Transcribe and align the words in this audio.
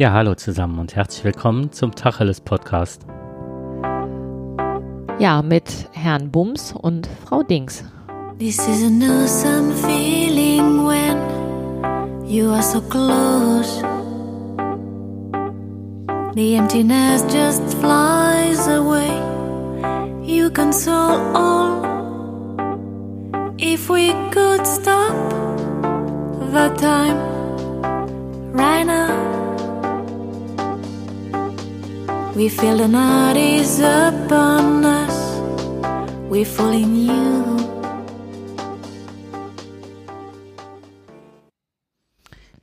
Ja, 0.00 0.12
hallo 0.12 0.36
zusammen 0.36 0.78
und 0.78 0.94
herzlich 0.94 1.24
willkommen 1.24 1.72
zum 1.72 1.92
Tacheles 1.92 2.40
Podcast. 2.40 3.04
Ja, 5.18 5.42
mit 5.42 5.88
Herrn 5.90 6.30
Bums 6.30 6.72
und 6.72 7.08
Frau 7.24 7.42
Dings. 7.42 7.82
This 8.38 8.58
is 8.68 8.84
an 8.84 9.02
awesome 9.02 9.72
feeling 9.72 10.86
when 10.86 11.16
you 12.28 12.48
are 12.48 12.62
so 12.62 12.80
close. 12.80 13.82
The 16.36 16.54
emptiness 16.54 17.24
just 17.24 17.64
flies 17.80 18.68
away. 18.68 19.10
You 20.22 20.48
console 20.48 21.18
all. 21.34 21.82
If 23.58 23.90
we 23.90 24.12
could 24.30 24.64
stop 24.64 25.12
the 26.52 26.72
time 26.78 27.18
right 28.52 28.86
now, 28.86 29.27
we 32.38 32.48
feel 32.48 32.78
the 32.78 32.86
night 32.86 33.36
is 33.36 33.80
upon 33.80 34.84
us. 34.84 35.40
We 36.30 36.44
fall 36.44 36.72
in 36.72 37.06
you. 37.06 37.58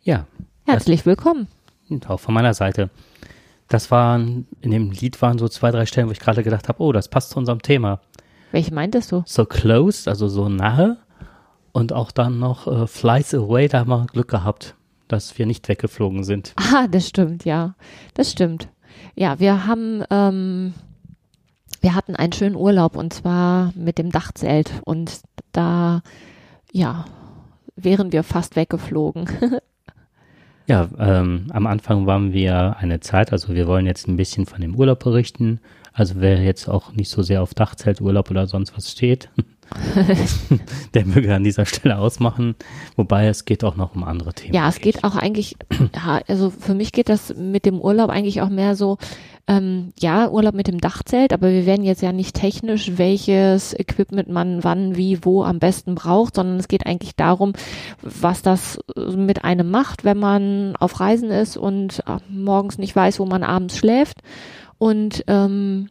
Ja, 0.04 0.26
Herzlich 0.66 1.06
willkommen. 1.06 1.48
und 1.90 2.10
auch 2.10 2.22
von 2.22 2.34
meiner 2.34 2.54
Seite. 2.54 2.90
Das 3.68 3.92
waren, 3.92 4.48
in 4.62 4.72
dem 4.72 4.92
Lied 4.92 5.22
waren 5.22 5.38
so 5.38 5.50
zwei, 5.50 5.72
drei 5.72 5.86
Stellen, 5.86 6.08
wo 6.08 6.12
ich 6.14 6.20
gerade 6.20 6.44
gedacht 6.44 6.70
habe, 6.70 6.82
oh, 6.82 6.94
das 6.94 7.10
passt 7.10 7.32
zu 7.32 7.40
unserem 7.40 7.62
Thema. 7.62 8.00
Welche 8.54 8.74
meintest 8.74 9.12
du? 9.12 9.24
So 9.26 9.44
close, 9.44 10.10
also 10.10 10.30
so 10.30 10.48
nahe. 10.48 10.98
Und 11.74 11.92
auch 11.92 12.12
dann 12.12 12.40
noch 12.40 12.68
äh, 12.68 12.88
Flies 12.88 13.34
Away, 13.34 13.68
da 13.68 13.80
haben 13.80 13.90
wir 13.90 14.06
Glück 14.06 14.30
gehabt, 14.30 14.76
dass 15.10 15.38
wir 15.38 15.46
nicht 15.46 15.68
weggeflogen 15.68 16.24
sind. 16.24 16.54
Ah, 16.56 16.88
das 16.88 17.10
stimmt, 17.10 17.44
ja. 17.44 17.76
Das 18.14 18.32
stimmt. 18.32 18.70
Ja, 19.16 19.40
wir 19.40 19.66
haben, 19.66 20.04
ähm, 20.10 20.74
wir 21.82 21.96
hatten 21.96 22.16
einen 22.16 22.34
schönen 22.34 22.56
Urlaub 22.56 22.98
und 22.98 23.14
zwar 23.14 23.72
mit 23.76 23.98
dem 23.98 24.12
Dachzelt 24.12 24.72
und 24.84 25.22
da, 25.54 26.02
ja, 26.72 27.06
wären 27.76 28.12
wir 28.12 28.24
fast 28.24 28.56
weggeflogen. 28.56 29.28
Ja, 30.68 30.90
ähm, 30.98 31.46
am 31.54 31.68
Anfang 31.68 32.08
waren 32.08 32.34
wir 32.34 32.78
eine 32.80 33.00
Zeit, 33.00 33.32
also 33.32 33.54
wir 33.54 33.68
wollen 33.68 33.86
jetzt 33.86 34.08
ein 34.08 34.18
bisschen 34.18 34.48
von 34.48 34.62
dem 34.62 34.76
Urlaub 34.76 35.04
berichten. 35.04 35.60
Also 35.94 36.16
wer 36.18 36.42
jetzt 36.42 36.68
auch 36.68 36.92
nicht 36.92 37.10
so 37.10 37.22
sehr 37.22 37.44
auf 37.44 37.54
Dachzelturlaub 37.54 38.32
oder 38.32 38.48
sonst 38.48 38.76
was 38.76 38.92
steht, 38.92 39.30
der 40.94 41.06
möge 41.06 41.34
an 41.34 41.44
dieser 41.44 41.66
Stelle 41.66 41.98
ausmachen. 41.98 42.56
Wobei 42.96 43.28
es 43.28 43.46
geht 43.46 43.64
auch 43.64 43.76
noch 43.76 43.96
um 43.96 44.04
andere 44.04 44.34
Themen. 44.34 44.54
Ja, 44.54 44.70
es 44.70 44.80
geht 44.80 45.04
auch 45.04 45.16
eigentlich, 45.16 45.56
also 46.28 46.50
für 46.50 46.76
mich 46.76 46.92
geht 46.92 47.10
das 47.10 47.36
mit 47.36 47.66
dem 47.66 47.80
Urlaub 47.80 48.10
eigentlich 48.10 48.42
auch 48.42 48.50
mehr 48.50 48.76
so, 48.76 48.98
ähm, 49.48 49.94
ja, 50.00 50.30
Urlaub 50.30 50.56
mit 50.56 50.68
dem 50.68 50.80
Dachzelt, 50.80 51.32
aber 51.32 51.52
wir 51.52 51.66
werden 51.66 51.86
jetzt 51.86 52.02
ja 52.02 52.12
nicht 52.12 52.36
technisch, 52.36 52.94
welches 52.96 53.78
Equipment 53.78 54.28
man 54.28 54.64
wann, 54.64 54.96
wie, 54.96 55.24
wo 55.24 55.44
am 55.44 55.60
besten 55.60 55.94
braucht, 55.94 56.36
sondern 56.36 56.58
es 56.58 56.68
geht 56.68 56.86
eigentlich 56.86 57.16
darum, 57.16 57.54
was 58.02 58.42
das 58.42 58.80
mit 59.16 59.44
einem 59.44 59.70
macht, 59.70 60.04
wenn 60.04 60.18
man 60.18 60.76
auf 60.78 61.00
Reisen 61.00 61.30
ist 61.30 61.58
und 61.58 62.00
äh, 62.08 62.18
morgens 62.30 62.78
nicht 62.78 62.96
weiß, 62.96 63.20
wo 63.20 63.26
man 63.26 63.44
abends 63.44 63.78
schläft. 63.78 64.22
Und 64.78 65.24
ähm, 65.28 65.90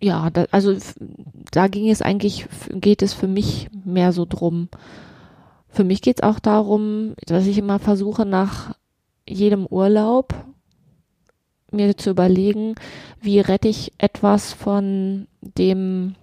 ja, 0.00 0.30
da, 0.30 0.46
also 0.50 0.74
da 1.50 1.68
ging 1.68 1.90
es 1.90 2.02
eigentlich, 2.02 2.46
geht 2.70 3.02
es 3.02 3.12
für 3.12 3.28
mich 3.28 3.68
mehr 3.84 4.12
so 4.12 4.24
drum. 4.24 4.68
Für 5.68 5.84
mich 5.84 6.02
geht 6.02 6.18
es 6.18 6.22
auch 6.22 6.40
darum, 6.40 7.14
dass 7.26 7.46
ich 7.46 7.58
immer 7.58 7.78
versuche, 7.78 8.26
nach 8.26 8.74
jedem 9.28 9.66
Urlaub 9.66 10.34
mir 11.70 11.96
zu 11.96 12.10
überlegen, 12.10 12.74
wie 13.20 13.38
rette 13.38 13.68
ich 13.68 13.92
etwas 13.98 14.52
von 14.52 15.28
dem 15.40 16.16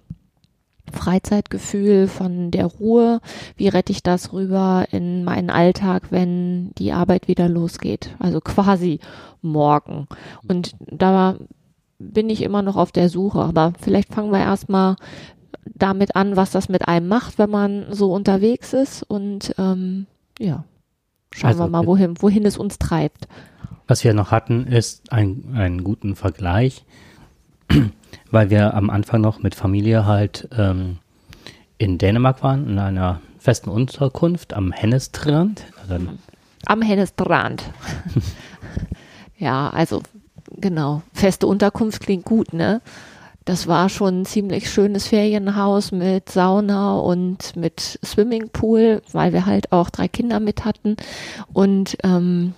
Freizeitgefühl, 0.92 2.08
von 2.08 2.50
der 2.50 2.66
Ruhe, 2.66 3.20
wie 3.56 3.68
rette 3.68 3.92
ich 3.92 4.02
das 4.02 4.32
rüber 4.32 4.86
in 4.90 5.24
meinen 5.24 5.50
Alltag, 5.50 6.10
wenn 6.10 6.72
die 6.78 6.92
Arbeit 6.92 7.28
wieder 7.28 7.48
losgeht. 7.48 8.10
Also 8.18 8.40
quasi 8.40 9.00
morgen. 9.42 10.06
Und 10.46 10.72
da 10.78 11.36
bin 11.98 12.30
ich 12.30 12.42
immer 12.42 12.62
noch 12.62 12.76
auf 12.76 12.92
der 12.92 13.08
Suche. 13.08 13.40
Aber 13.40 13.72
vielleicht 13.80 14.12
fangen 14.14 14.32
wir 14.32 14.38
erstmal 14.40 14.96
damit 15.64 16.16
an, 16.16 16.36
was 16.36 16.50
das 16.50 16.68
mit 16.68 16.88
einem 16.88 17.08
macht, 17.08 17.38
wenn 17.38 17.50
man 17.50 17.86
so 17.90 18.12
unterwegs 18.12 18.72
ist. 18.72 19.02
Und 19.02 19.54
ähm, 19.58 20.06
ja, 20.38 20.64
schauen 21.32 21.48
Also 21.48 21.64
wir 21.64 21.68
mal, 21.68 21.80
mit- 21.80 21.88
wohin, 21.88 22.22
wohin 22.22 22.46
es 22.46 22.56
uns 22.56 22.78
treibt. 22.78 23.28
Was 23.86 24.04
wir 24.04 24.12
noch 24.14 24.30
hatten, 24.30 24.66
ist 24.66 25.12
ein, 25.12 25.54
einen 25.56 25.82
guten 25.82 26.14
Vergleich, 26.14 26.84
weil 28.30 28.50
wir 28.50 28.74
am 28.74 28.90
Anfang 28.90 29.20
noch 29.22 29.38
mit 29.42 29.54
Familie 29.54 30.04
halt 30.04 30.48
ähm, 30.56 30.98
in 31.78 31.96
Dänemark 31.96 32.42
waren, 32.42 32.68
in 32.68 32.78
einer 32.78 33.20
festen 33.38 33.70
Unterkunft 33.70 34.52
am 34.52 34.72
Hennestrand. 34.72 35.64
Also, 35.88 36.04
Am 36.66 36.82
Hennestrand. 36.82 37.62
ja, 39.38 39.70
also 39.70 40.02
genau. 40.60 41.02
Feste 41.12 41.46
Unterkunft 41.46 42.02
klingt 42.02 42.24
gut, 42.24 42.52
ne? 42.52 42.80
Das 43.44 43.66
war 43.66 43.88
schon 43.88 44.20
ein 44.20 44.26
ziemlich 44.26 44.68
schönes 44.70 45.06
Ferienhaus 45.06 45.90
mit 45.90 46.28
Sauna 46.28 46.98
und 46.98 47.56
mit 47.56 47.98
Swimmingpool, 48.04 49.00
weil 49.12 49.32
wir 49.32 49.46
halt 49.46 49.72
auch 49.72 49.88
drei 49.88 50.06
Kinder 50.06 50.38
mit 50.38 50.66
hatten. 50.66 50.96
Und 51.54 51.96
ähm, 52.04 52.52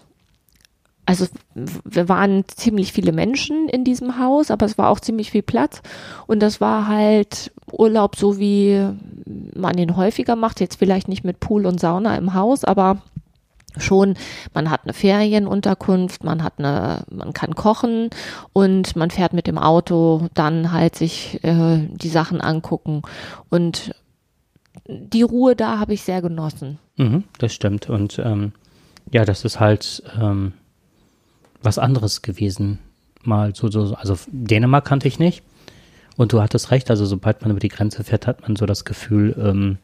also 1.07 1.27
wir 1.85 2.09
waren 2.09 2.45
ziemlich 2.49 2.93
viele 2.93 3.13
Menschen 3.13 3.69
in 3.69 3.85
diesem 3.85 4.19
Haus, 4.19 4.51
aber 4.51 4.67
es 4.67 4.79
war 4.79 4.91
auch 4.91 5.01
ziemlich 5.01 5.31
viel 5.31 5.43
Platz. 5.43 5.83
Und 6.27 6.41
das 6.41 6.61
war 6.61 6.89
halt 6.89 7.53
Urlaub, 7.71 8.17
so 8.17 8.39
wie 8.39 8.85
man 9.55 9.79
ihn 9.79 9.97
häufiger 9.97 10.37
macht. 10.37 10.61
Jetzt 10.61 10.77
vielleicht 10.77 11.09
nicht 11.09 11.25
mit 11.25 11.41
Pool 11.41 11.67
und 11.67 11.81
Sauna 11.81 12.17
im 12.17 12.35
Haus, 12.35 12.65
aber 12.65 13.03
schon, 13.77 14.15
man 14.55 14.71
hat 14.71 14.83
eine 14.85 14.93
Ferienunterkunft, 14.93 16.25
man 16.25 16.43
hat 16.43 16.55
eine, 16.59 17.05
man 17.11 17.33
kann 17.33 17.55
kochen 17.55 18.11
und 18.53 18.97
man 18.97 19.11
fährt 19.11 19.33
mit 19.33 19.47
dem 19.47 19.59
Auto 19.59 20.29
dann 20.35 20.73
halt 20.73 20.97
sich 20.97 21.43
äh, 21.45 21.87
die 21.91 22.09
Sachen 22.09 22.41
angucken. 22.41 23.03
Und 23.49 23.95
die 24.87 25.23
Ruhe 25.23 25.57
da 25.57 25.79
habe 25.79 25.95
ich 25.95 26.03
sehr 26.03 26.23
genossen. 26.23 26.79
Mhm, 26.97 27.25
das 27.39 27.53
stimmt. 27.53 27.89
Und 27.89 28.19
ähm, 28.19 28.53
ja, 29.11 29.25
das 29.25 29.45
ist 29.45 29.61
halt 29.61 30.03
ähm, 30.21 30.53
was 31.63 31.79
anderes 31.79 32.23
gewesen. 32.23 32.79
Mal 33.23 33.55
so, 33.55 33.71
so, 33.71 33.95
also 33.95 34.17
Dänemark 34.29 34.85
kannte 34.85 35.09
ich 35.09 35.19
nicht. 35.19 35.43
Und 36.17 36.33
du 36.33 36.43
hattest 36.43 36.71
recht, 36.71 36.91
also 36.91 37.07
sobald 37.07 37.43
man 37.43 37.51
über 37.51 37.61
die 37.61 37.69
Grenze 37.69 38.05
fährt, 38.05 38.27
hat 38.27 38.43
man 38.43 38.57
so 38.57 38.67
das 38.67 38.85
Gefühl, 38.85 39.35
ähm, 39.39 39.79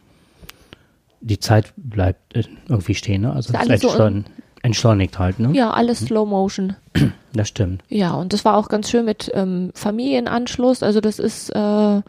die 1.26 1.40
Zeit 1.40 1.72
bleibt 1.76 2.36
äh, 2.36 2.44
irgendwie 2.68 2.94
stehen. 2.94 3.22
Ne? 3.22 3.32
Also 3.32 3.52
es 3.52 3.58
alles 3.58 3.80
so 3.80 3.88
entschleun 3.88 4.24
entschleunigt 4.62 5.18
halt, 5.18 5.38
ne? 5.38 5.52
Ja, 5.52 5.70
alles 5.70 6.00
Slow 6.00 6.26
Motion. 6.28 6.76
Das 7.32 7.48
stimmt. 7.48 7.82
Ja, 7.90 8.14
und 8.14 8.32
das 8.32 8.46
war 8.46 8.56
auch 8.56 8.68
ganz 8.68 8.88
schön 8.88 9.04
mit 9.04 9.30
ähm, 9.34 9.70
Familienanschluss. 9.74 10.82
Also 10.82 11.02
das 11.02 11.18
ist, 11.18 11.50
äh, 11.50 11.54
wir, 11.54 12.02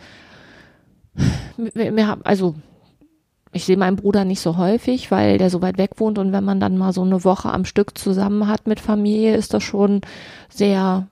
wir 1.74 2.08
haben, 2.08 2.22
also 2.24 2.56
ich 3.52 3.66
sehe 3.66 3.76
meinen 3.76 3.98
Bruder 3.98 4.24
nicht 4.24 4.40
so 4.40 4.56
häufig, 4.56 5.12
weil 5.12 5.38
der 5.38 5.50
so 5.50 5.62
weit 5.62 5.78
weg 5.78 5.92
wohnt 5.98 6.18
und 6.18 6.32
wenn 6.32 6.46
man 6.46 6.62
dann 6.62 6.78
mal 6.78 6.94
so 6.94 7.02
eine 7.02 7.26
Woche 7.26 7.52
am 7.52 7.66
Stück 7.66 7.98
zusammen 7.98 8.48
hat 8.48 8.68
mit 8.68 8.80
Familie, 8.80 9.36
ist 9.36 9.54
das 9.54 9.64
schon 9.64 10.00
sehr 10.48 11.08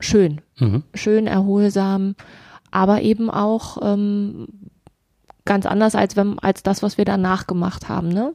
schön, 0.00 0.40
Mhm. 0.58 0.82
schön 0.94 1.28
erholsam, 1.28 2.16
aber 2.72 3.02
eben 3.02 3.30
auch 3.30 3.78
ähm, 3.82 4.48
ganz 5.44 5.66
anders 5.66 5.94
als 5.94 6.16
wenn 6.16 6.38
als 6.38 6.62
das, 6.62 6.82
was 6.82 6.98
wir 6.98 7.04
danach 7.04 7.46
gemacht 7.46 7.88
haben, 7.88 8.08
ne? 8.08 8.32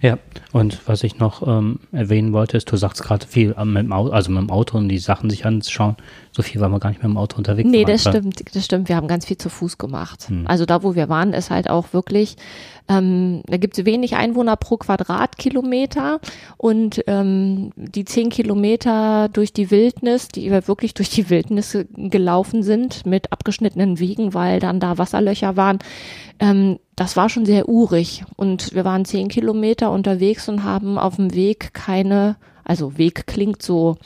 Ja, 0.00 0.18
und 0.52 0.86
was 0.86 1.02
ich 1.02 1.18
noch 1.18 1.46
ähm, 1.46 1.80
erwähnen 1.92 2.32
wollte, 2.32 2.56
ist, 2.56 2.70
du 2.70 2.76
sagst 2.76 3.02
gerade 3.02 3.26
viel 3.26 3.54
ähm, 3.58 3.72
mit 3.72 3.84
dem 3.84 3.92
Auto, 3.92 4.12
also 4.12 4.30
mit 4.30 4.42
dem 4.42 4.50
Auto 4.50 4.76
und 4.78 4.88
die 4.88 4.98
Sachen 4.98 5.30
sich 5.30 5.46
anschauen. 5.46 5.96
So 6.32 6.42
viel 6.42 6.60
waren 6.60 6.70
wir 6.70 6.78
gar 6.78 6.90
nicht 6.90 7.02
mit 7.02 7.10
dem 7.10 7.16
Auto 7.16 7.36
unterwegs. 7.38 7.68
Nee, 7.68 7.84
das 7.84 8.02
stimmt, 8.02 8.54
das 8.54 8.64
stimmt. 8.64 8.88
Wir 8.88 8.96
haben 8.96 9.08
ganz 9.08 9.26
viel 9.26 9.38
zu 9.38 9.48
Fuß 9.48 9.78
gemacht. 9.78 10.28
Hm. 10.28 10.46
Also 10.46 10.66
da, 10.66 10.82
wo 10.82 10.94
wir 10.94 11.08
waren, 11.08 11.32
ist 11.32 11.50
halt 11.50 11.68
auch 11.68 11.92
wirklich, 11.92 12.36
ähm, 12.88 13.42
da 13.46 13.56
gibt 13.56 13.76
es 13.78 13.84
wenig 13.84 14.16
Einwohner 14.16 14.56
pro 14.56 14.76
Quadratkilometer 14.76 16.20
und 16.56 17.02
ähm, 17.06 17.70
die 17.76 18.04
zehn 18.04 18.28
Kilometer 18.30 19.28
durch 19.32 19.52
die 19.52 19.70
Wildnis, 19.70 20.28
die 20.28 20.50
wir 20.50 20.68
wirklich 20.68 20.94
durch 20.94 21.10
die 21.10 21.28
Wildnis 21.30 21.72
ge- 21.72 21.86
gelaufen 21.96 22.62
sind 22.62 23.04
mit 23.06 23.32
abgeschnittenen 23.32 23.98
Wegen, 23.98 24.34
weil 24.34 24.60
dann 24.60 24.80
da 24.80 24.98
Wasserlöcher 24.98 25.56
waren, 25.56 25.78
ähm, 26.40 26.78
das 26.96 27.16
war 27.16 27.28
schon 27.28 27.46
sehr 27.46 27.68
urig. 27.68 28.24
Und 28.36 28.74
wir 28.74 28.84
waren 28.84 29.04
zehn 29.04 29.28
Kilometer 29.28 29.90
unterwegs 29.90 30.48
und 30.48 30.62
haben 30.64 30.98
auf 30.98 31.16
dem 31.16 31.34
Weg 31.34 31.74
keine, 31.74 32.36
also 32.64 32.98
Weg 32.98 33.26
klingt 33.26 33.62
so 33.62 33.96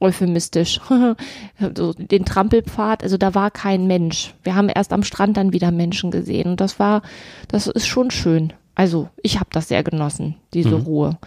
euphemistisch, 0.00 0.80
so 1.76 1.92
den 1.92 2.24
Trampelpfad, 2.24 3.02
also 3.02 3.16
da 3.16 3.34
war 3.34 3.50
kein 3.50 3.86
Mensch. 3.86 4.34
Wir 4.42 4.54
haben 4.54 4.68
erst 4.68 4.92
am 4.92 5.02
Strand 5.02 5.36
dann 5.36 5.52
wieder 5.52 5.70
Menschen 5.70 6.10
gesehen 6.10 6.50
und 6.52 6.60
das 6.60 6.78
war, 6.78 7.02
das 7.48 7.66
ist 7.66 7.86
schon 7.86 8.10
schön. 8.10 8.52
Also 8.74 9.08
ich 9.22 9.38
habe 9.38 9.50
das 9.52 9.68
sehr 9.68 9.82
genossen, 9.82 10.36
diese 10.54 10.70
Mhm. 10.78 10.82
Ruhe. 10.84 11.18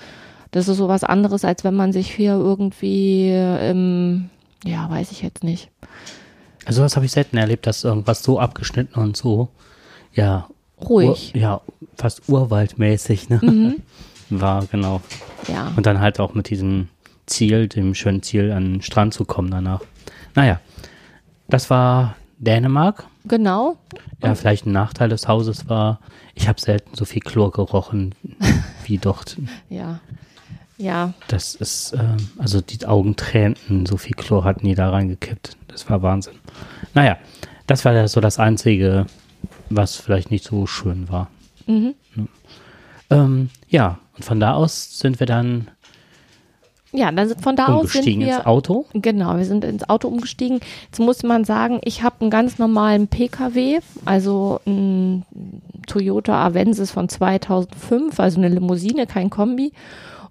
Das 0.52 0.68
ist 0.68 0.78
sowas 0.78 1.04
anderes, 1.04 1.46
als 1.46 1.64
wenn 1.64 1.74
man 1.76 1.94
sich 1.94 2.14
hier 2.14 2.34
irgendwie, 2.34 3.30
ähm, 3.32 4.30
ja, 4.66 4.90
weiß 4.90 5.12
ich 5.12 5.22
jetzt 5.22 5.44
nicht. 5.44 5.70
Also 6.66 6.82
was 6.82 6.96
habe 6.96 7.06
ich 7.06 7.12
selten 7.12 7.38
erlebt, 7.38 7.68
dass 7.68 7.84
irgendwas 7.84 8.24
so 8.24 8.40
abgeschnitten 8.40 9.00
und 9.00 9.18
so, 9.18 9.50
ja, 10.14 10.48
Ruhig. 10.82 11.32
Ur, 11.36 11.42
ja, 11.42 11.62
fast 11.96 12.28
urwaldmäßig, 12.28 13.30
ne? 13.30 13.40
Mhm. 13.42 13.76
War, 14.30 14.66
genau. 14.66 15.02
Ja. 15.48 15.72
Und 15.76 15.86
dann 15.86 16.00
halt 16.00 16.20
auch 16.20 16.34
mit 16.34 16.50
diesem 16.50 16.88
Ziel, 17.26 17.68
dem 17.68 17.96
schönen 17.96 18.24
Ziel, 18.24 18.52
an 18.52 18.74
den 18.74 18.82
Strand 18.82 19.14
zu 19.14 19.26
kommen 19.26 19.52
danach. 19.52 19.82
Naja, 20.36 20.60
das 21.48 21.70
war 21.70 22.16
Dänemark. 22.38 23.06
Genau. 23.26 23.78
Ja, 24.22 24.36
vielleicht 24.36 24.66
ein 24.66 24.72
Nachteil 24.72 25.10
des 25.10 25.28
Hauses 25.28 25.70
war, 25.70 26.00
ich 26.36 26.48
habe 26.48 26.60
selten 26.60 26.96
so 26.96 27.06
viel 27.06 27.22
Chlor 27.22 27.52
gerochen 27.52 28.16
wie 28.86 28.98
dort. 28.98 29.38
Ja. 29.70 30.00
Ja. 30.78 31.14
Das 31.28 31.56
ist, 31.56 31.94
ähm, 31.94 32.18
also 32.38 32.60
die 32.60 32.86
Augen 32.86 33.16
tränten, 33.16 33.86
so 33.86 33.98
viel 33.98 34.16
Chlor 34.16 34.44
hatten 34.44 34.66
die 34.66 34.76
da 34.76 34.90
reingekippt. 34.90 35.56
Das 35.68 35.90
war 35.90 36.02
Wahnsinn. 36.02 36.36
Naja, 36.94 37.18
das 37.68 37.86
war 37.86 38.08
so 38.08 38.20
das 38.20 38.40
Einzige, 38.40 39.06
was 39.70 39.96
vielleicht 39.96 40.32
nicht 40.32 40.44
so 40.44 40.68
schön 40.68 41.10
war. 41.10 41.30
Mhm. 41.68 41.96
Ähm, 43.10 43.50
ja, 43.70 44.00
und 44.16 44.26
von 44.26 44.40
da 44.40 44.54
aus 44.54 45.00
sind 45.00 45.20
wir 45.20 45.28
dann 45.28 45.70
Ja, 46.94 47.12
dann 47.12 47.28
sind 47.28 47.42
von 47.42 47.56
da 47.56 47.66
aus 47.66 47.70
sind 47.70 47.80
umgestiegen 47.80 48.26
wir 48.26 48.38
ins 48.38 48.46
Auto. 48.46 48.86
Genau, 48.94 49.36
wir 49.38 49.46
sind 49.46 49.66
ins 49.66 49.90
Auto 49.90 50.08
umgestiegen. 50.08 50.60
Jetzt 50.86 51.00
muss 51.00 51.24
man 51.24 51.44
sagen, 51.44 51.82
ich 51.84 52.04
habe 52.04 52.22
einen 52.22 52.30
ganz 52.30 52.60
normalen 52.60 53.08
PKW, 53.08 53.80
also 54.06 54.60
ein 54.68 55.26
Toyota 55.88 56.46
Avensis 56.46 56.92
von 56.92 57.10
2005, 57.10 58.20
also 58.20 58.38
eine 58.38 58.50
Limousine, 58.50 59.08
kein 59.08 59.32
Kombi. 59.32 59.74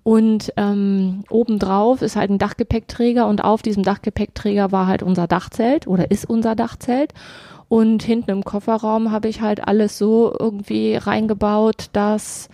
Und 0.05 0.53
ähm, 0.57 1.25
obendrauf 1.31 2.01
ist 2.01 2.17
halt 2.17 2.31
ein 2.31 2.39
Dachgepäckträger 2.39 3.27
und 3.27 3.43
auf 3.43 3.63
diesem 3.63 3.83
Dachgepäckträger 3.83 4.73
war 4.73 4.87
halt 4.87 5.03
unser 5.03 5.27
Dachzelt 5.27 5.87
oder 5.87 6.11
ist 6.11 6.29
unser 6.29 6.55
Dachzelt. 6.55 7.13
Und 7.69 8.03
hinten 8.03 8.31
im 8.31 8.45
Kofferraum 8.45 9.11
habe 9.11 9.29
ich 9.29 9.41
halt 9.41 9.67
alles 9.67 9.99
so 9.99 10.35
irgendwie 10.39 10.97
reingebaut, 10.97 11.87
dass 11.93 12.49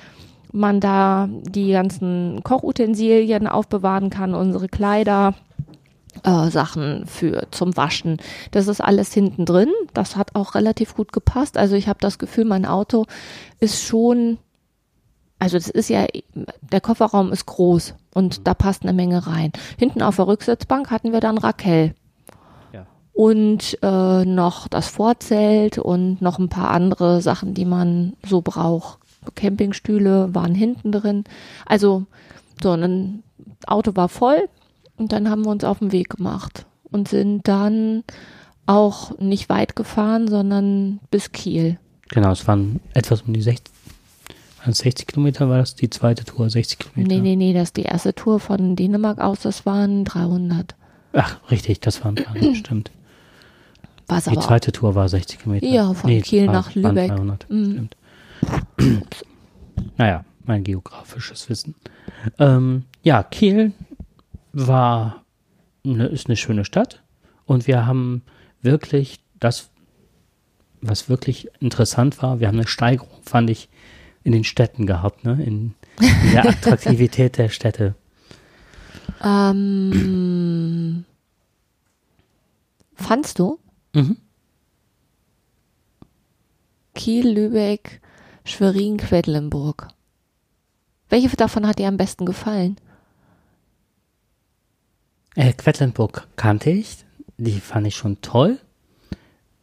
man 0.52 0.80
da 0.80 1.28
die 1.30 1.72
ganzen 1.72 2.42
Kochutensilien 2.42 3.46
aufbewahren 3.46 4.10
kann, 4.10 4.34
unsere 4.34 4.68
Kleider, 4.68 5.34
äh, 6.24 6.48
Sachen 6.50 7.06
für 7.06 7.46
zum 7.50 7.76
Waschen. 7.76 8.18
Das 8.50 8.66
ist 8.66 8.80
alles 8.80 9.12
hinten 9.12 9.44
drin. 9.44 9.70
Das 9.94 10.16
hat 10.16 10.34
auch 10.34 10.54
relativ 10.54 10.94
gut 10.94 11.12
gepasst. 11.12 11.56
Also 11.56 11.76
ich 11.76 11.88
habe 11.88 11.98
das 12.00 12.18
Gefühl, 12.18 12.44
mein 12.44 12.66
Auto 12.66 13.06
ist 13.60 13.82
schon, 13.82 14.38
also 15.38 15.56
das 15.56 15.68
ist 15.68 15.88
ja, 15.88 16.06
der 16.60 16.80
Kofferraum 16.80 17.32
ist 17.32 17.46
groß 17.46 17.94
und 18.14 18.46
da 18.46 18.54
passt 18.54 18.82
eine 18.82 18.92
Menge 18.92 19.26
rein. 19.26 19.52
Hinten 19.78 20.02
auf 20.02 20.16
der 20.16 20.26
Rücksitzbank 20.26 20.90
hatten 20.90 21.12
wir 21.12 21.20
dann 21.20 21.38
Raquel 21.38 21.94
und 23.18 23.76
äh, 23.82 24.24
noch 24.24 24.68
das 24.68 24.86
Vorzelt 24.86 25.76
und 25.76 26.22
noch 26.22 26.38
ein 26.38 26.48
paar 26.48 26.70
andere 26.70 27.20
Sachen, 27.20 27.52
die 27.52 27.64
man 27.64 28.12
so 28.24 28.42
braucht. 28.42 29.00
Campingstühle 29.34 30.34
waren 30.34 30.54
hinten 30.54 30.92
drin. 30.92 31.24
Also 31.66 32.04
so, 32.62 32.72
und 32.72 32.82
ein 32.82 33.22
Auto 33.66 33.92
war 33.94 34.08
voll 34.08 34.48
und 34.96 35.12
dann 35.12 35.28
haben 35.30 35.44
wir 35.44 35.50
uns 35.50 35.64
auf 35.64 35.78
den 35.80 35.92
Weg 35.92 36.10
gemacht 36.10 36.66
und 36.90 37.08
sind 37.08 37.46
dann 37.48 38.04
auch 38.66 39.18
nicht 39.18 39.48
weit 39.48 39.76
gefahren, 39.76 40.28
sondern 40.28 41.00
bis 41.10 41.32
Kiel. 41.32 41.78
Genau, 42.08 42.30
es 42.32 42.46
waren 42.46 42.80
etwas 42.94 43.22
um 43.22 43.32
die 43.32 43.42
60, 43.42 43.72
waren 44.60 44.70
es 44.72 44.78
60 44.78 45.06
Kilometer, 45.06 45.48
war 45.48 45.58
das 45.58 45.74
die 45.74 45.88
zweite 45.90 46.24
Tour, 46.24 46.50
60 46.50 46.78
Kilometer? 46.78 47.08
Nee, 47.14 47.20
nee, 47.20 47.36
nee, 47.36 47.52
das 47.52 47.64
ist 47.68 47.76
die 47.76 47.82
erste 47.82 48.14
Tour 48.14 48.40
von 48.40 48.76
Dänemark 48.76 49.20
aus, 49.20 49.40
das 49.40 49.64
waren 49.66 50.04
300. 50.04 50.74
Ach, 51.12 51.38
richtig, 51.50 51.80
das 51.80 52.04
waren, 52.04 52.16
waren 52.18 52.54
stimmt. 52.56 52.90
Was 54.10 54.24
Die 54.24 54.38
zweite 54.38 54.72
Tour 54.72 54.94
war 54.94 55.06
60 55.08 55.38
Kilometer. 55.38 55.66
Ja, 55.66 55.92
von 55.92 56.10
Kiel 56.22 56.46
war- 56.46 56.54
nach 56.54 56.74
Lübeck. 56.74 57.08
300, 57.10 57.46
Mhm. 57.50 57.64
stimmt. 57.72 57.96
Naja, 59.96 60.24
mein 60.44 60.64
geografisches 60.64 61.48
Wissen. 61.48 61.74
Ähm, 62.38 62.84
ja, 63.02 63.22
Kiel 63.22 63.72
war, 64.52 65.24
eine, 65.84 66.06
ist 66.06 66.26
eine 66.26 66.36
schöne 66.36 66.64
Stadt 66.64 67.02
und 67.44 67.66
wir 67.66 67.86
haben 67.86 68.22
wirklich 68.62 69.20
das, 69.38 69.70
was 70.80 71.08
wirklich 71.08 71.48
interessant 71.60 72.22
war, 72.22 72.40
wir 72.40 72.48
haben 72.48 72.56
eine 72.56 72.66
Steigerung, 72.66 73.22
fand 73.22 73.50
ich, 73.50 73.68
in 74.24 74.32
den 74.32 74.44
Städten 74.44 74.86
gehabt, 74.86 75.24
ne? 75.24 75.42
in, 75.42 75.74
in 76.00 76.32
der 76.32 76.48
Attraktivität 76.48 77.38
der 77.38 77.48
Städte. 77.48 77.94
ähm, 79.22 81.04
fandst 82.94 83.38
du? 83.38 83.58
Mhm. 83.94 84.16
Kiel, 86.94 87.28
Lübeck, 87.28 88.00
Schwerin, 88.48 88.96
Quedlinburg. 88.96 89.88
Welche 91.08 91.28
davon 91.36 91.66
hat 91.66 91.78
dir 91.78 91.88
am 91.88 91.96
besten 91.96 92.26
gefallen? 92.26 92.76
Äh, 95.34 95.52
Quedlinburg 95.52 96.26
kannte 96.36 96.70
ich, 96.70 97.04
die 97.36 97.60
fand 97.60 97.86
ich 97.86 97.96
schon 97.96 98.20
toll. 98.20 98.58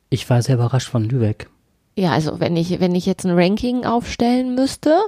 Ich 0.10 0.30
war 0.30 0.42
sehr 0.42 0.56
überrascht 0.56 0.88
von 0.90 1.04
Lübeck. 1.04 1.50
Ja, 1.98 2.12
also 2.12 2.40
wenn 2.40 2.58
ich, 2.58 2.80
wenn 2.80 2.96
ich 2.96 3.06
jetzt 3.06 3.26
ein 3.26 3.38
Ranking 3.38 3.86
aufstellen 3.86 4.56
müsste, 4.56 5.00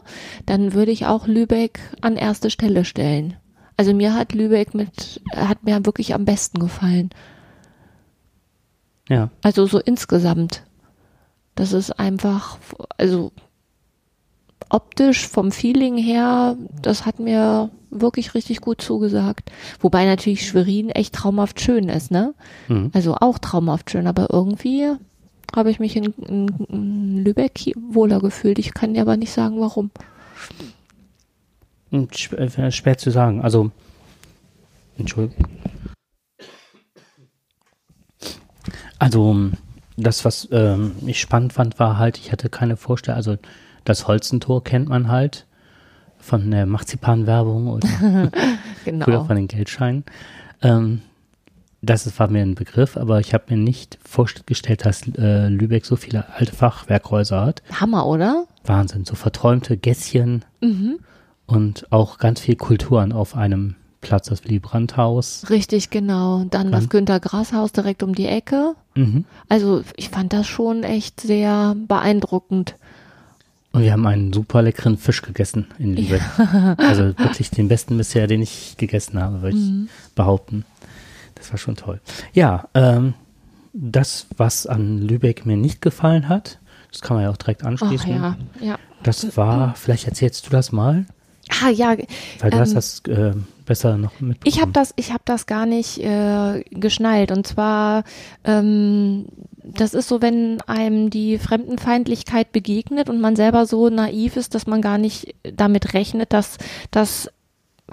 dann 0.46 0.74
würde 0.74 0.92
ich 0.92 1.06
auch 1.06 1.28
Lübeck 1.28 1.80
an 2.02 2.16
erste 2.16 2.50
Stelle 2.50 2.86
stellen. 2.86 3.36
Also 3.76 3.94
mir 3.94 4.14
hat 4.14 4.34
Lübeck 4.34 4.74
mit, 4.74 5.22
hat 5.36 5.64
mir 5.64 5.86
wirklich 5.86 6.14
am 6.14 6.26
besten 6.26 6.60
gefallen. 6.60 7.10
Ja, 9.10 9.30
Also 9.42 9.66
so 9.68 9.80
insgesamt. 9.80 10.64
Das 11.56 11.74
ist 11.74 11.92
einfach, 12.00 12.58
also 12.98 13.32
optisch 14.70 15.28
vom 15.28 15.52
Feeling 15.52 15.98
her, 15.98 16.58
das 16.82 17.06
hat 17.06 17.20
mir 17.20 17.70
wirklich 17.90 18.34
richtig 18.34 18.62
gut 18.62 18.82
zugesagt. 18.82 19.52
Wobei 19.80 20.06
natürlich 20.06 20.46
Schwerin 20.48 20.90
echt 20.90 21.14
traumhaft 21.16 21.62
schön 21.62 21.90
ist, 21.90 22.12
ne? 22.12 22.34
Mhm. 22.68 22.92
Also 22.94 23.16
auch 23.16 23.38
traumhaft 23.40 23.92
schön, 23.92 24.08
aber 24.08 24.28
irgendwie 24.32 24.92
habe 25.56 25.72
ich 25.72 25.80
mich 25.80 25.96
in, 25.96 26.06
in, 26.28 26.48
in 26.70 27.24
Lübeck 27.24 27.72
wohler 27.78 28.20
gefühlt. 28.20 28.60
Ich 28.60 28.74
kann 28.74 28.94
dir 28.94 29.02
aber 29.02 29.16
nicht 29.18 29.32
sagen, 29.32 29.60
warum. 29.62 29.92
Und 31.90 32.14
sch- 32.14 32.36
äh, 32.36 32.72
schwer 32.72 32.98
zu 32.98 33.12
sagen. 33.12 33.42
Also, 33.42 33.72
Entschuldigung. 34.98 35.46
Also, 39.00 39.52
das, 39.96 40.26
was 40.26 40.48
ähm, 40.52 40.96
ich 41.06 41.20
spannend 41.22 41.54
fand, 41.54 41.80
war 41.80 41.98
halt, 41.98 42.18
ich 42.18 42.32
hatte 42.32 42.50
keine 42.50 42.76
Vorstellung, 42.78 43.16
also 43.18 43.38
das 43.88 44.08
Holzentor 44.08 44.64
kennt 44.64 44.90
man 44.90 45.08
halt 45.10 45.46
von 46.20 46.50
der 46.52 46.66
Marzipan-Werbung 46.66 47.68
oder 47.68 47.88
früher 48.00 48.32
Genau. 48.86 49.24
von 49.26 49.36
den 49.36 49.48
Geldscheinen. 49.48 50.04
Ähm, 50.62 51.02
das 51.82 52.08
ist- 52.08 52.20
war 52.20 52.28
mir 52.30 52.42
ein 52.42 52.56
Begriff, 52.56 52.98
aber 52.98 53.20
ich 53.20 53.34
habe 53.34 53.46
mir 53.50 53.58
nicht 53.58 53.98
vorgestellt, 54.04 54.86
dass 54.86 55.04
äh, 55.18 55.48
Lübeck 55.48 55.86
so 55.86 55.96
viele 55.96 56.26
alte 56.36 56.54
Fachwerkhäuser 56.56 57.42
hat. 57.46 57.62
Hammer, 57.72 58.06
oder? 58.08 58.46
Wahnsinn, 58.66 59.06
so 59.06 59.16
verträumte 59.16 59.78
Gässchen 59.78 60.44
Mhm. 60.62 61.00
und 61.46 61.92
auch 61.92 62.18
ganz 62.18 62.40
viel 62.42 62.56
Kulturen 62.56 63.12
auf 63.14 63.36
einem 63.36 63.76
Platz, 64.02 64.28
das 64.30 64.44
Willy 64.44 64.60
Brandt-Haus. 64.60 65.46
Richtig, 65.50 65.90
genau. 65.90 66.44
Dann 66.50 66.72
das 66.72 66.84
Wann? 66.84 66.90
Günter 66.90 67.20
Grass 67.20 67.54
Haus 67.54 67.72
direkt 67.72 68.04
um 68.04 68.14
die 68.16 68.28
Ecke. 68.28 68.74
Mhm. 68.96 69.26
Also 69.50 69.84
ich 69.96 70.10
fand 70.10 70.34
das 70.34 70.48
schon 70.48 70.84
echt 70.84 71.20
sehr 71.22 71.76
beeindruckend. 71.88 72.76
Und 73.74 73.82
wir 73.84 73.92
haben 73.92 74.08
einen 74.08 74.34
super 74.34 74.62
leckeren 74.62 74.98
Fisch 74.98 75.22
gegessen 75.22 75.68
in 75.78 75.96
Lübeck. 75.96 76.22
Also 76.78 77.18
wirklich 77.18 77.50
den 77.52 77.68
besten 77.68 77.98
bisher, 77.98 78.28
den 78.28 78.42
ich 78.42 78.76
gegessen 78.78 79.22
habe, 79.22 79.42
würde 79.42 79.58
ich 79.58 79.64
Mhm. 79.64 79.90
behaupten. 80.16 80.66
Das 81.36 81.52
war 81.52 81.58
schon 81.58 81.76
toll. 81.76 82.00
Ja, 82.34 82.68
ähm, 82.74 83.14
das, 83.74 84.26
was 84.38 84.66
an 84.66 85.02
Lübeck 85.02 85.46
mir 85.46 85.58
nicht 85.58 85.82
gefallen 85.82 86.28
hat, 86.30 86.58
das 86.92 87.02
kann 87.02 87.16
man 87.18 87.24
ja 87.26 87.30
auch 87.30 87.38
direkt 87.38 87.64
anschließen. 87.64 88.10
ja, 88.10 88.38
ja. 88.60 88.80
Das 89.04 89.38
war, 89.38 89.76
vielleicht 89.76 90.08
erzählst 90.08 90.48
du 90.48 90.50
das 90.50 90.72
mal, 90.72 91.06
Ah 91.64 91.70
ja, 91.70 91.96
weil 92.40 92.50
du 92.52 92.58
hast 92.60 92.70
Ähm, 92.70 92.76
das 92.76 93.02
äh, 93.08 93.34
besser 93.68 93.98
noch 93.98 94.20
mitbekommen. 94.20 94.42
Ich 94.46 94.60
habe 94.60 94.72
das, 94.72 94.94
ich 94.96 95.12
habe 95.12 95.24
das 95.26 95.46
gar 95.46 95.68
nicht 95.68 96.00
äh, 96.00 96.64
geschnallt. 96.72 97.32
Und 97.32 97.46
zwar, 97.46 98.04
ähm, 98.44 99.28
das 99.64 99.94
ist 99.94 100.08
so, 100.08 100.22
wenn 100.22 100.62
einem 100.62 101.12
die 101.12 101.38
Fremdenfeindlichkeit 101.38 102.52
begegnet 102.52 103.10
und 103.10 103.22
man 103.22 103.36
selber 103.36 103.68
so 103.68 103.90
naiv 103.90 104.38
ist, 104.38 104.56
dass 104.56 104.66
man 104.66 104.82
gar 104.82 104.98
nicht 104.98 105.36
damit 105.44 105.94
rechnet, 105.94 106.34
dass, 106.34 106.58
dass 106.90 107.30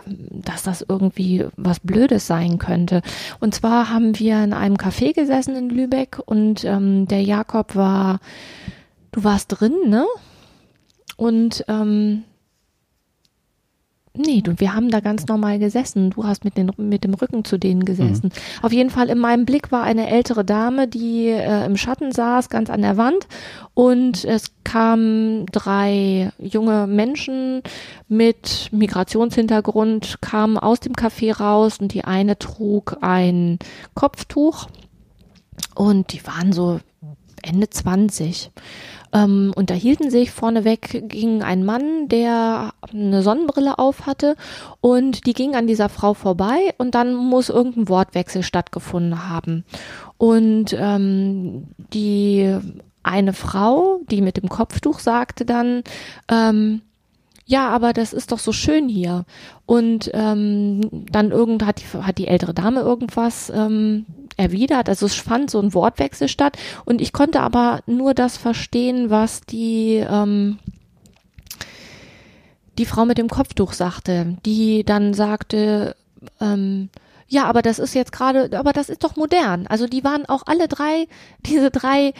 dass 0.08 0.64
das 0.64 0.84
irgendwie 0.88 1.46
was 1.56 1.78
Blödes 1.78 2.26
sein 2.26 2.58
könnte. 2.58 3.00
Und 3.38 3.54
zwar 3.54 3.90
haben 3.90 4.18
wir 4.18 4.42
in 4.42 4.52
einem 4.52 4.74
Café 4.74 5.14
gesessen 5.14 5.54
in 5.54 5.70
Lübeck 5.70 6.18
und 6.26 6.64
ähm, 6.64 7.06
der 7.06 7.22
Jakob 7.22 7.76
war, 7.76 8.18
du 9.12 9.22
warst 9.22 9.60
drin, 9.60 9.74
ne? 9.86 10.04
Und 11.16 11.64
ähm, 11.68 12.24
Nee, 14.16 14.42
du, 14.42 14.60
wir 14.60 14.74
haben 14.74 14.90
da 14.90 15.00
ganz 15.00 15.26
normal 15.26 15.58
gesessen. 15.58 16.10
Du 16.10 16.24
hast 16.24 16.44
mit, 16.44 16.56
den, 16.56 16.70
mit 16.76 17.02
dem 17.02 17.14
Rücken 17.14 17.44
zu 17.44 17.58
denen 17.58 17.84
gesessen. 17.84 18.26
Mhm. 18.32 18.64
Auf 18.64 18.72
jeden 18.72 18.90
Fall 18.90 19.08
in 19.08 19.18
meinem 19.18 19.44
Blick 19.44 19.72
war 19.72 19.82
eine 19.82 20.08
ältere 20.08 20.44
Dame, 20.44 20.86
die 20.86 21.26
äh, 21.26 21.66
im 21.66 21.76
Schatten 21.76 22.12
saß, 22.12 22.48
ganz 22.48 22.70
an 22.70 22.82
der 22.82 22.96
Wand. 22.96 23.26
Und 23.74 24.24
es 24.24 24.52
kamen 24.62 25.46
drei 25.46 26.30
junge 26.38 26.86
Menschen 26.86 27.62
mit 28.08 28.68
Migrationshintergrund, 28.70 30.18
kamen 30.20 30.58
aus 30.58 30.78
dem 30.78 30.92
Café 30.92 31.36
raus 31.36 31.78
und 31.80 31.92
die 31.92 32.04
eine 32.04 32.38
trug 32.38 32.98
ein 33.00 33.58
Kopftuch. 33.94 34.68
Und 35.74 36.12
die 36.12 36.24
waren 36.24 36.52
so 36.52 36.78
Ende 37.44 37.70
20 37.70 38.50
ähm, 39.12 39.52
unterhielten 39.54 40.10
sich. 40.10 40.30
Vorneweg 40.30 41.08
ging 41.08 41.42
ein 41.42 41.64
Mann, 41.64 42.08
der 42.08 42.72
eine 42.92 43.22
Sonnenbrille 43.22 43.78
auf 43.78 44.06
hatte 44.06 44.36
und 44.80 45.26
die 45.26 45.32
ging 45.32 45.54
an 45.54 45.66
dieser 45.66 45.88
Frau 45.88 46.14
vorbei 46.14 46.74
und 46.78 46.94
dann 46.94 47.14
muss 47.14 47.48
irgendein 47.48 47.88
Wortwechsel 47.88 48.42
stattgefunden 48.42 49.28
haben. 49.28 49.64
Und 50.18 50.76
ähm, 50.78 51.68
die 51.92 52.56
eine 53.02 53.32
Frau, 53.32 54.00
die 54.10 54.22
mit 54.22 54.36
dem 54.36 54.48
Kopftuch 54.48 54.98
sagte 54.98 55.44
dann, 55.44 55.82
ähm, 56.28 56.80
ja, 57.46 57.68
aber 57.68 57.92
das 57.92 58.14
ist 58.14 58.32
doch 58.32 58.38
so 58.38 58.52
schön 58.52 58.88
hier. 58.88 59.26
Und 59.66 60.10
ähm, 60.14 60.80
dann 61.10 61.30
irgend 61.30 61.66
hat 61.66 61.82
die, 61.82 61.98
hat 61.98 62.16
die 62.16 62.26
ältere 62.26 62.54
Dame 62.54 62.80
irgendwas 62.80 63.52
ähm, 63.54 64.06
erwidert. 64.36 64.88
Also 64.88 65.06
es 65.06 65.14
fand 65.14 65.50
so 65.50 65.60
ein 65.60 65.74
Wortwechsel 65.74 66.28
statt 66.28 66.56
und 66.84 67.00
ich 67.00 67.12
konnte 67.12 67.40
aber 67.40 67.80
nur 67.86 68.14
das 68.14 68.36
verstehen, 68.36 69.10
was 69.10 69.40
die 69.42 70.04
ähm, 70.08 70.58
die 72.78 72.86
Frau 72.86 73.04
mit 73.04 73.18
dem 73.18 73.28
Kopftuch 73.28 73.72
sagte, 73.72 74.36
die 74.44 74.84
dann 74.84 75.14
sagte, 75.14 75.96
ähm, 76.40 76.88
ja, 77.28 77.44
aber 77.44 77.62
das 77.62 77.78
ist 77.78 77.94
jetzt 77.94 78.12
gerade, 78.12 78.58
aber 78.58 78.72
das 78.72 78.88
ist 78.88 79.04
doch 79.04 79.16
modern. 79.16 79.66
Also 79.66 79.86
die 79.86 80.04
waren 80.04 80.26
auch 80.26 80.42
alle 80.46 80.68
drei, 80.68 81.06
diese 81.46 81.70
drei 81.70 82.12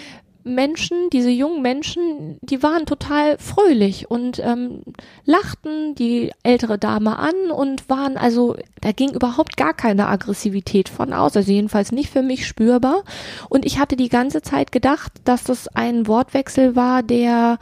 Menschen, 0.44 1.08
diese 1.10 1.30
jungen 1.30 1.62
Menschen, 1.62 2.38
die 2.42 2.62
waren 2.62 2.84
total 2.84 3.38
fröhlich 3.38 4.10
und 4.10 4.38
ähm, 4.40 4.82
lachten 5.24 5.94
die 5.94 6.32
ältere 6.42 6.78
Dame 6.78 7.18
an 7.18 7.50
und 7.50 7.88
waren 7.88 8.18
also, 8.18 8.54
da 8.82 8.92
ging 8.92 9.10
überhaupt 9.14 9.56
gar 9.56 9.72
keine 9.72 10.06
Aggressivität 10.06 10.90
von 10.90 11.14
aus, 11.14 11.34
also 11.36 11.50
jedenfalls 11.50 11.92
nicht 11.92 12.10
für 12.10 12.22
mich 12.22 12.46
spürbar. 12.46 13.04
Und 13.48 13.64
ich 13.64 13.78
hatte 13.78 13.96
die 13.96 14.10
ganze 14.10 14.42
Zeit 14.42 14.70
gedacht, 14.70 15.12
dass 15.24 15.44
das 15.44 15.66
ein 15.68 16.06
Wortwechsel 16.06 16.76
war, 16.76 17.02
der, 17.02 17.58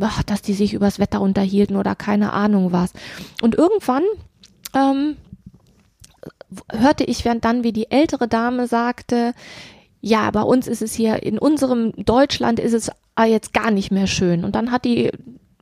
ach, 0.00 0.22
dass 0.22 0.40
die 0.40 0.54
sich 0.54 0.72
übers 0.72 0.98
Wetter 0.98 1.20
unterhielten 1.20 1.76
oder 1.76 1.94
keine 1.94 2.32
Ahnung 2.32 2.72
was. 2.72 2.94
Und 3.42 3.54
irgendwann 3.54 4.04
ähm, 4.74 5.16
hörte 6.72 7.04
ich 7.04 7.24
dann, 7.40 7.64
wie 7.64 7.72
die 7.72 7.90
ältere 7.90 8.28
Dame 8.28 8.66
sagte, 8.66 9.34
ja, 10.04 10.30
bei 10.30 10.42
uns 10.42 10.68
ist 10.68 10.82
es 10.82 10.92
hier, 10.92 11.22
in 11.22 11.38
unserem 11.38 11.92
Deutschland 11.92 12.60
ist 12.60 12.74
es 12.74 12.90
jetzt 13.26 13.54
gar 13.54 13.70
nicht 13.70 13.90
mehr 13.90 14.06
schön. 14.06 14.44
Und 14.44 14.54
dann 14.54 14.70
hat 14.70 14.84
die 14.84 15.10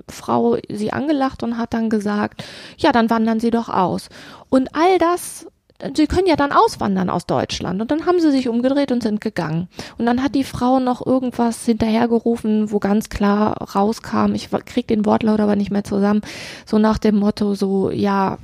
Frau 0.08 0.56
sie 0.68 0.92
angelacht 0.92 1.44
und 1.44 1.58
hat 1.58 1.72
dann 1.74 1.90
gesagt, 1.90 2.42
ja, 2.76 2.90
dann 2.90 3.08
wandern 3.08 3.38
Sie 3.38 3.52
doch 3.52 3.68
aus. 3.68 4.08
Und 4.48 4.74
all 4.74 4.98
das, 4.98 5.46
Sie 5.94 6.08
können 6.08 6.26
ja 6.26 6.34
dann 6.34 6.50
auswandern 6.50 7.08
aus 7.08 7.24
Deutschland. 7.24 7.80
Und 7.80 7.92
dann 7.92 8.04
haben 8.04 8.18
sie 8.18 8.32
sich 8.32 8.48
umgedreht 8.48 8.90
und 8.90 9.04
sind 9.04 9.20
gegangen. 9.20 9.68
Und 9.96 10.06
dann 10.06 10.24
hat 10.24 10.34
die 10.34 10.44
Frau 10.44 10.80
noch 10.80 11.06
irgendwas 11.06 11.64
hinterhergerufen, 11.64 12.72
wo 12.72 12.80
ganz 12.80 13.10
klar 13.10 13.74
rauskam, 13.76 14.34
ich 14.34 14.48
krieg 14.64 14.88
den 14.88 15.06
Wortlaut 15.06 15.38
aber 15.38 15.54
nicht 15.54 15.70
mehr 15.70 15.84
zusammen, 15.84 16.22
so 16.66 16.78
nach 16.78 16.98
dem 16.98 17.16
Motto, 17.16 17.54
so, 17.54 17.90
ja, 17.90 18.38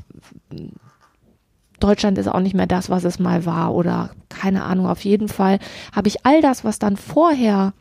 Deutschland 1.81 2.19
ist 2.19 2.29
auch 2.29 2.41
nicht 2.41 2.55
mehr 2.55 2.67
das, 2.67 2.91
was 2.91 3.05
es 3.05 3.19
mal 3.19 3.47
war 3.47 3.75
oder 3.75 4.11
keine 4.29 4.65
Ahnung. 4.65 4.87
Auf 4.87 5.05
jeden 5.05 5.29
Fall 5.29 5.59
habe 5.95 6.09
ich 6.09 6.27
all 6.27 6.41
das, 6.41 6.65
was 6.65 6.79
dann 6.79 6.97
vorher 6.97 7.73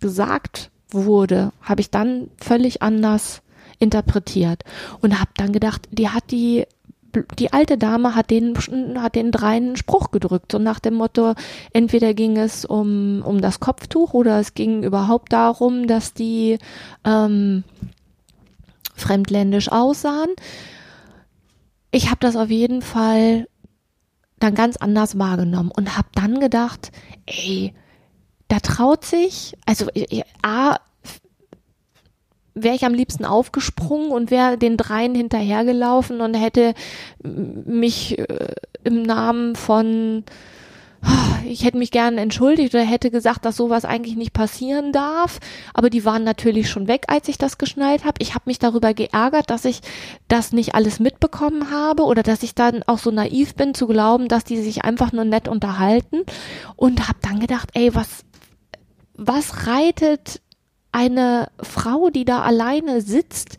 gesagt 0.00 0.70
wurde, 0.90 1.52
habe 1.62 1.80
ich 1.80 1.90
dann 1.90 2.28
völlig 2.38 2.82
anders 2.82 3.42
interpretiert 3.78 4.62
und 5.00 5.18
habe 5.20 5.30
dann 5.36 5.52
gedacht, 5.52 5.88
die 5.90 6.08
hat 6.08 6.30
die 6.30 6.64
die 7.38 7.52
alte 7.52 7.78
Dame 7.78 8.16
hat 8.16 8.30
den 8.30 8.56
hat 8.96 9.14
den 9.14 9.30
dreien 9.30 9.76
Spruch 9.76 10.10
gedrückt 10.10 10.50
so 10.50 10.58
nach 10.58 10.80
dem 10.80 10.94
Motto 10.94 11.34
entweder 11.72 12.12
ging 12.12 12.36
es 12.36 12.64
um 12.64 13.22
um 13.24 13.40
das 13.40 13.60
Kopftuch 13.60 14.14
oder 14.14 14.40
es 14.40 14.54
ging 14.54 14.82
überhaupt 14.82 15.32
darum, 15.32 15.86
dass 15.86 16.12
die 16.12 16.58
ähm, 17.04 17.62
fremdländisch 18.96 19.70
aussahen 19.70 20.30
ich 21.94 22.10
habe 22.10 22.18
das 22.18 22.34
auf 22.34 22.50
jeden 22.50 22.82
Fall 22.82 23.46
dann 24.40 24.56
ganz 24.56 24.76
anders 24.76 25.16
wahrgenommen 25.16 25.70
und 25.70 25.96
habe 25.96 26.08
dann 26.14 26.40
gedacht, 26.40 26.90
ey, 27.24 27.72
da 28.48 28.58
traut 28.58 29.04
sich, 29.04 29.54
also 29.64 29.86
A, 30.42 30.78
wäre 32.54 32.74
ich 32.74 32.84
am 32.84 32.94
liebsten 32.94 33.24
aufgesprungen 33.24 34.10
und 34.10 34.32
wäre 34.32 34.58
den 34.58 34.76
dreien 34.76 35.14
hinterhergelaufen 35.14 36.20
und 36.20 36.34
hätte 36.34 36.74
mich 37.22 38.18
äh, 38.18 38.54
im 38.82 39.02
Namen 39.02 39.54
von 39.54 40.24
ich 41.46 41.64
hätte 41.64 41.78
mich 41.78 41.90
gern 41.90 42.18
entschuldigt 42.18 42.74
oder 42.74 42.84
hätte 42.84 43.10
gesagt, 43.10 43.44
dass 43.44 43.56
sowas 43.56 43.84
eigentlich 43.84 44.16
nicht 44.16 44.32
passieren 44.32 44.92
darf. 44.92 45.40
Aber 45.72 45.90
die 45.90 46.04
waren 46.04 46.24
natürlich 46.24 46.68
schon 46.68 46.88
weg, 46.88 47.04
als 47.08 47.28
ich 47.28 47.38
das 47.38 47.58
geschnallt 47.58 48.04
habe. 48.04 48.16
Ich 48.18 48.34
habe 48.34 48.44
mich 48.46 48.58
darüber 48.58 48.94
geärgert, 48.94 49.50
dass 49.50 49.64
ich 49.64 49.80
das 50.28 50.52
nicht 50.52 50.74
alles 50.74 51.00
mitbekommen 51.00 51.70
habe 51.70 52.04
oder 52.04 52.22
dass 52.22 52.42
ich 52.42 52.54
dann 52.54 52.82
auch 52.86 52.98
so 52.98 53.10
naiv 53.10 53.54
bin 53.54 53.74
zu 53.74 53.86
glauben, 53.86 54.28
dass 54.28 54.44
die 54.44 54.60
sich 54.62 54.84
einfach 54.84 55.12
nur 55.12 55.24
nett 55.24 55.48
unterhalten. 55.48 56.22
Und 56.76 57.08
habe 57.08 57.18
dann 57.22 57.40
gedacht, 57.40 57.70
ey, 57.74 57.94
was, 57.94 58.24
was 59.14 59.66
reitet 59.66 60.40
eine 60.92 61.48
Frau, 61.60 62.10
die 62.10 62.24
da 62.24 62.42
alleine 62.42 63.00
sitzt, 63.00 63.58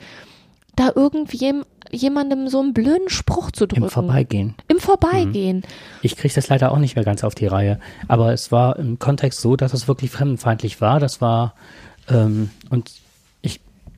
da 0.75 0.91
irgendwem 0.93 1.63
jemandem 1.91 2.47
so 2.47 2.59
einen 2.59 2.73
blöden 2.73 3.09
Spruch 3.09 3.51
zu 3.51 3.67
drücken. 3.67 3.83
Im 3.83 3.89
Vorbeigehen. 3.89 4.55
Im 4.67 4.79
Vorbeigehen. 4.79 5.57
Mhm. 5.57 5.63
Ich 6.01 6.15
kriege 6.15 6.33
das 6.33 6.49
leider 6.49 6.71
auch 6.71 6.77
nicht 6.77 6.95
mehr 6.95 7.05
ganz 7.05 7.23
auf 7.23 7.35
die 7.35 7.47
Reihe. 7.47 7.79
Aber 8.07 8.33
es 8.33 8.51
war 8.51 8.77
im 8.77 8.99
Kontext 8.99 9.41
so, 9.41 9.55
dass 9.55 9.73
es 9.73 9.87
wirklich 9.87 10.11
fremdenfeindlich 10.11 10.81
war. 10.81 10.99
Das 10.99 11.21
war, 11.21 11.53
ähm, 12.09 12.49
und 12.69 12.91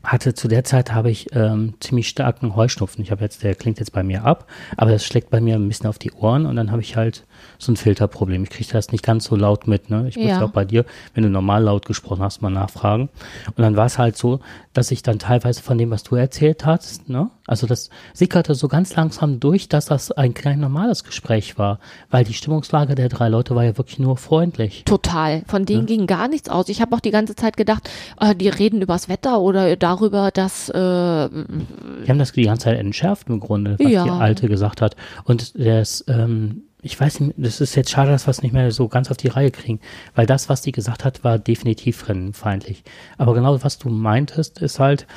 hatte 0.07 0.33
zu 0.33 0.47
der 0.47 0.63
Zeit 0.63 0.93
habe 0.93 1.11
ich 1.11 1.27
ähm, 1.35 1.73
ziemlich 1.81 2.07
starken 2.07 2.55
Heuschnupfen. 2.55 3.03
Ich 3.03 3.11
habe 3.11 3.23
jetzt, 3.23 3.43
der 3.43 3.55
klingt 3.55 3.79
jetzt 3.79 3.91
bei 3.91 4.03
mir 4.03 4.23
ab, 4.23 4.47
aber 4.77 4.91
das 4.91 5.03
schlägt 5.03 5.29
bei 5.29 5.41
mir 5.41 5.55
ein 5.55 5.67
bisschen 5.67 5.87
auf 5.87 5.99
die 5.99 6.13
Ohren 6.13 6.45
und 6.45 6.55
dann 6.55 6.71
habe 6.71 6.81
ich 6.81 6.95
halt 6.95 7.25
so 7.59 7.73
ein 7.73 7.75
Filterproblem. 7.75 8.43
Ich 8.43 8.49
kriege 8.49 8.71
das 8.71 8.93
nicht 8.93 9.03
ganz 9.03 9.25
so 9.25 9.35
laut 9.35 9.67
mit. 9.67 9.89
Ne? 9.89 10.07
Ich 10.07 10.15
muss 10.15 10.27
ja. 10.27 10.41
auch 10.41 10.51
bei 10.51 10.63
dir, 10.63 10.85
wenn 11.13 11.23
du 11.23 11.29
normal 11.29 11.63
laut 11.63 11.85
gesprochen 11.85 12.23
hast, 12.23 12.41
mal 12.41 12.49
nachfragen. 12.49 13.09
Und 13.47 13.61
dann 13.61 13.75
war 13.75 13.85
es 13.85 13.97
halt 13.97 14.15
so, 14.15 14.39
dass 14.73 14.91
ich 14.91 15.03
dann 15.03 15.19
teilweise 15.19 15.61
von 15.61 15.77
dem, 15.77 15.91
was 15.91 16.03
du 16.03 16.15
erzählt 16.15 16.65
hast, 16.65 17.09
ne? 17.09 17.29
also 17.47 17.65
das 17.65 17.89
sickerte 18.13 18.55
so 18.55 18.67
ganz 18.67 18.95
langsam 18.95 19.39
durch, 19.39 19.69
dass 19.69 19.87
das 19.87 20.11
ein 20.11 20.33
klein 20.33 20.59
normales 20.59 21.03
Gespräch 21.03 21.57
war, 21.57 21.79
weil 22.11 22.23
die 22.23 22.33
Stimmungslage 22.33 22.93
der 22.93 23.09
drei 23.09 23.29
Leute 23.29 23.55
war 23.55 23.63
ja 23.63 23.77
wirklich 23.77 23.99
nur 23.99 24.17
freundlich. 24.17 24.83
Total. 24.85 25.43
Von 25.47 25.65
denen 25.65 25.87
ja. 25.87 25.95
ging 25.95 26.07
gar 26.07 26.27
nichts 26.27 26.49
aus. 26.49 26.69
Ich 26.69 26.81
habe 26.81 26.95
auch 26.95 26.99
die 26.99 27.11
ganze 27.11 27.35
Zeit 27.35 27.57
gedacht, 27.57 27.89
äh, 28.19 28.35
die 28.35 28.49
reden 28.49 28.81
übers 28.81 29.09
Wetter 29.09 29.39
oder 29.39 29.75
darüber, 29.98 30.32
dass 30.32 30.70
äh, 30.70 30.74
die 30.74 32.10
haben 32.10 32.20
das 32.20 32.32
die 32.32 32.44
ganze 32.44 32.66
Zeit 32.66 32.80
entschärft 32.80 33.30
im 33.30 33.39
Grunde, 33.39 33.75
was 33.80 33.92
ja. 33.92 34.04
die 34.04 34.10
Alte 34.10 34.48
gesagt 34.48 34.82
hat. 34.82 34.96
Und 35.24 35.58
das 35.58 36.04
ähm, 36.08 36.63
ich 36.82 37.00
weiß 37.00 37.20
nicht, 37.22 37.34
das 37.38 37.60
ist 37.60 37.75
jetzt 37.75 37.89
schade, 37.89 38.12
dass 38.12 38.27
wir 38.27 38.32
es 38.32 38.42
nicht 38.42 38.54
mehr 38.54 38.72
so 38.72 38.88
ganz 38.88 39.10
auf 39.10 39.18
die 39.18 39.27
Reihe 39.27 39.51
kriegen, 39.51 39.80
weil 40.16 40.25
das, 40.25 40.48
was 40.48 40.62
die 40.62 40.72
gesagt 40.72 41.06
hat, 41.06 41.24
war 41.24 41.39
definitiv 41.39 41.98
fremdenfeindlich. 41.98 42.84
Aber 43.18 43.34
genau 43.34 43.62
was 43.63 43.77
du 43.77 43.89
meintest, 43.89 44.62
ist 44.62 44.80
halt, 44.80 45.08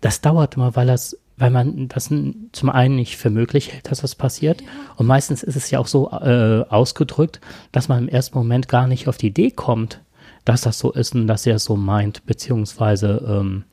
das 0.00 0.20
dauert 0.20 0.56
immer, 0.56 0.74
weil 0.74 0.86
das, 0.86 1.16
weil 1.36 1.50
man 1.50 1.88
das 1.88 2.10
zum 2.52 2.68
einen 2.68 2.96
nicht 2.96 3.16
für 3.16 3.30
möglich 3.30 3.72
hält, 3.72 3.90
dass 3.90 4.00
das 4.00 4.16
passiert. 4.16 4.60
Ja. 4.60 4.68
Und 4.96 5.06
meistens 5.06 5.42
ist 5.42 5.56
es 5.56 5.70
ja 5.70 5.78
auch 5.78 5.86
so 5.86 6.10
äh, 6.10 6.64
ausgedrückt, 6.68 7.40
dass 7.70 7.88
man 7.88 8.02
im 8.02 8.08
ersten 8.08 8.36
Moment 8.36 8.68
gar 8.68 8.88
nicht 8.88 9.08
auf 9.08 9.16
die 9.16 9.28
Idee 9.28 9.50
kommt, 9.50 10.00
dass 10.44 10.62
das 10.62 10.78
so 10.78 10.92
ist 10.92 11.14
und 11.14 11.28
dass 11.28 11.46
er 11.46 11.56
es 11.56 11.64
so 11.64 11.76
meint, 11.76 12.26
beziehungsweise 12.26 13.24
ähm, 13.26 13.64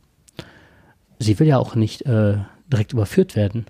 sie 1.19 1.39
will 1.39 1.47
ja 1.47 1.59
auch 1.59 1.75
nicht 1.75 2.03
äh, 2.03 2.37
direkt 2.67 2.93
überführt 2.93 3.35
werden. 3.35 3.65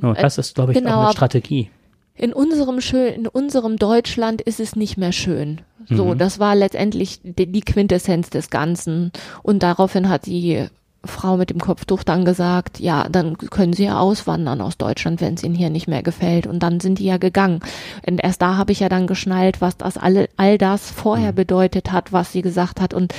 No, 0.00 0.12
das 0.12 0.38
ist, 0.38 0.56
glaube 0.56 0.72
ich, 0.72 0.78
genau, 0.78 0.96
auch 0.96 1.04
eine 1.04 1.12
Strategie 1.12 1.70
in 2.16 2.32
unserem 2.32 2.80
schön, 2.80 3.12
in 3.12 3.26
unserem 3.26 3.76
Deutschland 3.76 4.40
ist 4.40 4.60
es 4.60 4.76
nicht 4.76 4.96
mehr 4.96 5.12
schön. 5.12 5.60
So, 5.88 6.06
mhm. 6.14 6.18
das 6.18 6.38
war 6.38 6.54
letztendlich 6.54 7.20
die, 7.22 7.50
die, 7.50 7.60
Quintessenz 7.60 8.30
des 8.30 8.50
Ganzen. 8.50 9.10
Und 9.42 9.62
daraufhin 9.62 10.08
hat 10.08 10.26
die 10.26 10.66
Frau 11.04 11.36
mit 11.36 11.50
dem 11.50 11.60
Kopftuch 11.60 12.04
dann 12.04 12.24
gesagt, 12.24 12.80
ja, 12.80 13.08
dann 13.10 13.36
können 13.36 13.74
sie 13.74 13.84
ja 13.84 13.98
auswandern 13.98 14.60
aus 14.60 14.78
Deutschland, 14.78 15.20
wenn 15.20 15.34
es 15.34 15.42
ihnen 15.42 15.56
hier 15.56 15.70
nicht 15.70 15.88
mehr 15.88 16.02
gefällt. 16.02 16.46
Und 16.46 16.60
dann 16.62 16.80
sind 16.80 17.00
die 17.00 17.04
ja 17.04 17.18
gegangen. 17.18 17.60
Und 18.06 18.22
erst 18.22 18.40
da 18.40 18.56
habe 18.56 18.72
ich 18.72 18.80
ja 18.80 18.88
dann 18.88 19.06
geschnallt, 19.06 19.60
was 19.60 19.76
das 19.76 19.98
alle, 19.98 20.28
all 20.36 20.56
das 20.56 20.90
vorher 20.90 21.32
mhm. 21.32 21.36
bedeutet 21.36 21.92
hat, 21.92 22.12
was 22.12 22.32
sie 22.32 22.42
gesagt 22.42 22.80
hat. 22.80 22.94
Und 22.94 23.12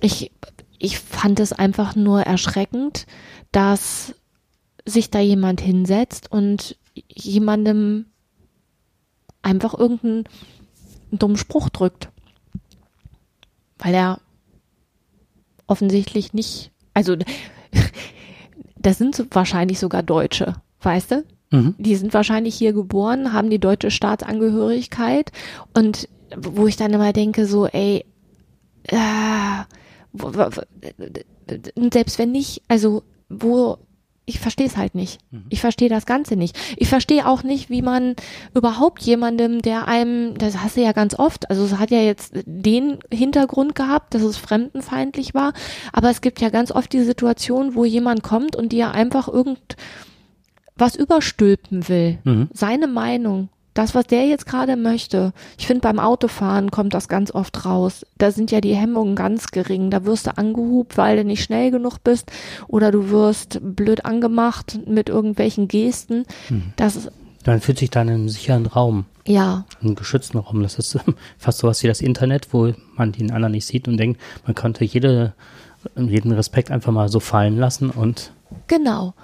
ich, 0.00 0.32
ich 0.82 0.98
fand 0.98 1.38
es 1.38 1.52
einfach 1.52 1.94
nur 1.94 2.22
erschreckend, 2.22 3.06
dass 3.52 4.14
sich 4.84 5.10
da 5.10 5.20
jemand 5.20 5.60
hinsetzt 5.60 6.30
und 6.32 6.76
jemandem 7.08 8.06
einfach 9.42 9.78
irgendeinen 9.78 10.24
dummen 11.12 11.36
Spruch 11.36 11.68
drückt. 11.68 12.08
Weil 13.78 13.94
er 13.94 14.20
offensichtlich 15.68 16.32
nicht, 16.32 16.72
also 16.94 17.16
das 18.76 18.98
sind 18.98 19.14
so 19.14 19.24
wahrscheinlich 19.30 19.78
sogar 19.78 20.02
Deutsche, 20.02 20.56
weißt 20.80 21.12
du? 21.12 21.24
Mhm. 21.52 21.76
Die 21.78 21.94
sind 21.94 22.12
wahrscheinlich 22.12 22.56
hier 22.56 22.72
geboren, 22.72 23.32
haben 23.32 23.50
die 23.50 23.60
deutsche 23.60 23.92
Staatsangehörigkeit 23.92 25.30
und 25.74 26.08
wo 26.36 26.66
ich 26.66 26.76
dann 26.76 26.92
immer 26.92 27.12
denke, 27.12 27.46
so, 27.46 27.68
ey, 27.68 28.04
äh, 28.88 29.62
wo- 30.12 30.32
selbst 31.92 32.18
wenn 32.18 32.32
nicht, 32.32 32.62
also 32.68 33.02
wo, 33.28 33.78
ich 34.24 34.38
verstehe 34.38 34.66
es 34.66 34.76
halt 34.76 34.94
nicht. 34.94 35.18
Ich 35.48 35.60
verstehe 35.60 35.88
das 35.88 36.06
Ganze 36.06 36.36
nicht. 36.36 36.56
Ich 36.76 36.88
verstehe 36.88 37.26
auch 37.26 37.42
nicht, 37.42 37.70
wie 37.70 37.82
man 37.82 38.14
überhaupt 38.54 39.02
jemandem, 39.02 39.62
der 39.62 39.88
einem, 39.88 40.38
das 40.38 40.58
hast 40.62 40.76
du 40.76 40.82
ja 40.82 40.92
ganz 40.92 41.18
oft, 41.18 41.50
also 41.50 41.64
es 41.64 41.78
hat 41.78 41.90
ja 41.90 41.98
jetzt 42.00 42.32
den 42.46 42.98
Hintergrund 43.12 43.74
gehabt, 43.74 44.14
dass 44.14 44.22
es 44.22 44.36
fremdenfeindlich 44.36 45.34
war, 45.34 45.52
aber 45.92 46.08
es 46.10 46.20
gibt 46.20 46.40
ja 46.40 46.50
ganz 46.50 46.70
oft 46.70 46.92
die 46.92 47.02
Situation, 47.02 47.74
wo 47.74 47.84
jemand 47.84 48.22
kommt 48.22 48.54
und 48.54 48.70
dir 48.72 48.92
einfach 48.92 49.26
irgend 49.28 49.76
was 50.76 50.94
überstülpen 50.96 51.88
will. 51.88 52.18
Mhm. 52.24 52.48
Seine 52.52 52.86
Meinung. 52.86 53.48
Das, 53.74 53.94
was 53.94 54.06
der 54.06 54.26
jetzt 54.26 54.46
gerade 54.46 54.76
möchte. 54.76 55.32
Ich 55.58 55.66
finde, 55.66 55.80
beim 55.80 55.98
Autofahren 55.98 56.70
kommt 56.70 56.92
das 56.92 57.08
ganz 57.08 57.34
oft 57.34 57.64
raus. 57.64 58.04
Da 58.18 58.30
sind 58.30 58.50
ja 58.50 58.60
die 58.60 58.74
Hemmungen 58.74 59.16
ganz 59.16 59.50
gering. 59.50 59.90
Da 59.90 60.04
wirst 60.04 60.26
du 60.26 60.36
angehupt, 60.36 60.98
weil 60.98 61.16
du 61.16 61.24
nicht 61.24 61.42
schnell 61.42 61.70
genug 61.70 61.98
bist. 62.04 62.30
Oder 62.68 62.90
du 62.90 63.08
wirst 63.10 63.60
blöd 63.62 64.04
angemacht 64.04 64.78
mit 64.86 65.08
irgendwelchen 65.08 65.68
Gesten. 65.68 66.24
Das 66.76 66.96
ist, 66.96 67.10
Man 67.46 67.60
fühlt 67.60 67.78
sich 67.78 67.90
dann 67.90 68.08
in 68.08 68.14
einem 68.14 68.28
sicheren 68.28 68.66
Raum, 68.66 69.06
ja, 69.26 69.64
einem 69.80 69.94
geschützten 69.94 70.38
Raum. 70.38 70.62
Das 70.62 70.78
ist 70.78 70.98
fast 71.38 71.58
sowas 71.58 71.82
wie 71.82 71.88
das 71.88 72.00
Internet, 72.02 72.52
wo 72.52 72.72
man 72.96 73.12
den 73.12 73.30
anderen 73.32 73.52
nicht 73.52 73.66
sieht 73.66 73.88
und 73.88 73.96
denkt, 73.96 74.20
man 74.44 74.54
könnte 74.54 74.84
jede, 74.84 75.32
jeden 75.96 76.32
Respekt 76.32 76.70
einfach 76.70 76.92
mal 76.92 77.08
so 77.08 77.20
fallen 77.20 77.56
lassen 77.56 77.88
und 77.90 78.32
Genau. 78.66 79.14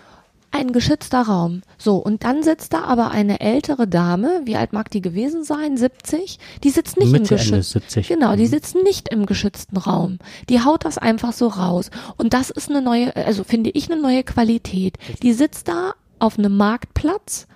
Ein 0.59 0.73
geschützter 0.73 1.23
Raum. 1.23 1.63
So, 1.79 1.99
und 1.99 2.25
dann 2.25 2.43
sitzt 2.43 2.73
da 2.73 2.83
aber 2.83 3.13
eine 3.13 3.39
ältere 3.39 3.87
Dame, 3.87 4.41
wie 4.43 4.57
alt 4.57 4.73
mag 4.73 4.91
die 4.91 5.01
gewesen 5.01 5.45
sein? 5.45 5.77
70? 5.77 6.41
Die 6.65 6.71
sitzt 6.71 6.97
nicht 6.97 7.13
Mitte, 7.13 7.35
im 7.35 7.39
geschützten 7.39 7.63
70. 7.63 8.09
Genau, 8.09 8.35
die 8.35 8.49
sitzt 8.49 8.75
nicht 8.75 9.09
im 9.09 9.25
geschützten 9.25 9.77
Raum. 9.77 10.19
Die 10.49 10.65
haut 10.65 10.85
das 10.85 10.99
einfach 10.99 11.33
so 11.33 11.47
raus. 11.47 11.93
Und 12.17 12.35
das 12.35 12.51
ist 12.51 12.71
eine 12.71 12.83
neue, 12.83 13.15
also 13.15 13.45
finde 13.45 13.71
ich 13.71 13.89
eine 13.89 14.03
neue 14.03 14.25
Qualität. 14.25 14.99
Die 15.23 15.33
sitzt 15.33 15.69
da 15.69 15.95
auf 16.19 16.41
einem 16.41 16.57
Marktplatz. 16.57 17.47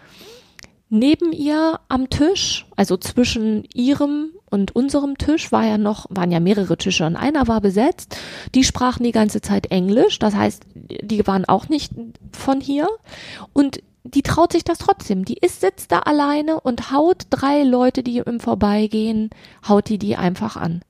Neben 0.89 1.33
ihr 1.33 1.81
am 1.89 2.09
Tisch, 2.09 2.67
also 2.77 2.97
zwischen 2.97 3.65
ihrem 3.75 4.31
und 4.53 4.77
unserem 4.77 5.17
Tisch 5.17 5.51
war 5.51 5.65
ja 5.67 5.79
noch, 5.79 6.07
waren 6.11 6.31
ja 6.31 6.39
mehrere 6.39 6.77
Tische 6.77 7.07
und 7.07 7.17
einer 7.17 7.49
war 7.49 7.63
besetzt. 7.63 8.19
Die 8.55 8.65
sprachen 8.65 9.03
die 9.03 9.11
ganze 9.11 9.41
Zeit 9.41 9.71
Englisch, 9.71 10.19
das 10.19 10.35
heißt, 10.35 10.65
die 10.75 11.27
waren 11.27 11.47
auch 11.47 11.71
nicht 11.71 11.93
von 12.33 12.61
hier. 12.61 12.87
Und 13.55 13.83
die 14.05 14.21
traut 14.21 14.53
sich 14.53 14.63
das 14.63 14.77
trotzdem. 14.77 15.25
Die 15.25 15.39
ist, 15.39 15.63
sitzt 15.63 15.91
da 15.91 16.01
alleine 16.01 16.61
und 16.61 16.93
haut 16.93 17.23
drei 17.31 17.63
Leute, 17.63 18.03
die 18.03 18.19
im 18.19 18.41
Vorbeigehen, 18.41 19.31
haut 19.67 19.89
die 19.89 19.97
die 19.97 20.17
einfach 20.17 20.59
an. 20.59 20.83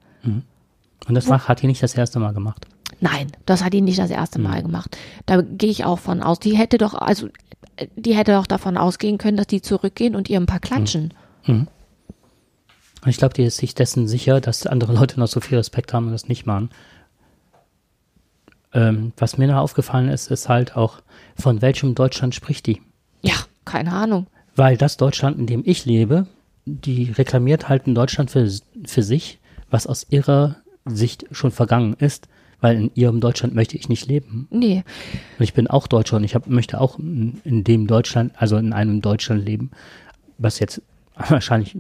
Und 1.07 1.14
das 1.14 1.28
war, 1.28 1.47
hat 1.47 1.62
die 1.62 1.69
nicht 1.69 1.85
das 1.85 1.95
erste 1.95 2.19
Mal 2.19 2.33
gemacht. 2.33 2.66
Nein, 2.99 3.28
das 3.47 3.62
hat 3.62 3.73
die 3.73 3.81
nicht 3.81 4.00
das 4.00 4.11
erste 4.11 4.40
Mal 4.40 4.62
gemacht. 4.62 4.99
Da 5.26 5.40
gehe 5.40 5.71
ich 5.71 5.85
auch 5.85 6.00
von 6.00 6.21
aus. 6.21 6.40
Die 6.40 6.57
hätte 6.57 6.79
doch, 6.79 6.94
also, 6.94 7.29
äh, 7.77 7.87
die 7.94 8.16
hätte 8.16 8.33
doch 8.33 8.46
davon 8.46 8.77
ausgehen 8.77 9.18
können, 9.18 9.37
dass 9.37 9.46
die 9.46 9.62
zurückgehen 9.62 10.16
und 10.16 10.29
ihr 10.29 10.40
ein 10.40 10.46
paar 10.46 10.61
klatschen. 10.61 11.14
Und 13.03 13.09
ich 13.11 13.17
glaube, 13.17 13.35
die 13.35 13.43
ist 13.43 13.57
sich 13.57 13.75
dessen 13.75 14.09
sicher, 14.09 14.41
dass 14.41 14.67
andere 14.67 14.93
Leute 14.99 15.19
noch 15.19 15.29
so 15.29 15.41
viel 15.41 15.59
Respekt 15.59 15.93
haben 15.93 16.07
und 16.07 16.12
das 16.12 16.29
nicht 16.29 16.47
machen. 16.47 16.71
Ähm, 18.73 19.12
was 19.17 19.38
mir 19.38 19.49
noch 19.49 19.57
aufgefallen 19.57 20.09
ist, 20.09 20.31
ist 20.31 20.49
halt 20.49 20.77
auch, 20.77 21.01
von 21.37 21.61
welchem 21.61 21.95
Deutschland 21.95 22.35
spricht 22.35 22.67
die? 22.67 22.81
Ja, 23.23 23.35
keine 23.65 23.93
Ahnung. 23.93 24.27
Weil 24.57 24.77
das 24.77 24.97
Deutschland, 24.97 25.38
in 25.38 25.47
dem 25.47 25.62
ich 25.65 25.85
lebe, 25.85 26.27
die 26.65 27.11
reklamiert 27.11 27.69
halt 27.69 27.87
ein 27.87 27.95
Deutschland 27.95 28.31
für, 28.31 28.49
für 28.87 29.03
sich, 29.03 29.41
was 29.71 29.87
aus 29.87 30.07
ihrer 30.11 30.57
Sicht 30.85 31.27
schon 31.33 31.51
vergangen 31.51 31.95
ist, 31.95 32.29
weil 32.61 32.77
in 32.77 32.91
ihrem 32.95 33.21
Deutschland 33.21 33.55
möchte 33.55 33.77
ich 33.77 33.88
nicht 33.88 34.07
leben. 34.07 34.47
Nee, 34.51 34.85
Und 35.38 35.45
ich 35.45 35.55
bin 35.55 35.67
auch 35.67 35.87
Deutscher 35.87 36.17
und 36.17 36.25
ich 36.25 36.35
hab, 36.35 36.47
möchte 36.47 36.81
auch 36.81 36.99
in, 36.99 37.41
in 37.45 37.65
dem 37.65 37.87
Deutschland, 37.87 38.33
also 38.37 38.57
in 38.57 38.73
einem 38.73 39.03
Deutschland 39.03 39.45
leben, 39.45 39.71
was 40.38 40.61
jetzt 40.61 40.81
wahrscheinlich 41.29 41.77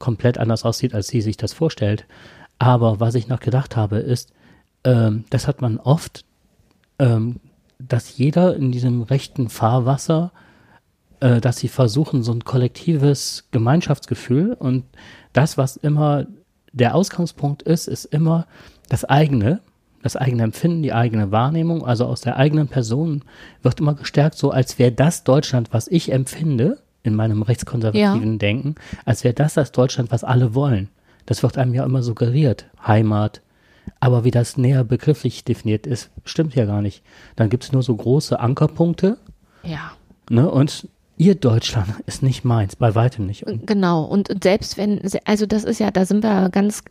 komplett 0.00 0.38
anders 0.38 0.64
aussieht, 0.64 0.94
als 0.94 1.06
sie 1.06 1.20
sich 1.20 1.36
das 1.36 1.52
vorstellt. 1.52 2.06
Aber 2.58 2.98
was 2.98 3.14
ich 3.14 3.28
noch 3.28 3.38
gedacht 3.38 3.76
habe, 3.76 3.98
ist, 3.98 4.32
ähm, 4.82 5.24
das 5.30 5.46
hat 5.46 5.60
man 5.60 5.78
oft, 5.78 6.24
ähm, 6.98 7.38
dass 7.78 8.16
jeder 8.16 8.56
in 8.56 8.72
diesem 8.72 9.02
rechten 9.02 9.48
Fahrwasser, 9.48 10.32
äh, 11.20 11.40
dass 11.40 11.58
sie 11.58 11.68
versuchen, 11.68 12.22
so 12.24 12.32
ein 12.32 12.44
kollektives 12.44 13.46
Gemeinschaftsgefühl 13.52 14.54
und 14.54 14.84
das, 15.32 15.56
was 15.56 15.76
immer 15.76 16.26
der 16.72 16.94
Ausgangspunkt 16.94 17.62
ist, 17.62 17.86
ist 17.86 18.06
immer 18.06 18.46
das 18.88 19.04
eigene, 19.04 19.60
das 20.02 20.16
eigene 20.16 20.44
Empfinden, 20.44 20.82
die 20.82 20.92
eigene 20.92 21.30
Wahrnehmung, 21.30 21.84
also 21.84 22.06
aus 22.06 22.22
der 22.22 22.36
eigenen 22.36 22.68
Person 22.68 23.22
wird 23.62 23.80
immer 23.80 23.94
gestärkt, 23.94 24.36
so 24.36 24.50
als 24.50 24.78
wäre 24.78 24.92
das 24.92 25.24
Deutschland, 25.24 25.72
was 25.72 25.88
ich 25.88 26.10
empfinde, 26.10 26.78
in 27.02 27.14
meinem 27.14 27.42
rechtskonservativen 27.42 28.38
Denken, 28.38 28.74
als 29.04 29.24
wäre 29.24 29.34
das 29.34 29.54
das 29.54 29.72
Deutschland, 29.72 30.10
was 30.10 30.24
alle 30.24 30.54
wollen. 30.54 30.88
Das 31.26 31.42
wird 31.42 31.58
einem 31.58 31.74
ja 31.74 31.84
immer 31.84 32.02
suggeriert. 32.02 32.66
Heimat. 32.86 33.40
Aber 33.98 34.24
wie 34.24 34.30
das 34.30 34.56
näher 34.56 34.84
begrifflich 34.84 35.44
definiert 35.44 35.86
ist, 35.86 36.10
stimmt 36.24 36.54
ja 36.54 36.64
gar 36.64 36.82
nicht. 36.82 37.02
Dann 37.36 37.50
gibt 37.50 37.64
es 37.64 37.72
nur 37.72 37.82
so 37.82 37.94
große 37.94 38.38
Ankerpunkte, 38.38 39.18
ja. 39.62 39.92
ne? 40.28 40.50
Und 40.50 40.88
ihr 41.20 41.34
Deutschland 41.34 41.88
ist 42.06 42.22
nicht 42.22 42.44
meins, 42.44 42.74
bei 42.74 42.94
weitem 42.94 43.26
nicht. 43.26 43.46
Und 43.46 43.66
Genau, 43.66 44.04
und 44.04 44.30
und 44.30 44.44
selbst 44.44 44.76
wenn, 44.76 45.00
also 45.24 45.46
das 45.46 45.64
ist 45.64 45.80
ja, 45.80 45.90
da 45.90 46.04
sind 46.04 46.22
wir 46.22 46.50
ganz 46.50 46.82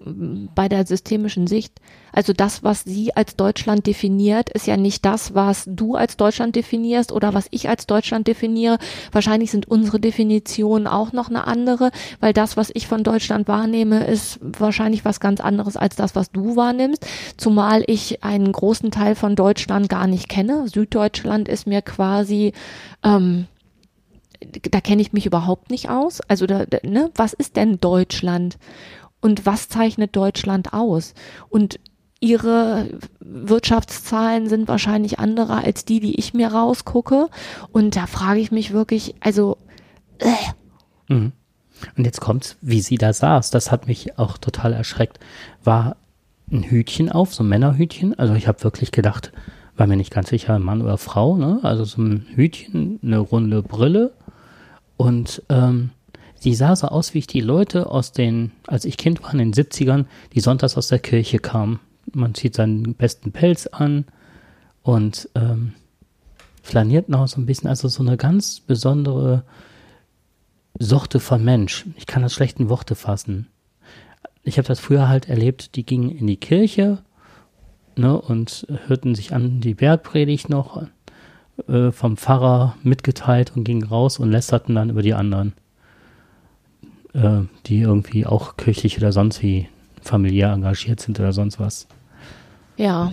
bei 0.56 0.68
der 0.68 0.86
systemischen 0.86 1.48
Sicht. 1.48 1.74
Also 2.12 2.34
das, 2.34 2.64
was 2.64 2.84
sie 2.84 3.16
als 3.16 3.36
Deutschland 3.36 3.88
definiert, 3.88 4.50
ist 4.50 4.68
ja 4.68 4.78
nicht 4.78 5.06
das, 5.06 5.36
was 5.36 5.64
du 5.68 5.96
als 5.96 6.18
Deutschland 6.18 6.56
definierst 6.56 7.12
oder 7.12 7.34
was 7.34 7.48
ich 7.52 7.70
als 7.70 7.88
Deutschland 7.88 8.28
definiere. 8.28 8.78
Wahrscheinlich 9.12 9.52
sind 9.52 9.68
unsere 9.68 10.00
Definitionen 10.00 10.88
auch 10.88 11.14
noch 11.14 11.30
eine 11.30 11.48
andere, 11.48 11.92
weil 12.20 12.34
das, 12.34 12.58
was 12.58 12.72
ich 12.74 12.88
von 12.88 13.04
Deutschland 13.04 13.48
wahrnehme, 13.48 14.06
ist 14.06 14.40
wahrscheinlich 14.42 15.06
was 15.06 15.20
ganz 15.20 15.40
anderes 15.40 15.78
als 15.78 15.96
das, 15.96 16.16
was 16.16 16.32
du 16.32 16.56
wahrnimmst. 16.56 17.06
Zumal 17.38 17.84
ich 17.88 18.24
einen 18.24 18.52
großen 18.52 18.92
Teil 18.92 19.16
von 19.16 19.36
Deutschland 19.36 19.88
gar 19.88 20.08
nicht 20.08 20.30
kenne. 20.30 20.68
Süddeutschland 20.68 21.48
ist 21.48 21.68
mir 21.68 21.82
quasi, 21.82 22.54
ähm, 23.04 23.48
da 24.72 24.82
kenne 24.82 25.02
ich 25.02 25.14
mich 25.14 25.26
überhaupt 25.26 25.70
nicht 25.70 25.90
aus. 25.90 26.22
Also, 26.22 26.46
da, 26.46 26.66
ne, 26.84 27.12
was 27.16 27.34
ist 27.34 27.56
denn 27.56 27.80
Deutschland? 27.80 28.58
Und 29.22 29.46
was 29.46 29.68
zeichnet 29.68 30.16
Deutschland 30.16 30.74
aus? 30.74 31.14
Und 31.50 31.80
ihre 32.22 32.90
Wirtschaftszahlen 33.20 34.48
sind 34.50 34.68
wahrscheinlich 34.68 35.20
andere 35.20 35.64
als 35.64 35.86
die, 35.86 36.00
die 36.00 36.20
ich 36.20 36.34
mir 36.34 36.50
rausgucke. 36.50 37.28
Und 37.72 37.96
da 37.96 38.08
frage 38.08 38.40
ich 38.40 38.52
mich 38.52 38.72
wirklich, 38.74 39.16
also, 39.20 39.58
Und 41.98 42.06
jetzt 42.06 42.22
kommt's, 42.22 42.58
wie 42.62 42.82
sie 42.82 42.98
da 42.98 43.14
saß. 43.14 43.52
Das 43.52 43.72
hat 43.72 43.88
mich 43.88 44.18
auch 44.18 44.38
total 44.38 44.74
erschreckt. 44.74 45.20
War 45.64 45.96
ein 46.52 46.64
Hütchen 46.64 47.12
auf, 47.12 47.34
so 47.34 47.44
ein 47.44 47.50
Männerhütchen. 47.50 48.18
Also 48.18 48.34
ich 48.34 48.48
habe 48.48 48.64
wirklich 48.64 48.92
gedacht, 48.92 49.32
war 49.78 49.88
mir 49.88 49.98
nicht 49.98 50.12
ganz 50.12 50.30
sicher, 50.30 50.60
Mann 50.60 50.82
oder 50.82 50.98
Frau, 50.98 51.38
ne? 51.38 51.60
Also 51.64 51.86
so 51.86 52.02
ein 52.02 52.26
Hütchen, 52.36 53.00
eine 53.02 53.20
runde 53.20 53.62
Brille. 53.64 54.12
Und 55.00 55.44
ähm, 55.48 55.92
sie 56.36 56.54
sah 56.54 56.76
so 56.76 56.88
aus, 56.88 57.14
wie 57.14 57.20
ich 57.20 57.28
die 57.28 57.40
Leute 57.40 57.90
aus 57.90 58.12
den, 58.12 58.52
als 58.68 58.84
ich 58.84 58.98
Kind 58.98 59.24
war, 59.24 59.32
in 59.32 59.38
den 59.38 59.54
70ern, 59.54 60.04
die 60.34 60.42
sonntags 60.42 60.76
aus 60.76 60.90
der 60.90 61.00
Kirche 61.00 61.40
kamen. 61.40 61.80
Man 62.12 62.36
zieht 62.36 62.54
seinen 62.54 62.96
besten 62.96 63.32
Pelz 63.32 63.66
an 63.68 64.04
und 64.84 65.30
ähm, 65.36 65.72
flaniert 66.64 67.08
noch 67.08 67.30
so 67.30 67.40
ein 67.40 67.46
bisschen. 67.46 67.70
Also 67.70 67.88
so 67.88 68.04
eine 68.04 68.18
ganz 68.18 68.60
besondere 68.60 69.46
Sorte 70.78 71.22
von 71.22 71.46
Mensch. 71.46 71.86
Ich 71.96 72.06
kann 72.06 72.22
das 72.22 72.34
schlecht 72.34 72.60
in 72.60 72.68
Worte 72.68 72.96
fassen. 72.96 73.48
Ich 74.44 74.58
habe 74.58 74.68
das 74.68 74.82
früher 74.82 75.08
halt 75.08 75.30
erlebt, 75.30 75.78
die 75.78 75.86
gingen 75.86 76.10
in 76.10 76.28
die 76.28 76.36
Kirche 76.36 77.02
ne, 77.96 78.20
und 78.20 78.68
hörten 78.88 79.16
sich 79.16 79.34
an 79.34 79.62
die 79.62 79.76
Bergpredigt 79.76 80.50
noch 80.50 80.84
äh, 81.68 81.92
vom 81.92 82.18
Pfarrer 82.18 82.76
mitgeteilt 82.84 83.54
und 83.56 83.64
gingen 83.64 83.84
raus 83.84 84.20
und 84.20 84.32
lästerten 84.32 84.76
dann 84.76 84.90
über 84.90 85.02
die 85.02 85.14
anderen, 85.14 85.54
äh, 87.14 87.42
die 87.66 87.82
irgendwie 87.82 88.26
auch 88.26 88.58
kirchlich 88.58 88.98
oder 88.98 89.12
sonst 89.12 89.42
wie 89.44 89.68
familiär 90.02 90.52
engagiert 90.54 91.00
sind 91.00 91.20
oder 91.20 91.34
sonst 91.34 91.60
was. 91.60 91.88
ja. 92.78 93.12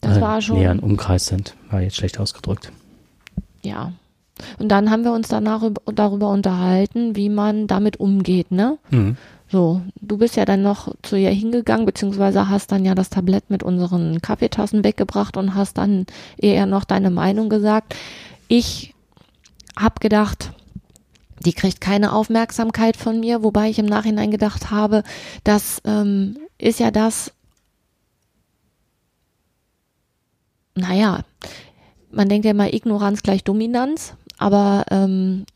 Das 0.00 0.18
Äh, 0.18 0.20
war 0.20 0.40
schon. 0.40 0.58
Näher 0.58 0.70
im 0.70 0.78
Umkreis 0.78 1.26
sind, 1.26 1.56
war 1.70 1.80
jetzt 1.80 1.96
schlecht 1.96 2.20
ausgedrückt. 2.20 2.70
Ja. 3.64 3.92
Und 4.60 4.68
dann 4.68 4.90
haben 4.90 5.02
wir 5.02 5.12
uns 5.12 5.26
danach 5.26 5.64
über, 5.64 5.82
darüber 5.92 6.30
unterhalten, 6.30 7.16
wie 7.16 7.28
man 7.28 7.66
damit 7.66 7.98
umgeht, 7.98 8.52
ne? 8.52 8.78
Mhm. 8.92 9.16
So, 9.50 9.80
du 10.00 10.18
bist 10.18 10.36
ja 10.36 10.44
dann 10.44 10.62
noch 10.62 10.94
zu 11.02 11.16
ihr 11.16 11.30
hingegangen, 11.30 11.86
beziehungsweise 11.86 12.50
hast 12.50 12.70
dann 12.70 12.84
ja 12.84 12.94
das 12.94 13.08
Tablett 13.08 13.48
mit 13.48 13.62
unseren 13.62 14.20
Kaffeetassen 14.20 14.84
weggebracht 14.84 15.38
und 15.38 15.54
hast 15.54 15.78
dann 15.78 16.04
eher 16.36 16.66
noch 16.66 16.84
deine 16.84 17.10
Meinung 17.10 17.48
gesagt. 17.48 17.94
Ich 18.46 18.94
hab 19.74 20.00
gedacht, 20.00 20.52
die 21.40 21.54
kriegt 21.54 21.80
keine 21.80 22.12
Aufmerksamkeit 22.12 22.96
von 22.96 23.20
mir, 23.20 23.42
wobei 23.42 23.70
ich 23.70 23.78
im 23.78 23.86
Nachhinein 23.86 24.30
gedacht 24.30 24.70
habe, 24.70 25.02
das 25.44 25.80
ähm, 25.86 26.36
ist 26.58 26.80
ja 26.80 26.90
das, 26.90 27.32
naja, 30.74 31.20
man 32.10 32.28
denkt 32.28 32.44
ja 32.44 32.50
immer 32.50 32.72
Ignoranz 32.74 33.22
gleich 33.22 33.44
Dominanz, 33.44 34.14
aber 34.36 34.84
ähm, 34.90 35.46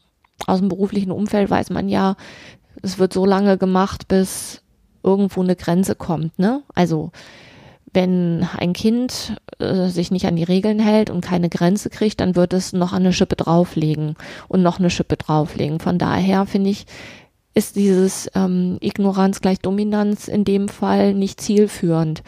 aus 0.46 0.61
dem 0.61 0.68
beruflichen 0.68 1.12
Umfeld 1.12 1.50
weiß 1.50 1.70
man 1.70 1.88
ja, 1.88 2.16
es 2.83 2.99
wird 2.99 3.12
so 3.12 3.25
lange 3.25 3.59
gemacht, 3.59 4.09
bis 4.09 4.62
irgendwo 5.03 5.42
eine 5.42 5.57
Grenze 5.57 5.95
kommt, 5.95 6.38
ne? 6.38 6.62
Also 6.75 7.11
wenn 7.95 8.47
ein 8.57 8.73
Kind 8.73 9.37
äh, 9.59 9.88
sich 9.88 10.11
nicht 10.11 10.27
an 10.27 10.37
die 10.37 10.45
Regeln 10.45 10.79
hält 10.79 11.11
und 11.11 11.21
keine 11.21 11.49
Grenze 11.49 11.90
kriegt, 11.90 12.21
dann 12.21 12.37
wird 12.37 12.53
es 12.55 12.73
noch 12.73 12.92
eine 12.92 13.12
Schippe 13.12 13.37
drauflegen 13.37 14.16
und 14.49 14.62
noch 14.62 14.79
eine 14.79 14.90
Schippe 14.90 15.16
drauflegen. 15.16 15.79
Von 15.79 15.99
daher 15.99 16.47
finde 16.47 16.71
ich, 16.71 16.87
ist 17.55 17.77
dieses 17.77 18.31
ähm, 18.35 18.79
Ignoranz 18.81 19.42
gleich 19.42 19.61
Dominanz 19.61 20.29
in 20.29 20.45
dem 20.45 20.68
Fall 20.68 21.12
nicht 21.12 21.40
zielführend. 21.40 22.23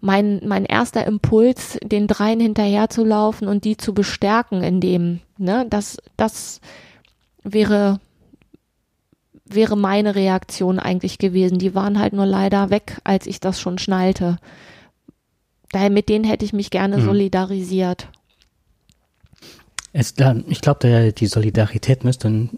Mein, 0.00 0.40
mein 0.44 0.64
erster 0.64 1.06
Impuls, 1.06 1.78
den 1.84 2.08
dreien 2.08 2.40
hinterherzulaufen 2.40 3.46
und 3.46 3.64
die 3.64 3.76
zu 3.76 3.94
bestärken 3.94 4.62
in 4.62 4.80
dem, 4.80 5.20
ne, 5.38 5.66
das, 5.70 5.98
das 6.16 6.60
wäre 7.44 8.00
wäre 9.48 9.76
meine 9.76 10.14
Reaktion 10.14 10.78
eigentlich 10.78 11.18
gewesen. 11.18 11.58
Die 11.58 11.74
waren 11.74 11.98
halt 11.98 12.12
nur 12.12 12.26
leider 12.26 12.70
weg, 12.70 13.00
als 13.04 13.26
ich 13.26 13.40
das 13.40 13.60
schon 13.60 13.78
schnallte. 13.78 14.38
Daher 15.70 15.90
mit 15.90 16.08
denen 16.08 16.24
hätte 16.24 16.44
ich 16.44 16.52
mich 16.52 16.70
gerne 16.70 16.98
Mhm. 16.98 17.04
solidarisiert. 17.04 18.08
Es, 19.92 20.14
ich 20.48 20.60
glaube, 20.60 21.12
die 21.12 21.26
Solidarität 21.26 22.04
müsste 22.04 22.48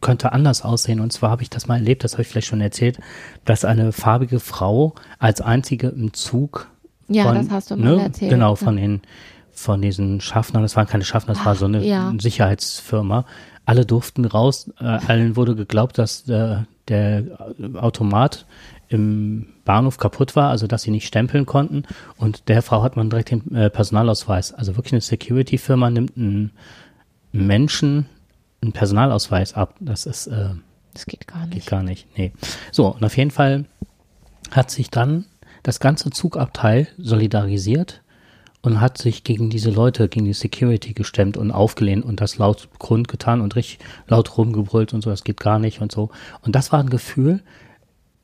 könnte 0.00 0.32
anders 0.32 0.62
aussehen. 0.62 1.00
Und 1.00 1.12
zwar 1.12 1.30
habe 1.30 1.42
ich 1.42 1.50
das 1.50 1.66
mal 1.66 1.76
erlebt, 1.76 2.04
das 2.04 2.12
habe 2.12 2.22
ich 2.22 2.28
vielleicht 2.28 2.46
schon 2.46 2.60
erzählt, 2.60 2.98
dass 3.44 3.64
eine 3.64 3.92
farbige 3.92 4.40
Frau 4.40 4.94
als 5.18 5.40
einzige 5.40 5.88
im 5.88 6.12
Zug 6.12 6.68
Ja, 7.08 7.24
von, 7.24 7.34
das 7.36 7.50
hast 7.50 7.70
du 7.70 7.76
mal 7.76 7.96
ne, 7.96 8.02
erzählt. 8.02 8.30
Genau, 8.30 8.50
ja. 8.50 8.56
von 8.56 8.76
den 8.76 9.02
von 9.50 9.82
diesen 9.82 10.20
Schaffnern, 10.20 10.62
das 10.62 10.76
waren 10.76 10.86
keine 10.86 11.04
Schaffner, 11.04 11.34
das 11.34 11.44
war 11.44 11.56
so 11.56 11.64
eine 11.64 11.84
ja. 11.84 12.14
Sicherheitsfirma. 12.16 13.24
Alle 13.68 13.84
durften 13.84 14.24
raus, 14.24 14.70
äh, 14.80 14.84
allen 14.84 15.36
wurde 15.36 15.54
geglaubt, 15.54 15.98
dass 15.98 16.26
äh, 16.28 16.62
der 16.88 17.24
Automat 17.74 18.46
im 18.88 19.48
Bahnhof 19.66 19.98
kaputt 19.98 20.34
war, 20.36 20.48
also 20.48 20.66
dass 20.66 20.82
sie 20.84 20.90
nicht 20.90 21.06
stempeln 21.06 21.44
konnten. 21.44 21.82
Und 22.16 22.48
der 22.48 22.62
Frau 22.62 22.82
hat 22.82 22.96
man 22.96 23.10
direkt 23.10 23.30
den 23.30 23.54
äh, 23.54 23.68
Personalausweis. 23.68 24.54
Also 24.54 24.76
wirklich 24.76 24.94
eine 24.94 25.02
Security-Firma 25.02 25.90
nimmt 25.90 26.16
einen 26.16 26.52
Menschen 27.32 28.06
einen 28.62 28.72
Personalausweis 28.72 29.52
ab. 29.52 29.74
Das 29.80 30.06
ist 30.06 30.28
äh, 30.28 30.48
Das 30.94 31.04
geht 31.04 31.26
gar 31.26 31.44
Geht 31.44 31.54
nicht. 31.56 31.68
gar 31.68 31.82
nicht, 31.82 32.06
nee. 32.16 32.32
So, 32.72 32.86
und 32.86 33.04
auf 33.04 33.18
jeden 33.18 33.30
Fall 33.30 33.66
hat 34.50 34.70
sich 34.70 34.88
dann 34.88 35.26
das 35.62 35.78
ganze 35.78 36.08
Zugabteil 36.08 36.88
solidarisiert 36.96 38.00
und 38.62 38.80
hat 38.80 38.98
sich 38.98 39.24
gegen 39.24 39.50
diese 39.50 39.70
Leute, 39.70 40.08
gegen 40.08 40.26
die 40.26 40.32
Security 40.32 40.92
gestemmt 40.92 41.36
und 41.36 41.50
aufgelehnt 41.50 42.04
und 42.04 42.20
das 42.20 42.38
laut 42.38 42.68
kundgetan 42.78 43.40
und 43.40 43.56
richtig 43.56 43.78
laut 44.08 44.36
rumgebrüllt 44.36 44.92
und 44.92 45.02
so, 45.02 45.10
das 45.10 45.24
geht 45.24 45.40
gar 45.40 45.58
nicht 45.58 45.80
und 45.80 45.92
so. 45.92 46.10
Und 46.42 46.54
das 46.54 46.72
war 46.72 46.80
ein 46.80 46.90
Gefühl, 46.90 47.40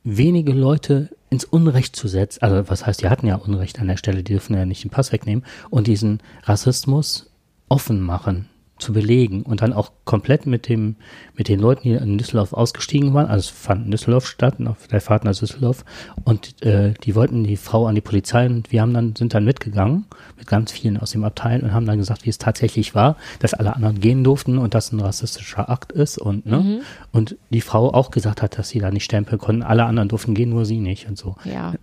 wenige 0.03 0.53
Leute 0.53 1.09
ins 1.29 1.45
Unrecht 1.45 1.95
zu 1.95 2.07
setzen, 2.07 2.43
also 2.43 2.69
was 2.69 2.85
heißt, 2.85 3.01
die 3.01 3.09
hatten 3.09 3.27
ja 3.27 3.35
Unrecht 3.35 3.79
an 3.79 3.87
der 3.87 3.97
Stelle, 3.97 4.23
die 4.23 4.33
dürfen 4.33 4.55
ja 4.55 4.65
nicht 4.65 4.83
den 4.83 4.91
Pass 4.91 5.11
wegnehmen 5.11 5.43
und 5.69 5.87
diesen 5.87 6.19
Rassismus 6.43 7.31
offen 7.67 8.01
machen, 8.01 8.47
zu 8.77 8.91
belegen 8.91 9.43
und 9.43 9.61
dann 9.61 9.71
auch 9.71 9.91
komplett 10.03 10.45
mit 10.45 10.67
dem, 10.67 10.97
mit 11.35 11.47
den 11.47 11.59
Leuten, 11.59 11.83
die 11.83 11.93
in 11.93 12.17
Düsseldorf 12.17 12.51
ausgestiegen 12.51 13.13
waren, 13.13 13.27
also 13.27 13.39
es 13.39 13.49
fand 13.49 13.85
in 13.85 13.91
Düsseldorf 13.91 14.27
statt, 14.27 14.55
auf 14.65 14.87
der 14.87 14.99
Fahrt 14.99 15.23
nach 15.23 15.35
Düsseldorf 15.35 15.85
und 16.25 16.61
äh, 16.63 16.93
die 17.03 17.15
wollten 17.15 17.45
die 17.45 17.55
Frau 17.55 17.87
an 17.87 17.95
die 17.95 18.01
Polizei 18.01 18.45
und 18.45 18.71
wir 18.73 18.81
haben 18.81 18.93
dann, 18.93 19.15
sind 19.15 19.33
dann 19.33 19.45
mitgegangen 19.45 20.05
mit 20.37 20.47
ganz 20.47 20.71
vielen 20.73 20.97
aus 20.97 21.11
dem 21.11 21.23
Abteil 21.23 21.61
und 21.63 21.73
haben 21.73 21.85
dann 21.85 21.99
gesagt, 21.99 22.25
wie 22.25 22.29
es 22.29 22.37
tatsächlich 22.37 22.93
war, 22.95 23.15
dass 23.39 23.53
alle 23.53 23.75
anderen 23.75 24.01
gehen 24.01 24.23
durften 24.25 24.57
und 24.57 24.73
das 24.73 24.91
ein 24.91 24.99
rassistischer 24.99 25.69
Akt 25.69 25.93
ist 25.93 26.17
und, 26.17 26.45
ne, 26.45 26.81
und 27.13 27.37
die 27.49 27.61
Frau 27.61 27.93
auch 27.93 28.11
gesagt 28.11 28.41
hat, 28.41 28.57
dass 28.57 28.69
sie 28.69 28.79
da 28.79 28.91
nicht 28.91 29.05
stempeln 29.05 29.39
konnten, 29.39 29.63
alle 29.63 29.85
anderen 29.85 30.09
durften 30.09 30.33
gehen, 30.33 30.49
nur 30.49 30.65
sie 30.65 30.79
nicht 30.79 31.07
und 31.07 31.17
so. 31.17 31.35
Ja, 31.45 31.73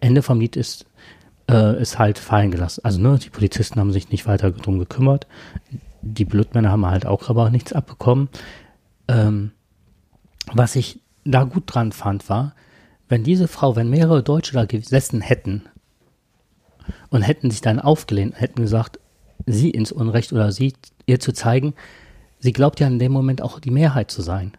Ende 0.00 0.22
vom 0.22 0.40
Lied 0.40 0.56
ist, 0.56 0.86
äh, 1.50 1.80
ist 1.80 1.98
halt 1.98 2.18
fallen 2.18 2.50
gelassen. 2.50 2.82
Also 2.84 3.00
ne, 3.00 3.18
die 3.18 3.30
Polizisten 3.30 3.80
haben 3.80 3.92
sich 3.92 4.10
nicht 4.10 4.26
weiter 4.26 4.50
drum 4.50 4.78
gekümmert. 4.78 5.26
Die 6.02 6.24
Blutmänner 6.24 6.70
haben 6.70 6.86
halt 6.86 7.06
auch 7.06 7.28
aber 7.28 7.50
nichts 7.50 7.72
abbekommen. 7.72 8.28
Ähm, 9.08 9.52
was 10.52 10.76
ich 10.76 11.00
da 11.24 11.44
gut 11.44 11.64
dran 11.66 11.92
fand, 11.92 12.28
war, 12.28 12.54
wenn 13.08 13.24
diese 13.24 13.48
Frau, 13.48 13.76
wenn 13.76 13.90
mehrere 13.90 14.22
Deutsche 14.22 14.54
da 14.54 14.64
gesessen 14.64 15.20
hätten 15.20 15.64
und 17.10 17.22
hätten 17.22 17.50
sich 17.50 17.60
dann 17.60 17.80
aufgelehnt, 17.80 18.40
hätten 18.40 18.62
gesagt, 18.62 18.98
sie 19.46 19.70
ins 19.70 19.92
Unrecht 19.92 20.32
oder 20.32 20.52
sie 20.52 20.74
ihr 21.06 21.20
zu 21.20 21.32
zeigen, 21.32 21.74
sie 22.38 22.52
glaubt 22.52 22.80
ja 22.80 22.86
in 22.86 22.98
dem 22.98 23.12
Moment 23.12 23.42
auch 23.42 23.58
die 23.60 23.70
Mehrheit 23.70 24.10
zu 24.10 24.22
sein. 24.22 24.52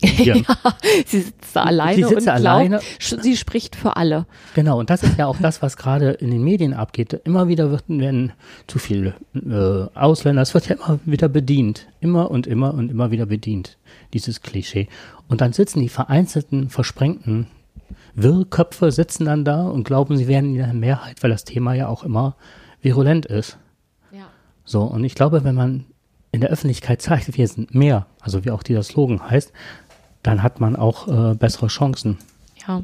Ja. 0.00 0.36
sie 1.06 1.20
sitzt 1.20 1.56
da 1.56 1.64
alleine 1.64 1.96
Sie 1.96 2.04
sitzt 2.04 2.26
und 2.26 2.28
alleine. 2.28 2.78
glaubt, 2.78 3.22
sie 3.22 3.36
spricht 3.36 3.74
für 3.74 3.96
alle. 3.96 4.26
Genau, 4.54 4.78
und 4.78 4.90
das 4.90 5.02
ist 5.02 5.18
ja 5.18 5.26
auch 5.26 5.38
das, 5.38 5.60
was 5.60 5.76
gerade 5.76 6.10
in 6.10 6.30
den 6.30 6.42
Medien 6.42 6.72
abgeht. 6.72 7.20
Immer 7.24 7.48
wieder 7.48 7.70
wird, 7.70 7.84
werden 7.88 8.32
zu 8.68 8.78
viele 8.78 9.14
äh, 9.34 9.98
Ausländer, 9.98 10.42
es 10.42 10.54
wird 10.54 10.68
ja 10.68 10.76
immer 10.76 11.00
wieder 11.04 11.28
bedient. 11.28 11.88
Immer 12.00 12.30
und 12.30 12.46
immer 12.46 12.74
und 12.74 12.90
immer 12.90 13.10
wieder 13.10 13.26
bedient, 13.26 13.76
dieses 14.12 14.40
Klischee. 14.40 14.88
Und 15.26 15.40
dann 15.40 15.52
sitzen 15.52 15.80
die 15.80 15.88
vereinzelten, 15.88 16.70
versprengten 16.70 17.48
Wirrköpfe, 18.14 18.92
sitzen 18.92 19.24
dann 19.24 19.44
da 19.44 19.62
und 19.62 19.84
glauben, 19.84 20.16
sie 20.16 20.28
wären 20.28 20.50
in 20.50 20.56
der 20.56 20.74
Mehrheit, 20.74 21.22
weil 21.22 21.30
das 21.30 21.44
Thema 21.44 21.74
ja 21.74 21.88
auch 21.88 22.04
immer 22.04 22.36
virulent 22.80 23.26
ist. 23.26 23.58
Ja. 24.12 24.28
So, 24.64 24.82
und 24.82 25.04
ich 25.04 25.14
glaube, 25.14 25.44
wenn 25.44 25.54
man 25.54 25.86
in 26.32 26.40
der 26.40 26.50
Öffentlichkeit 26.50 27.00
zeigt, 27.02 27.36
wir 27.36 27.48
sind 27.48 27.74
mehr, 27.74 28.06
also 28.20 28.44
wie 28.44 28.50
auch 28.50 28.62
dieser 28.62 28.82
Slogan 28.82 29.30
heißt, 29.30 29.52
dann 30.22 30.42
hat 30.42 30.60
man 30.60 30.76
auch 30.76 31.08
äh, 31.08 31.34
bessere 31.34 31.68
Chancen. 31.68 32.18
Ja. 32.66 32.82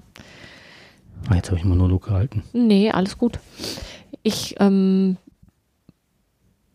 Ah, 1.28 1.34
jetzt 1.34 1.48
habe 1.48 1.56
ich 1.56 1.64
einen 1.64 1.76
Monolog 1.76 2.04
gehalten. 2.04 2.42
Nee, 2.52 2.90
alles 2.90 3.18
gut. 3.18 3.38
Ich, 4.22 4.56
ähm, 4.60 5.16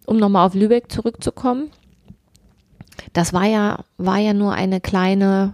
um 0.05 0.17
nochmal 0.17 0.45
auf 0.45 0.55
Lübeck 0.55 0.91
zurückzukommen, 0.91 1.69
das 3.13 3.33
war 3.33 3.45
ja, 3.45 3.83
war 3.97 4.17
ja 4.17 4.33
nur 4.33 4.53
eine 4.53 4.81
kleine, 4.81 5.53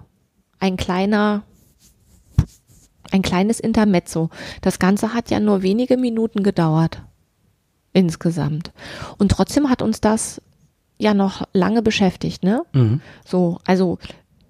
ein 0.60 0.78
kleiner, 0.78 1.44
ein 3.12 3.22
kleines 3.22 3.60
Intermezzo. 3.60 4.30
Das 4.62 4.80
Ganze 4.80 5.14
hat 5.14 5.30
ja 5.30 5.40
nur 5.40 5.62
wenige 5.62 5.98
Minuten 5.98 6.44
gedauert. 6.44 7.02
Insgesamt. 7.94 8.72
Und 9.18 9.30
trotzdem 9.32 9.70
hat 9.70 9.82
uns 9.82 10.02
das 10.02 10.42
ja 10.98 11.14
noch 11.14 11.48
lange 11.54 11.82
beschäftigt, 11.82 12.44
ne? 12.44 12.64
Mhm. 12.74 13.02
So, 13.26 13.60
also 13.66 14.00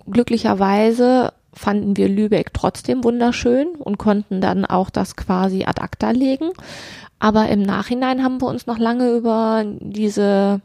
glücklicherweise 0.10 1.34
fanden 1.54 1.96
wir 1.96 2.10
Lübeck 2.10 2.54
trotzdem 2.54 3.04
wunderschön 3.04 3.70
und 3.76 3.98
konnten 3.98 4.42
dann 4.42 4.66
auch 4.66 4.90
das 4.90 5.16
quasi 5.16 5.64
ad 5.66 5.82
acta 5.82 6.12
legen. 6.12 6.52
Aber 7.20 7.48
im 7.48 7.62
Nachhinein 7.62 8.24
haben 8.24 8.42
wir 8.42 8.48
uns 8.48 8.68
noch 8.68 8.78
lange 8.78 9.12
über 9.12 9.64
diese 9.80 10.62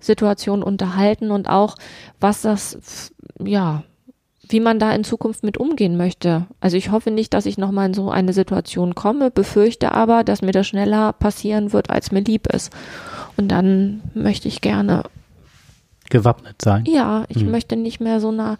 Situation 0.00 0.62
unterhalten 0.62 1.30
und 1.30 1.48
auch, 1.48 1.74
was 2.20 2.42
das, 2.42 3.12
ja, 3.42 3.82
wie 4.48 4.60
man 4.60 4.78
da 4.78 4.92
in 4.92 5.04
Zukunft 5.04 5.42
mit 5.42 5.58
umgehen 5.58 5.96
möchte. 5.96 6.46
Also 6.60 6.76
ich 6.76 6.90
hoffe 6.90 7.10
nicht, 7.10 7.34
dass 7.34 7.46
ich 7.46 7.58
nochmal 7.58 7.88
in 7.88 7.94
so 7.94 8.10
eine 8.10 8.32
Situation 8.32 8.94
komme, 8.94 9.30
befürchte 9.30 9.92
aber, 9.92 10.24
dass 10.24 10.40
mir 10.40 10.52
das 10.52 10.66
schneller 10.66 11.12
passieren 11.12 11.72
wird, 11.72 11.90
als 11.90 12.12
mir 12.12 12.20
lieb 12.20 12.46
ist. 12.46 12.72
Und 13.36 13.48
dann 13.48 14.00
möchte 14.14 14.48
ich 14.48 14.60
gerne 14.60 15.02
Gewappnet 16.10 16.60
sein. 16.62 16.84
ja, 16.86 17.24
ich 17.28 17.42
Hm. 17.42 17.50
möchte 17.50 17.76
nicht 17.76 18.00
mehr 18.00 18.20
so 18.20 18.32
nah. 18.32 18.56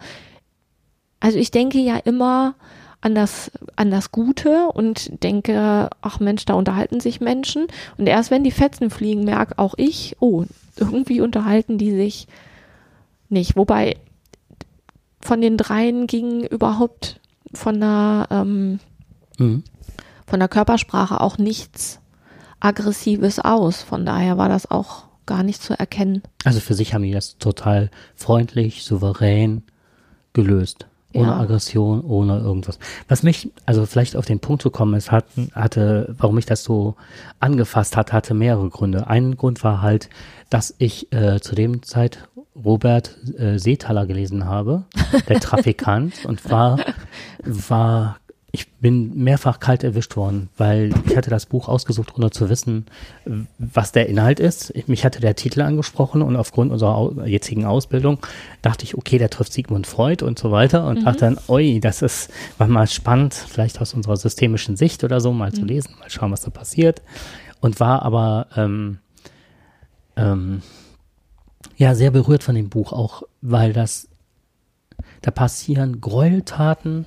Also 1.19 1.37
ich 1.37 1.51
denke 1.51 1.79
ja 1.79 1.97
immer 1.97 2.55
an 3.01 3.15
das, 3.15 3.51
an 3.75 3.91
das 3.91 4.11
Gute 4.11 4.67
und 4.73 5.23
denke, 5.23 5.89
ach 6.01 6.19
Mensch, 6.19 6.45
da 6.45 6.53
unterhalten 6.53 6.99
sich 6.99 7.21
Menschen. 7.21 7.67
Und 7.97 8.07
erst 8.07 8.29
wenn 8.31 8.43
die 8.43 8.51
Fetzen 8.51 8.89
fliegen, 8.89 9.23
merke 9.23 9.57
auch 9.57 9.73
ich, 9.77 10.15
oh, 10.19 10.43
irgendwie 10.77 11.21
unterhalten 11.21 11.77
die 11.77 11.91
sich 11.91 12.27
nicht. 13.29 13.55
Wobei 13.55 13.95
von 15.21 15.41
den 15.41 15.57
dreien 15.57 16.07
ging 16.07 16.43
überhaupt 16.43 17.19
von 17.53 17.79
der, 17.79 18.27
ähm, 18.31 18.79
Mhm. 19.37 19.63
von 20.27 20.39
der 20.39 20.49
Körpersprache 20.49 21.19
auch 21.21 21.37
nichts 21.37 21.99
Aggressives 22.59 23.39
aus. 23.39 23.81
Von 23.81 24.05
daher 24.05 24.37
war 24.37 24.49
das 24.49 24.69
auch 24.69 25.03
gar 25.29 25.43
nicht 25.43 25.61
zu 25.61 25.77
erkennen. 25.77 26.23
Also 26.43 26.59
für 26.59 26.73
sich 26.73 26.93
haben 26.95 27.03
die 27.03 27.11
das 27.11 27.37
total 27.37 27.91
freundlich, 28.15 28.83
souverän 28.83 29.61
gelöst. 30.33 30.87
Ohne 31.13 31.27
Ja. 31.27 31.39
Aggression, 31.39 32.01
ohne 32.01 32.37
irgendwas. 32.39 32.77
Was 33.07 33.23
mich, 33.23 33.49
also 33.65 33.85
vielleicht 33.85 34.15
auf 34.15 34.25
den 34.25 34.39
Punkt 34.39 34.61
zu 34.63 34.69
kommen, 34.71 34.93
es 34.95 35.11
hat, 35.11 35.25
hatte, 35.53 36.13
warum 36.17 36.37
ich 36.37 36.45
das 36.45 36.63
so 36.63 36.95
angefasst 37.39 37.95
hat, 37.95 38.11
hatte 38.11 38.33
mehrere 38.33 38.69
Gründe. 38.69 39.07
Ein 39.07 39.37
Grund 39.37 39.63
war 39.63 39.81
halt, 39.81 40.09
dass 40.49 40.73
ich 40.79 41.11
äh, 41.13 41.39
zu 41.39 41.55
dem 41.55 41.83
Zeit 41.83 42.27
Robert 42.55 43.17
äh, 43.37 43.57
Seethaler 43.57 44.05
gelesen 44.07 44.45
habe, 44.45 44.83
der 45.27 45.39
Trafikant, 45.47 46.25
und 46.25 46.49
war, 46.49 46.79
war, 47.43 48.17
ich 48.51 48.71
bin 48.73 49.15
mehrfach 49.23 49.59
kalt 49.59 49.83
erwischt 49.83 50.15
worden, 50.15 50.49
weil 50.57 50.91
ich 51.05 51.15
hatte 51.15 51.29
das 51.29 51.45
Buch 51.45 51.67
ausgesucht, 51.67 52.15
ohne 52.17 52.31
zu 52.31 52.49
wissen, 52.49 52.85
was 53.59 53.91
der 53.91 54.07
Inhalt 54.09 54.39
ist. 54.39 54.73
Mich 54.87 55.05
hatte 55.05 55.19
der 55.19 55.35
Titel 55.35 55.61
angesprochen 55.61 56.21
und 56.21 56.35
aufgrund 56.35 56.71
unserer 56.71 57.27
jetzigen 57.27 57.65
Ausbildung 57.65 58.17
dachte 58.61 58.85
ich, 58.85 58.97
okay, 58.97 59.19
der 59.19 59.29
trifft 59.29 59.53
Sigmund 59.53 59.85
Freud 59.85 60.25
und 60.25 60.39
so 60.39 60.51
weiter 60.51 60.87
und 60.87 61.05
dachte 61.05 61.19
dann, 61.19 61.37
oi, 61.47 61.79
das 61.79 62.01
ist 62.01 62.31
mal 62.57 62.87
spannend, 62.87 63.33
vielleicht 63.33 63.79
aus 63.81 63.93
unserer 63.93 64.17
systemischen 64.17 64.77
Sicht 64.77 65.03
oder 65.03 65.21
so 65.21 65.31
mal 65.31 65.53
zu 65.53 65.63
lesen, 65.63 65.95
mal 65.99 66.09
schauen, 66.09 66.31
was 66.31 66.41
da 66.41 66.49
passiert. 66.49 67.03
Und 67.61 67.79
war 67.79 68.01
aber 68.03 68.47
ähm, 68.55 68.99
ähm, 70.15 70.63
ja 71.77 71.93
sehr 71.93 72.09
berührt 72.09 72.41
von 72.41 72.55
dem 72.55 72.69
Buch 72.69 72.93
auch, 72.93 73.23
weil 73.41 73.73
das 73.73 74.07
da 75.21 75.31
passieren 75.31 76.01
Gräueltaten, 76.01 77.05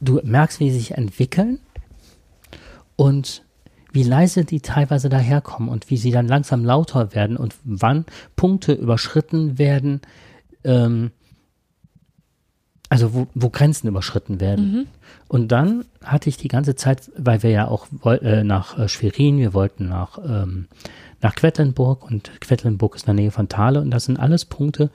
du 0.00 0.20
merkst, 0.22 0.60
wie 0.60 0.70
sie 0.70 0.78
sich 0.78 0.92
entwickeln 0.92 1.58
und 2.96 3.42
wie 3.92 4.02
leise 4.02 4.44
die 4.44 4.60
teilweise 4.60 5.08
daherkommen 5.08 5.70
und 5.70 5.90
wie 5.90 5.96
sie 5.96 6.10
dann 6.10 6.28
langsam 6.28 6.64
lauter 6.64 7.14
werden 7.14 7.36
und 7.36 7.54
wann 7.64 8.04
Punkte 8.36 8.72
überschritten 8.74 9.58
werden, 9.58 10.02
ähm, 10.64 11.12
also 12.88 13.14
wo, 13.14 13.26
wo 13.34 13.48
Grenzen 13.48 13.88
überschritten 13.88 14.38
werden. 14.38 14.86
Und 15.28 15.50
dann 15.50 15.86
hatte 16.04 16.28
ich 16.28 16.36
die 16.36 16.48
ganze 16.48 16.76
Zeit, 16.76 17.10
weil 17.16 17.42
wir 17.42 17.50
ja 17.50 17.68
auch 17.68 17.86
äh, 18.04 18.44
nach 18.44 18.78
äh, 18.78 18.88
Schwerin, 18.88 19.38
wir 19.38 19.54
wollten 19.54 19.88
nach, 19.88 20.18
ähm, 20.18 20.68
nach 21.22 21.34
Quedlinburg 21.34 22.04
und 22.04 22.40
Quedlinburg 22.40 22.96
ist 22.96 23.02
in 23.02 23.16
der 23.16 23.24
Nähe 23.24 23.30
von 23.30 23.48
Thale 23.48 23.80
und 23.80 23.90
das 23.90 24.04
sind 24.04 24.20
alles 24.20 24.44
Punkte, 24.44 24.90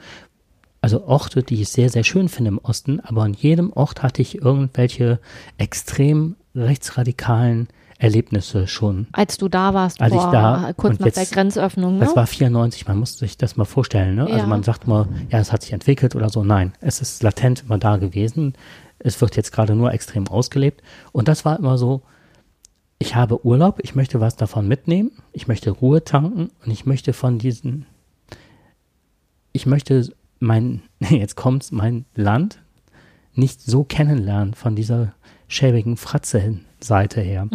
also 0.81 1.05
Orte, 1.05 1.43
die 1.43 1.61
ich 1.61 1.69
sehr, 1.69 1.89
sehr 1.89 2.03
schön 2.03 2.27
finde 2.29 2.49
im 2.49 2.57
Osten, 2.57 2.99
aber 3.01 3.23
an 3.23 3.33
jedem 3.33 3.71
Ort 3.73 4.01
hatte 4.03 4.21
ich 4.21 4.41
irgendwelche 4.41 5.19
extrem 5.57 6.35
rechtsradikalen 6.55 7.67
Erlebnisse 7.99 8.67
schon. 8.67 9.05
Als 9.11 9.37
du 9.37 9.47
da 9.47 9.75
warst, 9.75 10.01
Als 10.01 10.13
ich 10.15 10.19
vor, 10.19 10.31
da- 10.31 10.73
kurz 10.75 10.97
nach 10.97 11.05
jetzt- 11.05 11.17
der 11.17 11.25
Grenzöffnung, 11.27 11.99
ne? 11.99 12.05
Das 12.05 12.15
war 12.15 12.25
94, 12.25 12.87
man 12.87 12.97
muss 12.97 13.19
sich 13.19 13.37
das 13.37 13.57
mal 13.57 13.65
vorstellen. 13.65 14.15
Ne? 14.15 14.23
Also 14.25 14.37
Ja. 14.37 14.47
man 14.47 14.63
sagt 14.63 14.87
mal, 14.87 15.07
ja, 15.29 15.37
es 15.39 15.51
hat 15.51 15.61
sich 15.61 15.71
entwickelt 15.71 16.15
oder 16.15 16.29
so. 16.29 16.43
Nein, 16.43 16.73
es 16.81 16.99
ist 16.99 17.21
latent 17.21 17.61
immer 17.67 17.77
da 17.77 17.97
gewesen. 17.97 18.53
Es 18.97 19.21
wird 19.21 19.35
jetzt 19.35 19.51
gerade 19.51 19.75
nur 19.75 19.93
extrem 19.93 20.27
ausgelebt. 20.27 20.81
Und 21.11 21.27
das 21.27 21.45
war 21.45 21.59
immer 21.59 21.77
so, 21.77 22.01
ich 22.97 23.13
habe 23.15 23.45
Urlaub, 23.45 23.79
ich 23.83 23.93
möchte 23.93 24.19
was 24.19 24.35
davon 24.35 24.67
mitnehmen, 24.67 25.11
ich 25.31 25.47
möchte 25.47 25.69
Ruhe 25.69 26.03
tanken 26.03 26.49
und 26.65 26.71
ich 26.71 26.87
möchte 26.87 27.13
von 27.13 27.37
diesen, 27.37 27.85
ich 29.53 29.65
möchte 29.67 30.11
mein, 30.41 30.81
jetzt 30.99 31.35
kommt's, 31.35 31.71
mein 31.71 32.05
Land 32.15 32.61
nicht 33.33 33.61
so 33.61 33.83
kennenlernen 33.83 34.53
von 34.53 34.75
dieser 34.75 35.13
schäbigen 35.47 35.95
Fratze-Seite 35.97 37.21
her. 37.21 37.47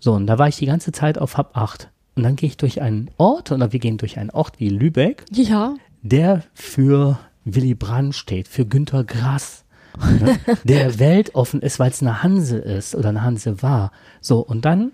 So, 0.00 0.12
und 0.12 0.26
da 0.26 0.38
war 0.38 0.48
ich 0.48 0.56
die 0.56 0.66
ganze 0.66 0.92
Zeit 0.92 1.18
auf 1.18 1.36
Hab 1.36 1.56
8. 1.56 1.90
Und 2.14 2.24
dann 2.24 2.36
gehe 2.36 2.48
ich 2.48 2.56
durch 2.56 2.82
einen 2.82 3.10
Ort, 3.16 3.52
oder 3.52 3.72
wir 3.72 3.80
gehen 3.80 3.96
durch 3.96 4.18
einen 4.18 4.30
Ort 4.30 4.60
wie 4.60 4.68
Lübeck, 4.68 5.24
ja, 5.30 5.74
der 6.02 6.42
für 6.52 7.18
Willy 7.44 7.74
Brandt 7.74 8.14
steht, 8.14 8.48
für 8.48 8.66
Günter 8.66 9.04
Grass, 9.04 9.64
ne, 9.98 10.38
der 10.64 10.98
weltoffen 10.98 11.62
ist, 11.62 11.78
weil 11.78 11.90
es 11.90 12.02
eine 12.02 12.22
Hanse 12.22 12.58
ist 12.58 12.94
oder 12.94 13.10
eine 13.10 13.22
Hanse 13.22 13.62
war. 13.62 13.92
So, 14.20 14.40
und 14.40 14.64
dann 14.64 14.92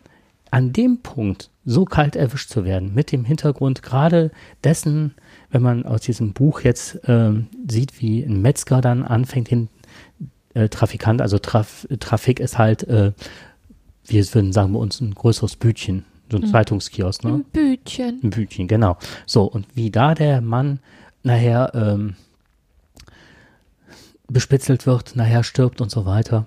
an 0.54 0.72
dem 0.72 0.98
Punkt 1.02 1.50
so 1.64 1.84
kalt 1.84 2.14
erwischt 2.14 2.48
zu 2.48 2.64
werden, 2.64 2.94
mit 2.94 3.10
dem 3.10 3.24
Hintergrund 3.24 3.82
gerade 3.82 4.30
dessen, 4.62 5.16
wenn 5.50 5.62
man 5.62 5.84
aus 5.84 6.02
diesem 6.02 6.32
Buch 6.32 6.60
jetzt 6.60 7.00
ähm, 7.08 7.48
sieht, 7.68 8.00
wie 8.00 8.22
ein 8.22 8.40
Metzger 8.40 8.80
dann 8.80 9.02
anfängt, 9.02 9.50
den 9.50 9.68
äh, 10.54 10.68
Trafikant, 10.68 11.20
also 11.20 11.38
Traf 11.40 11.88
Trafik 11.98 12.38
ist 12.38 12.56
halt, 12.56 12.84
äh, 12.84 13.10
wir 14.06 14.34
würden 14.34 14.52
sagen 14.52 14.74
bei 14.74 14.78
uns 14.78 15.00
ein 15.00 15.12
größeres 15.16 15.56
Bütchen, 15.56 16.04
so 16.30 16.36
ein 16.36 16.46
Zeitungskiosk, 16.46 17.24
ne? 17.24 17.32
ein 17.32 17.44
Bütchen. 17.52 18.20
Ein 18.22 18.30
Bütchen, 18.30 18.68
genau. 18.68 18.96
So, 19.26 19.42
und 19.42 19.66
wie 19.74 19.90
da 19.90 20.14
der 20.14 20.40
Mann 20.40 20.78
nachher 21.24 21.72
ähm, 21.74 22.14
bespitzelt 24.28 24.86
wird, 24.86 25.16
nachher 25.16 25.42
stirbt 25.42 25.80
und 25.80 25.90
so 25.90 26.06
weiter. 26.06 26.46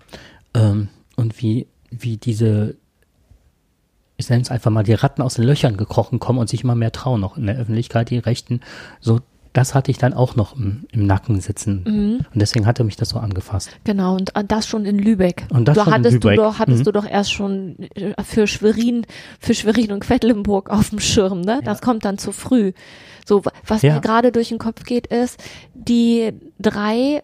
Ähm, 0.54 0.88
und 1.18 1.42
wie, 1.42 1.68
wie 1.92 2.16
diese, 2.16 2.78
ich 4.18 4.30
nenne 4.30 4.42
es 4.42 4.52
einfach 4.52 4.72
mal, 4.72 4.84
die 4.84 4.94
Ratten 4.94 5.22
aus 5.22 5.36
den 5.36 5.46
Löchern 5.46 5.78
gekrochen 5.78 6.20
kommen 6.20 6.40
und 6.40 6.50
sich 6.50 6.64
immer 6.64 6.76
mehr 6.76 6.92
trauen, 6.92 7.22
noch 7.22 7.38
in 7.38 7.46
der 7.48 7.58
Öffentlichkeit, 7.58 8.10
die 8.10 8.18
Rechten. 8.18 8.62
So, 9.00 9.20
das 9.54 9.74
hatte 9.74 9.90
ich 9.90 9.98
dann 9.98 10.14
auch 10.14 10.36
noch 10.36 10.56
im, 10.56 10.86
im 10.92 11.08
Nacken 11.08 11.40
sitzen. 11.42 12.24
Und 12.32 12.40
deswegen 12.40 12.66
hatte 12.68 12.84
mich 12.84 12.96
das 12.96 13.10
so 13.10 13.18
angefasst. 13.18 13.70
Genau, 13.86 14.14
und 14.16 14.32
das 14.50 14.68
schon 14.68 14.86
in 14.86 15.00
Lübeck. 15.00 15.46
Und 15.52 15.68
das 15.68 15.76
du 15.78 15.84
schon 15.84 15.94
in 15.94 16.00
hattest 16.00 16.14
Lübeck. 16.14 16.36
du 16.36 16.42
doch, 16.44 16.60
hattest 16.60 16.80
Mhm. 16.80 16.84
du 16.84 16.92
doch 16.92 17.06
erst 17.10 17.32
schon 17.34 17.76
äh, 17.96 18.14
für 18.24 18.46
Schwerin, 18.46 19.06
für 19.40 19.56
Schwerin 19.56 19.92
und 19.92 20.02
Quedlinburg 20.02 20.70
auf 20.72 20.90
dem 20.92 21.00
Schirm, 21.00 21.42
ne? 21.42 21.62
Das 21.64 21.82
kommt 21.82 22.06
dann 22.06 22.18
zu 22.20 22.32
früh. 22.32 22.74
So, 23.26 23.46
wa- 23.46 23.52
was 23.66 23.82
Ja. 23.82 23.96
mir 23.96 24.02
gerade 24.02 24.32
durch 24.32 24.50
den 24.50 24.60
Kopf 24.60 24.84
geht, 24.84 25.08
ist, 25.08 25.42
die 25.74 26.34
drei 26.60 27.24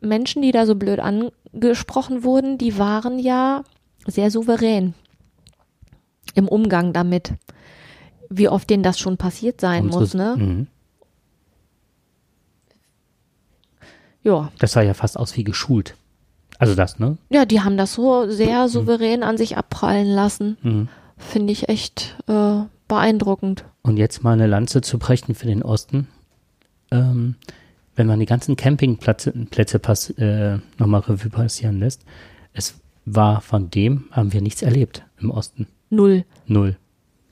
Menschen, 0.00 0.40
die 0.42 0.52
da 0.52 0.64
so 0.66 0.76
blöd 0.76 1.00
angesprochen 1.00 2.24
wurden, 2.24 2.56
die 2.58 2.78
waren 2.78 3.18
ja 3.18 3.62
sehr 4.06 4.30
souverän 4.30 4.94
im 6.36 6.46
Umgang 6.48 6.92
damit. 6.92 7.32
Wie 8.30 8.48
oft 8.48 8.68
denen 8.70 8.82
das 8.82 8.98
schon 8.98 9.16
passiert 9.16 9.60
sein 9.60 9.90
zu- 9.90 9.98
muss, 9.98 10.14
ne? 10.14 10.34
Mhm. 10.38 10.66
Ja. 14.22 14.50
Das 14.58 14.72
sah 14.72 14.82
ja 14.82 14.94
fast 14.94 15.18
aus 15.18 15.36
wie 15.36 15.44
geschult. 15.44 15.96
Also 16.58 16.74
das, 16.74 16.98
ne? 16.98 17.18
Ja, 17.28 17.44
die 17.44 17.60
haben 17.60 17.76
das 17.76 17.94
so 17.94 18.28
sehr 18.30 18.68
souverän 18.68 19.22
an 19.22 19.36
sich 19.36 19.56
abprallen 19.56 20.06
lassen. 20.08 20.56
Mhm. 20.62 20.88
Finde 21.18 21.52
ich 21.52 21.68
echt 21.68 22.16
äh, 22.26 22.60
beeindruckend. 22.88 23.64
Und 23.82 23.96
jetzt 23.98 24.22
mal 24.24 24.32
eine 24.32 24.46
Lanze 24.46 24.80
zu 24.80 24.98
brechen 24.98 25.34
für 25.34 25.46
den 25.46 25.62
Osten. 25.62 26.08
Ähm, 26.90 27.36
wenn 27.94 28.06
man 28.06 28.18
die 28.20 28.26
ganzen 28.26 28.56
Campingplätze 28.56 29.32
Plätze 29.50 29.78
pass, 29.78 30.10
äh, 30.10 30.58
nochmal 30.78 31.00
Revue 31.02 31.30
passieren 31.30 31.78
lässt, 31.78 32.02
es 32.52 32.74
war 33.04 33.40
von 33.40 33.70
dem, 33.70 34.06
haben 34.10 34.32
wir 34.32 34.40
nichts 34.40 34.62
erlebt 34.62 35.04
im 35.20 35.30
Osten. 35.30 35.66
Null. 35.90 36.24
Null. 36.46 36.76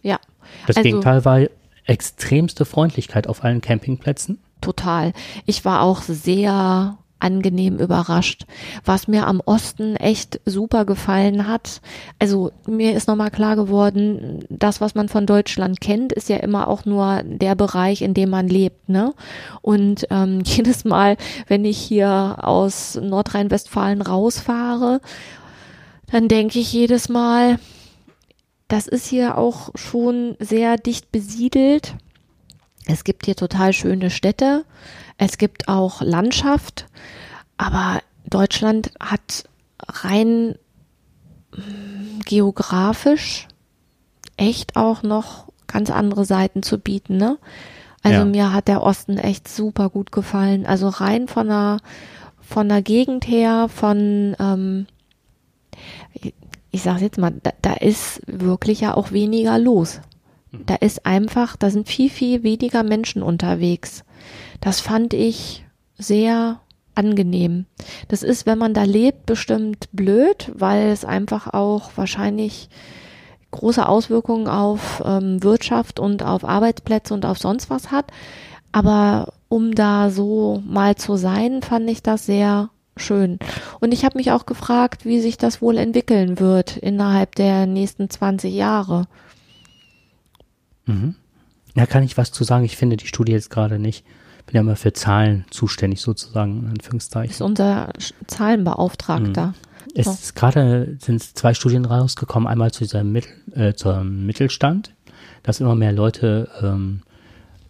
Ja. 0.02 0.18
Das 0.66 0.76
also, 0.76 0.88
Gegenteil 0.88 1.24
war 1.24 1.40
extremste 1.86 2.64
Freundlichkeit 2.64 3.26
auf 3.26 3.44
allen 3.44 3.60
Campingplätzen. 3.60 4.38
Total. 4.60 5.12
Ich 5.44 5.64
war 5.64 5.82
auch 5.82 6.02
sehr 6.02 6.98
angenehm 7.24 7.78
überrascht. 7.78 8.44
Was 8.84 9.08
mir 9.08 9.26
am 9.26 9.40
Osten 9.44 9.96
echt 9.96 10.40
super 10.44 10.84
gefallen 10.84 11.48
hat, 11.48 11.80
also 12.18 12.52
mir 12.66 12.94
ist 12.94 13.08
nochmal 13.08 13.30
klar 13.30 13.56
geworden, 13.56 14.44
das, 14.50 14.80
was 14.80 14.94
man 14.94 15.08
von 15.08 15.26
Deutschland 15.26 15.80
kennt, 15.80 16.12
ist 16.12 16.28
ja 16.28 16.36
immer 16.36 16.68
auch 16.68 16.84
nur 16.84 17.22
der 17.24 17.54
Bereich, 17.54 18.02
in 18.02 18.12
dem 18.12 18.28
man 18.30 18.48
lebt, 18.48 18.88
ne? 18.88 19.14
Und 19.62 20.06
ähm, 20.10 20.42
jedes 20.44 20.84
Mal, 20.84 21.16
wenn 21.48 21.64
ich 21.64 21.78
hier 21.78 22.36
aus 22.42 22.98
Nordrhein-Westfalen 23.00 24.02
rausfahre, 24.02 25.00
dann 26.10 26.28
denke 26.28 26.58
ich 26.58 26.72
jedes 26.72 27.08
Mal, 27.08 27.58
das 28.74 28.88
ist 28.88 29.06
hier 29.06 29.38
auch 29.38 29.70
schon 29.76 30.36
sehr 30.40 30.76
dicht 30.76 31.12
besiedelt. 31.12 31.94
Es 32.86 33.04
gibt 33.04 33.24
hier 33.26 33.36
total 33.36 33.72
schöne 33.72 34.10
Städte. 34.10 34.64
Es 35.16 35.38
gibt 35.38 35.68
auch 35.68 36.02
Landschaft. 36.02 36.86
Aber 37.56 38.00
Deutschland 38.26 38.90
hat 38.98 39.44
rein 39.80 40.56
mm, 41.52 42.18
geografisch 42.24 43.46
echt 44.36 44.74
auch 44.74 45.04
noch 45.04 45.52
ganz 45.68 45.90
andere 45.90 46.24
Seiten 46.24 46.64
zu 46.64 46.78
bieten, 46.78 47.16
ne? 47.16 47.38
Also 48.02 48.18
Ja. 48.18 48.24
mir 48.24 48.52
hat 48.52 48.66
der 48.66 48.82
Osten 48.82 49.18
echt 49.18 49.46
super 49.46 49.88
gut 49.88 50.10
gefallen. 50.10 50.66
Also 50.66 50.88
rein 50.88 51.28
von 51.28 51.46
der, 51.46 51.76
von 52.40 52.68
der 52.68 52.82
Gegend 52.82 53.28
her, 53.28 53.68
von, 53.68 54.34
ähm, 54.40 54.86
ich, 56.74 56.82
sag's 56.82 57.02
jetzt 57.02 57.18
mal, 57.18 57.32
da, 57.42 57.52
da 57.62 57.74
ist 57.74 58.20
wirklich 58.26 58.80
ja 58.80 58.94
auch 58.94 59.12
weniger 59.12 59.58
los. 59.58 60.00
Da 60.66 60.76
ist 60.76 61.06
einfach, 61.06 61.56
da 61.56 61.70
sind 61.70 61.88
viel, 61.88 62.10
viel 62.10 62.42
weniger 62.42 62.82
Menschen 62.82 63.22
unterwegs. 63.22 64.04
Das 64.60 64.80
fand 64.80 65.14
ich 65.14 65.64
sehr 65.98 66.60
angenehm. 66.94 67.66
Das 68.08 68.22
ist, 68.22 68.46
wenn 68.46 68.58
man 68.58 68.74
da 68.74 68.84
lebt, 68.84 69.26
bestimmt 69.26 69.88
blöd, 69.92 70.52
weil 70.54 70.88
es 70.88 71.04
einfach 71.04 71.52
auch 71.52 71.90
wahrscheinlich 71.96 72.68
große 73.50 73.88
Auswirkungen 73.88 74.48
auf 74.48 75.02
ähm, 75.04 75.42
Wirtschaft 75.42 76.00
und 76.00 76.22
auf 76.24 76.44
Arbeitsplätze 76.44 77.14
und 77.14 77.24
auf 77.24 77.38
sonst 77.38 77.70
was 77.70 77.90
hat. 77.90 78.06
Aber 78.72 79.32
um 79.48 79.74
da 79.74 80.10
so 80.10 80.60
mal 80.66 80.96
zu 80.96 81.16
sein, 81.16 81.62
fand 81.62 81.88
ich 81.88 82.02
das 82.02 82.26
sehr 82.26 82.70
schön. 82.96 83.38
Und 83.80 83.92
ich 83.92 84.04
habe 84.04 84.18
mich 84.18 84.30
auch 84.32 84.46
gefragt, 84.46 85.04
wie 85.04 85.20
sich 85.20 85.36
das 85.36 85.60
wohl 85.62 85.76
entwickeln 85.78 86.38
wird 86.38 86.76
innerhalb 86.76 87.34
der 87.34 87.66
nächsten 87.66 88.08
20 88.10 88.52
Jahre. 88.54 89.06
Mhm. 90.86 91.14
Da 91.74 91.86
kann 91.86 92.02
ich 92.02 92.16
was 92.16 92.30
zu 92.32 92.44
sagen. 92.44 92.64
Ich 92.64 92.76
finde 92.76 92.96
die 92.96 93.06
Studie 93.06 93.32
jetzt 93.32 93.50
gerade 93.50 93.78
nicht. 93.78 94.04
Bin 94.46 94.56
ja 94.56 94.60
immer 94.60 94.76
für 94.76 94.92
Zahlen 94.92 95.44
zuständig, 95.50 96.00
sozusagen, 96.02 96.60
in 96.64 96.68
Anführungszeichen. 96.68 97.30
Ist 97.30 97.40
unser 97.40 97.90
Zahlenbeauftragter. 98.26 99.46
Mhm. 99.48 99.54
Es 99.94 100.06
So. 100.06 100.10
ist 100.12 100.34
gerade 100.34 100.96
sind 101.00 101.22
zwei 101.22 101.54
Studien 101.54 101.84
rausgekommen. 101.84 102.48
Einmal 102.48 102.70
zu 102.70 102.84
diesem 102.84 103.12
Mittel, 103.12 103.32
äh, 103.54 103.74
zum 103.74 104.26
Mittelstand, 104.26 104.94
dass 105.42 105.60
immer 105.60 105.74
mehr 105.74 105.92
Leute 105.92 106.48
ähm, 106.62 107.02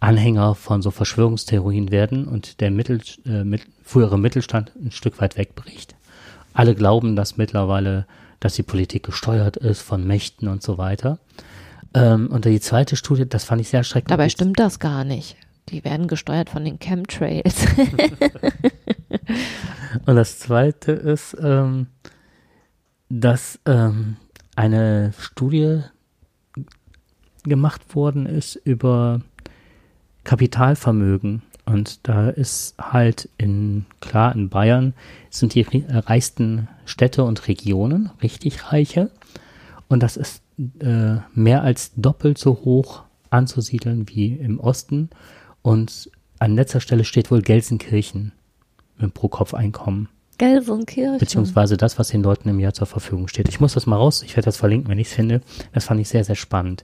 Anhänger 0.05 0.53
von 0.53 0.83
so 0.83 0.91
Verschwörungstheorien 0.91 1.89
werden 1.89 2.27
und 2.27 2.61
der 2.61 2.69
Mittel, 2.69 3.01
äh, 3.25 3.43
mit, 3.43 3.63
frühere 3.83 4.19
Mittelstand 4.19 4.71
ein 4.75 4.91
Stück 4.91 5.19
weit 5.19 5.35
wegbricht. 5.35 5.95
Alle 6.53 6.75
glauben, 6.75 7.15
dass 7.15 7.37
mittlerweile, 7.37 8.05
dass 8.39 8.53
die 8.53 8.61
Politik 8.63 9.03
gesteuert 9.03 9.57
ist 9.57 9.81
von 9.81 10.05
Mächten 10.05 10.47
und 10.47 10.61
so 10.61 10.77
weiter. 10.77 11.17
Ähm, 11.95 12.27
und 12.27 12.45
die 12.45 12.59
zweite 12.59 12.95
Studie, 12.95 13.27
das 13.27 13.45
fand 13.45 13.61
ich 13.61 13.69
sehr 13.69 13.83
schrecklich. 13.83 14.09
Dabei 14.09 14.29
stimmt 14.29 14.59
das 14.59 14.77
gar 14.77 15.03
nicht. 15.03 15.37
Die 15.69 15.83
werden 15.83 16.07
gesteuert 16.07 16.51
von 16.51 16.63
den 16.63 16.77
Chemtrails. 16.77 17.65
Und 20.05 20.17
das 20.17 20.37
zweite 20.37 20.91
ist, 20.91 21.35
ähm, 21.41 21.87
dass 23.09 23.59
ähm, 23.65 24.17
eine 24.55 25.13
Studie 25.17 25.81
gemacht 27.43 27.95
worden 27.95 28.27
ist 28.27 28.55
über 28.55 29.21
Kapitalvermögen. 30.25 31.41
Und 31.65 32.07
da 32.07 32.29
ist 32.29 32.75
halt 32.79 33.29
in, 33.37 33.85
klar, 34.01 34.35
in 34.35 34.49
Bayern 34.49 34.93
sind 35.29 35.55
die 35.55 35.65
reichsten 35.89 36.67
Städte 36.85 37.23
und 37.23 37.47
Regionen 37.47 38.11
richtig 38.21 38.71
reiche. 38.71 39.09
Und 39.87 40.03
das 40.03 40.17
ist 40.17 40.41
äh, 40.79 41.17
mehr 41.33 41.63
als 41.63 41.93
doppelt 41.95 42.37
so 42.37 42.61
hoch 42.65 43.03
anzusiedeln 43.29 44.07
wie 44.09 44.33
im 44.33 44.59
Osten. 44.59 45.09
Und 45.61 46.11
an 46.37 46.55
letzter 46.55 46.81
Stelle 46.81 47.03
steht 47.03 47.31
wohl 47.31 47.41
Gelsenkirchen 47.41 48.31
mit 48.97 49.13
Pro-Kopf-Einkommen. 49.13 50.09
Gelsenkirchen. 50.37 51.17
Beziehungsweise 51.17 51.77
das, 51.77 51.97
was 51.97 52.09
den 52.09 52.23
Leuten 52.23 52.49
im 52.49 52.59
Jahr 52.59 52.73
zur 52.73 52.87
Verfügung 52.87 53.27
steht. 53.27 53.47
Ich 53.47 53.59
muss 53.59 53.73
das 53.73 53.85
mal 53.85 53.95
raus, 53.95 54.21
ich 54.21 54.35
werde 54.35 54.45
das 54.45 54.57
verlinken, 54.57 54.89
wenn 54.89 54.99
ich 54.99 55.07
es 55.07 55.13
finde. 55.13 55.41
Das 55.73 55.85
fand 55.85 55.99
ich 55.99 56.09
sehr, 56.09 56.23
sehr 56.23 56.35
spannend. 56.35 56.83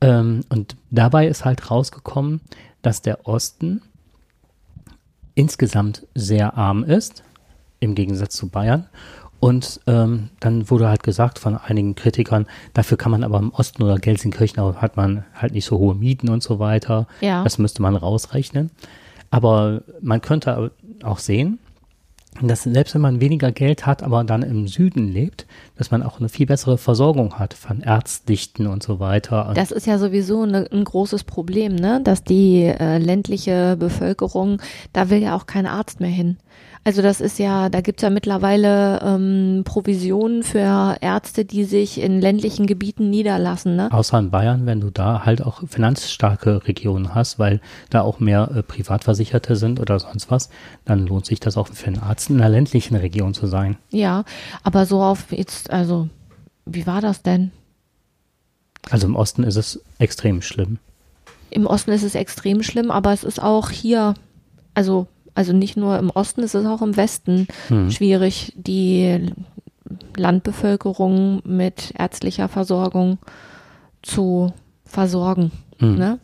Ähm, 0.00 0.42
und 0.48 0.76
dabei 0.90 1.26
ist 1.26 1.44
halt 1.44 1.70
rausgekommen, 1.70 2.40
dass 2.82 3.02
der 3.02 3.26
Osten 3.26 3.82
insgesamt 5.34 6.06
sehr 6.14 6.56
arm 6.56 6.82
ist, 6.84 7.22
im 7.80 7.94
Gegensatz 7.94 8.36
zu 8.36 8.48
Bayern. 8.48 8.86
Und 9.38 9.80
ähm, 9.86 10.30
dann 10.40 10.70
wurde 10.70 10.88
halt 10.88 11.02
gesagt 11.02 11.38
von 11.38 11.56
einigen 11.58 11.94
Kritikern, 11.94 12.46
dafür 12.72 12.96
kann 12.96 13.12
man 13.12 13.22
aber 13.22 13.38
im 13.38 13.50
Osten 13.52 13.82
oder 13.82 13.96
Gelsenkirchen 13.98 14.58
auch- 14.60 14.76
hat 14.76 14.96
man 14.96 15.24
halt 15.34 15.52
nicht 15.52 15.66
so 15.66 15.78
hohe 15.78 15.94
Mieten 15.94 16.30
und 16.30 16.42
so 16.42 16.58
weiter. 16.58 17.06
Ja. 17.20 17.44
Das 17.44 17.58
müsste 17.58 17.82
man 17.82 17.96
rausrechnen. 17.96 18.70
Aber 19.30 19.82
man 20.00 20.22
könnte 20.22 20.70
auch 21.02 21.18
sehen, 21.18 21.58
dass 22.42 22.64
selbst 22.64 22.94
wenn 22.94 23.00
man 23.00 23.20
weniger 23.20 23.52
Geld 23.52 23.86
hat, 23.86 24.02
aber 24.02 24.24
dann 24.24 24.42
im 24.42 24.68
Süden 24.68 25.08
lebt, 25.08 25.46
dass 25.76 25.90
man 25.90 26.02
auch 26.02 26.18
eine 26.18 26.28
viel 26.28 26.46
bessere 26.46 26.78
Versorgung 26.78 27.38
hat 27.38 27.54
von 27.54 27.80
Ärztdichten 27.80 28.66
und 28.66 28.82
so 28.82 29.00
weiter. 29.00 29.52
Das 29.54 29.70
ist 29.70 29.86
ja 29.86 29.98
sowieso 29.98 30.46
ne, 30.46 30.68
ein 30.70 30.84
großes 30.84 31.24
Problem, 31.24 31.74
ne? 31.74 32.00
dass 32.02 32.24
die 32.24 32.64
äh, 32.64 32.98
ländliche 32.98 33.76
Bevölkerung, 33.78 34.60
da 34.92 35.10
will 35.10 35.22
ja 35.22 35.36
auch 35.36 35.46
kein 35.46 35.66
Arzt 35.66 36.00
mehr 36.00 36.10
hin. 36.10 36.36
Also 36.86 37.02
das 37.02 37.20
ist 37.20 37.40
ja, 37.40 37.68
da 37.68 37.80
gibt's 37.80 38.04
ja 38.04 38.10
mittlerweile 38.10 39.00
ähm, 39.02 39.62
Provisionen 39.64 40.44
für 40.44 40.96
Ärzte, 41.00 41.44
die 41.44 41.64
sich 41.64 42.00
in 42.00 42.20
ländlichen 42.20 42.68
Gebieten 42.68 43.10
niederlassen. 43.10 43.74
Ne? 43.74 43.90
Außer 43.90 44.16
in 44.20 44.30
Bayern, 44.30 44.66
wenn 44.66 44.78
du 44.78 44.90
da 44.90 45.24
halt 45.24 45.42
auch 45.42 45.66
finanzstarke 45.66 46.68
Regionen 46.68 47.12
hast, 47.12 47.40
weil 47.40 47.60
da 47.90 48.02
auch 48.02 48.20
mehr 48.20 48.52
äh, 48.54 48.62
Privatversicherte 48.62 49.56
sind 49.56 49.80
oder 49.80 49.98
sonst 49.98 50.30
was, 50.30 50.48
dann 50.84 51.08
lohnt 51.08 51.26
sich 51.26 51.40
das 51.40 51.56
auch 51.56 51.66
für 51.66 51.88
einen 51.88 51.98
Arzt 51.98 52.30
in 52.30 52.36
einer 52.36 52.50
ländlichen 52.50 52.94
Region 52.94 53.34
zu 53.34 53.48
sein. 53.48 53.76
Ja, 53.90 54.22
aber 54.62 54.86
so 54.86 55.02
auf 55.02 55.32
jetzt, 55.32 55.70
also 55.70 56.08
wie 56.66 56.86
war 56.86 57.00
das 57.00 57.20
denn? 57.20 57.50
Also 58.90 59.08
im 59.08 59.16
Osten 59.16 59.42
ist 59.42 59.56
es 59.56 59.82
extrem 59.98 60.40
schlimm. 60.40 60.78
Im 61.50 61.66
Osten 61.66 61.90
ist 61.90 62.04
es 62.04 62.14
extrem 62.14 62.62
schlimm, 62.62 62.92
aber 62.92 63.12
es 63.12 63.24
ist 63.24 63.42
auch 63.42 63.70
hier, 63.70 64.14
also, 64.74 65.08
also 65.36 65.52
nicht 65.52 65.76
nur 65.76 65.98
im 65.98 66.10
Osten, 66.10 66.42
es 66.42 66.54
ist 66.54 66.66
auch 66.66 66.82
im 66.82 66.96
Westen 66.96 67.46
Hm. 67.68 67.90
schwierig, 67.90 68.52
die 68.56 69.32
Landbevölkerung 70.16 71.42
mit 71.44 71.92
ärztlicher 71.96 72.48
Versorgung 72.48 73.18
zu 74.02 74.52
versorgen. 74.84 75.52
Hm. 75.78 75.96
Ne? 75.96 76.18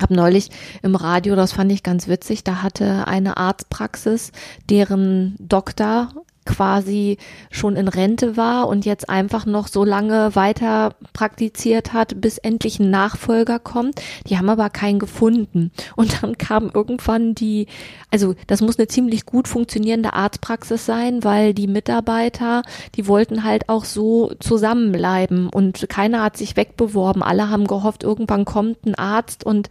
Hab 0.00 0.10
neulich 0.10 0.50
im 0.82 0.94
Radio, 0.94 1.36
das 1.36 1.52
fand 1.52 1.72
ich 1.72 1.82
ganz 1.82 2.06
witzig, 2.06 2.44
da 2.44 2.62
hatte 2.62 3.08
eine 3.08 3.36
Arztpraxis, 3.38 4.30
deren 4.68 5.36
Doktor 5.38 6.10
quasi 6.46 7.18
schon 7.50 7.76
in 7.76 7.88
Rente 7.88 8.36
war 8.36 8.68
und 8.68 8.86
jetzt 8.86 9.10
einfach 9.10 9.44
noch 9.44 9.68
so 9.68 9.84
lange 9.84 10.34
weiter 10.34 10.94
praktiziert 11.12 11.92
hat, 11.92 12.20
bis 12.20 12.38
endlich 12.38 12.78
ein 12.78 12.90
Nachfolger 12.90 13.58
kommt. 13.58 14.00
Die 14.28 14.38
haben 14.38 14.48
aber 14.48 14.70
keinen 14.70 14.98
gefunden. 14.98 15.72
Und 15.96 16.22
dann 16.22 16.38
kam 16.38 16.70
irgendwann 16.72 17.34
die, 17.34 17.66
also 18.10 18.34
das 18.46 18.62
muss 18.62 18.78
eine 18.78 18.88
ziemlich 18.88 19.26
gut 19.26 19.48
funktionierende 19.48 20.14
Arztpraxis 20.14 20.86
sein, 20.86 21.24
weil 21.24 21.52
die 21.52 21.66
Mitarbeiter, 21.66 22.62
die 22.94 23.06
wollten 23.06 23.44
halt 23.44 23.68
auch 23.68 23.84
so 23.84 24.32
zusammenbleiben 24.40 25.48
und 25.48 25.88
keiner 25.88 26.22
hat 26.22 26.36
sich 26.36 26.56
wegbeworben. 26.56 27.22
Alle 27.22 27.50
haben 27.50 27.66
gehofft, 27.66 28.02
irgendwann 28.02 28.44
kommt 28.44 28.86
ein 28.86 28.94
Arzt 28.94 29.44
und 29.44 29.68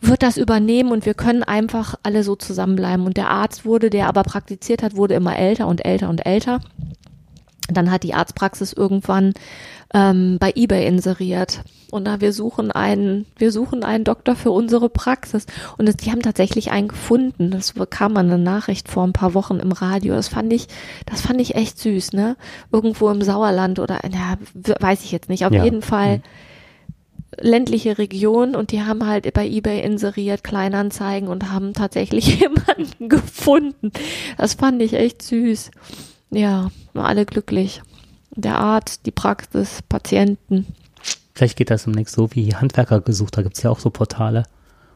wird 0.00 0.22
das 0.22 0.36
übernehmen 0.36 0.92
und 0.92 1.06
wir 1.06 1.14
können 1.14 1.42
einfach 1.42 1.94
alle 2.02 2.22
so 2.22 2.36
zusammenbleiben. 2.36 3.06
Und 3.06 3.16
der 3.16 3.30
Arzt 3.30 3.64
wurde, 3.64 3.90
der 3.90 4.08
aber 4.08 4.22
praktiziert 4.22 4.82
hat, 4.82 4.96
wurde 4.96 5.14
immer 5.14 5.36
älter 5.36 5.66
und 5.66 5.84
älter 5.84 6.08
und 6.08 6.24
älter. 6.26 6.60
Dann 7.68 7.90
hat 7.90 8.04
die 8.04 8.14
Arztpraxis 8.14 8.72
irgendwann 8.72 9.34
ähm, 9.92 10.36
bei 10.38 10.52
eBay 10.54 10.86
inseriert. 10.86 11.62
Und 11.90 12.04
da 12.06 12.20
wir 12.20 12.32
suchen 12.32 12.70
einen, 12.72 13.26
wir 13.38 13.50
suchen 13.52 13.82
einen 13.84 14.04
Doktor 14.04 14.36
für 14.36 14.50
unsere 14.50 14.88
Praxis. 14.88 15.46
Und 15.78 15.86
das, 15.86 15.96
die 15.96 16.10
haben 16.10 16.22
tatsächlich 16.22 16.70
einen 16.70 16.88
gefunden. 16.88 17.50
Das 17.50 17.72
bekam 17.72 18.12
man 18.12 18.26
eine 18.26 18.38
Nachricht 18.38 18.88
vor 18.88 19.04
ein 19.04 19.12
paar 19.12 19.34
Wochen 19.34 19.58
im 19.58 19.72
Radio. 19.72 20.14
Das 20.14 20.28
fand 20.28 20.52
ich, 20.52 20.68
das 21.06 21.20
fand 21.20 21.40
ich 21.40 21.54
echt 21.54 21.78
süß, 21.78 22.12
ne? 22.12 22.36
Irgendwo 22.72 23.10
im 23.10 23.22
Sauerland 23.22 23.78
oder, 23.78 24.00
ja, 24.12 24.36
weiß 24.80 25.04
ich 25.04 25.12
jetzt 25.12 25.28
nicht. 25.28 25.46
Auf 25.46 25.52
Ja. 25.52 25.64
jeden 25.64 25.82
Fall 25.82 26.22
ländliche 27.38 27.98
Region 27.98 28.54
und 28.54 28.72
die 28.72 28.82
haben 28.82 29.06
halt 29.06 29.32
bei 29.34 29.46
eBay 29.46 29.82
inseriert 29.82 30.44
Kleinanzeigen 30.44 31.28
und 31.28 31.50
haben 31.50 31.72
tatsächlich 31.72 32.40
jemanden 32.40 33.08
gefunden. 33.08 33.92
Das 34.38 34.54
fand 34.54 34.80
ich 34.82 34.94
echt 34.94 35.22
süß. 35.22 35.70
Ja, 36.30 36.70
alle 36.94 37.26
glücklich. 37.26 37.82
Der 38.34 38.58
Arzt, 38.58 39.06
die 39.06 39.10
Praxis, 39.10 39.82
Patienten. 39.88 40.66
Vielleicht 41.34 41.56
geht 41.56 41.70
das 41.70 41.84
demnächst 41.84 42.14
so 42.14 42.30
wie 42.32 42.54
Handwerker 42.54 43.00
gesucht, 43.00 43.36
da 43.36 43.42
gibt 43.42 43.56
es 43.56 43.62
ja 43.62 43.70
auch 43.70 43.78
so 43.78 43.90
Portale. 43.90 44.44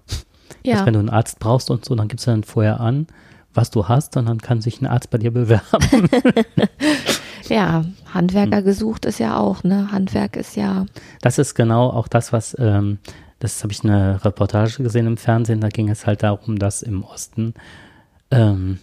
Dass 0.07 0.25
Ja, 0.65 0.87
wenn 0.87 0.95
du 0.95 0.99
einen 0.99 1.11
Arzt 1.11 1.39
brauchst 1.39 1.71
und 1.71 1.85
so, 1.85 1.95
dann 1.95 2.09
gibst 2.09 2.27
du 2.27 2.31
dann 2.31 2.45
vorher 2.45 2.81
an, 2.81 3.07
was 3.55 3.71
du 3.71 3.89
hast 3.89 4.17
und 4.17 4.27
dann 4.27 4.39
kann 4.39 4.61
sich 4.61 4.81
ein 4.81 4.87
Arzt 4.87 5.11
bei 5.11 5.19
dir 5.19 5.33
bewerben. 5.33 6.09
ja, 7.49 7.85
Handwerker 8.13 8.63
gesucht 8.63 9.05
ist 9.07 9.19
ja 9.19 9.37
auch, 9.37 9.65
ne? 9.65 9.91
Handwerk 9.91 10.37
ist 10.37 10.57
ja, 10.57 10.87
Das 11.21 11.39
ist 11.39 11.55
genau 11.55 11.91
auch 11.91 12.09
das, 12.09 12.33
was, 12.33 12.57
ähm, 12.59 12.99
das 13.39 13.63
habe 13.63 13.73
ich 13.73 13.83
eine 13.83 14.25
Reportage 14.25 14.83
gesehen 14.83 15.07
im 15.07 15.17
Fernsehen, 15.17 15.61
da 15.61 15.69
ging 15.69 15.89
es 15.89 16.07
halt 16.07 16.23
darum, 16.23 16.59
dass 16.59 16.83
im 16.83 17.03
Osten 17.03 17.55
ähm, 18.31 18.79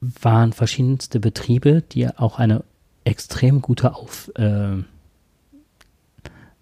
waren 0.00 0.52
verschiedenste 0.52 1.20
Betriebe, 1.20 1.82
die 1.82 2.08
auch 2.08 2.38
eine 2.38 2.64
extrem 3.04 3.62
gute 3.62 3.94
Auf, 3.94 4.30
äh, 4.36 4.76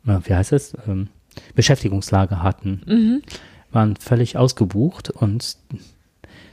wie 0.04 0.34
heißt 0.34 0.52
es, 0.52 0.74
ähm, 0.86 1.08
Beschäftigungslage 1.54 2.42
hatten, 2.42 2.82
mhm. 2.86 3.22
Waren 3.74 3.96
völlig 3.96 4.36
ausgebucht 4.36 5.10
und 5.10 5.56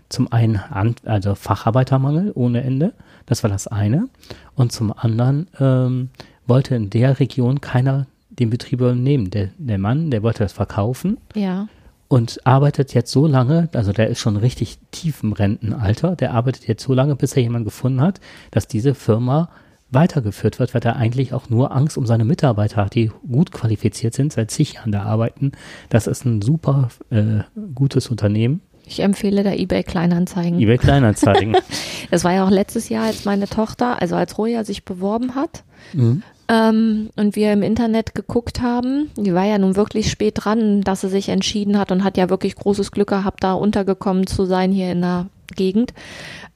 zum 0.09 0.31
einen 0.31 0.57
an, 0.57 0.95
also 1.05 1.35
Facharbeitermangel 1.35 2.31
ohne 2.35 2.63
Ende, 2.63 2.93
das 3.25 3.43
war 3.43 3.49
das 3.49 3.67
eine, 3.67 4.09
und 4.55 4.71
zum 4.71 4.93
anderen 4.95 5.47
ähm, 5.59 6.09
wollte 6.45 6.75
in 6.75 6.89
der 6.89 7.19
Region 7.19 7.61
keiner 7.61 8.07
den 8.29 8.49
Betrieb 8.49 8.81
übernehmen. 8.81 9.29
Der, 9.29 9.49
der 9.57 9.77
Mann, 9.77 10.11
der 10.11 10.23
wollte 10.23 10.43
das 10.43 10.53
verkaufen 10.53 11.17
ja, 11.33 11.67
und 12.07 12.45
arbeitet 12.45 12.93
jetzt 12.93 13.11
so 13.11 13.25
lange, 13.25 13.69
also 13.73 13.93
der 13.93 14.07
ist 14.07 14.19
schon 14.19 14.35
richtig 14.35 14.79
tief 14.91 15.23
im 15.23 15.33
Rentenalter, 15.33 16.15
der 16.15 16.33
arbeitet 16.33 16.67
jetzt 16.67 16.83
so 16.83 16.93
lange, 16.93 17.15
bis 17.15 17.33
er 17.33 17.43
jemanden 17.43 17.65
gefunden 17.65 18.01
hat, 18.01 18.19
dass 18.51 18.67
diese 18.67 18.93
Firma 18.95 19.49
weitergeführt 19.91 20.59
wird, 20.59 20.73
weil 20.73 20.81
er 20.81 20.95
eigentlich 20.95 21.33
auch 21.33 21.49
nur 21.49 21.75
Angst 21.75 21.97
um 21.97 22.05
seine 22.05 22.25
Mitarbeiter 22.25 22.77
hat, 22.85 22.95
die 22.95 23.11
gut 23.29 23.51
qualifiziert 23.51 24.13
sind, 24.13 24.33
seit 24.33 24.51
zig 24.51 24.73
Jahren 24.73 24.91
da 24.91 25.03
arbeiten. 25.03 25.51
Das 25.89 26.07
ist 26.07 26.25
ein 26.25 26.41
super 26.41 26.89
äh, 27.09 27.41
gutes 27.75 28.09
Unternehmen. 28.09 28.61
Ich 28.85 28.99
empfehle 29.01 29.43
da 29.43 29.53
eBay 29.53 29.83
Kleinanzeigen. 29.83 30.59
eBay 30.59 30.77
Kleinanzeigen. 30.77 31.57
Das 32.09 32.25
war 32.25 32.33
ja 32.33 32.45
auch 32.45 32.49
letztes 32.49 32.89
Jahr, 32.89 33.05
als 33.05 33.23
meine 33.23 33.47
Tochter, 33.47 34.01
also 34.01 34.17
als 34.17 34.37
Roja 34.37 34.65
sich 34.65 34.83
beworben 34.83 35.33
hat. 35.35 35.63
mhm. 35.93 36.23
Ähm, 36.49 37.09
und 37.15 37.37
wir 37.37 37.53
im 37.53 37.63
Internet 37.63 38.13
geguckt 38.13 38.61
haben. 38.61 39.09
Die 39.15 39.33
war 39.33 39.45
ja 39.45 39.57
nun 39.57 39.77
wirklich 39.77 40.11
spät 40.11 40.33
dran, 40.35 40.81
dass 40.81 40.99
sie 40.99 41.07
sich 41.07 41.29
entschieden 41.29 41.79
hat 41.79 41.93
und 41.93 42.03
hat 42.03 42.17
ja 42.17 42.29
wirklich 42.29 42.55
großes 42.55 42.91
Glück 42.91 43.07
gehabt, 43.07 43.45
da 43.45 43.53
untergekommen 43.53 44.27
zu 44.27 44.43
sein 44.43 44.73
hier 44.73 44.91
in 44.91 44.99
der 44.99 45.27
Gegend. 45.55 45.93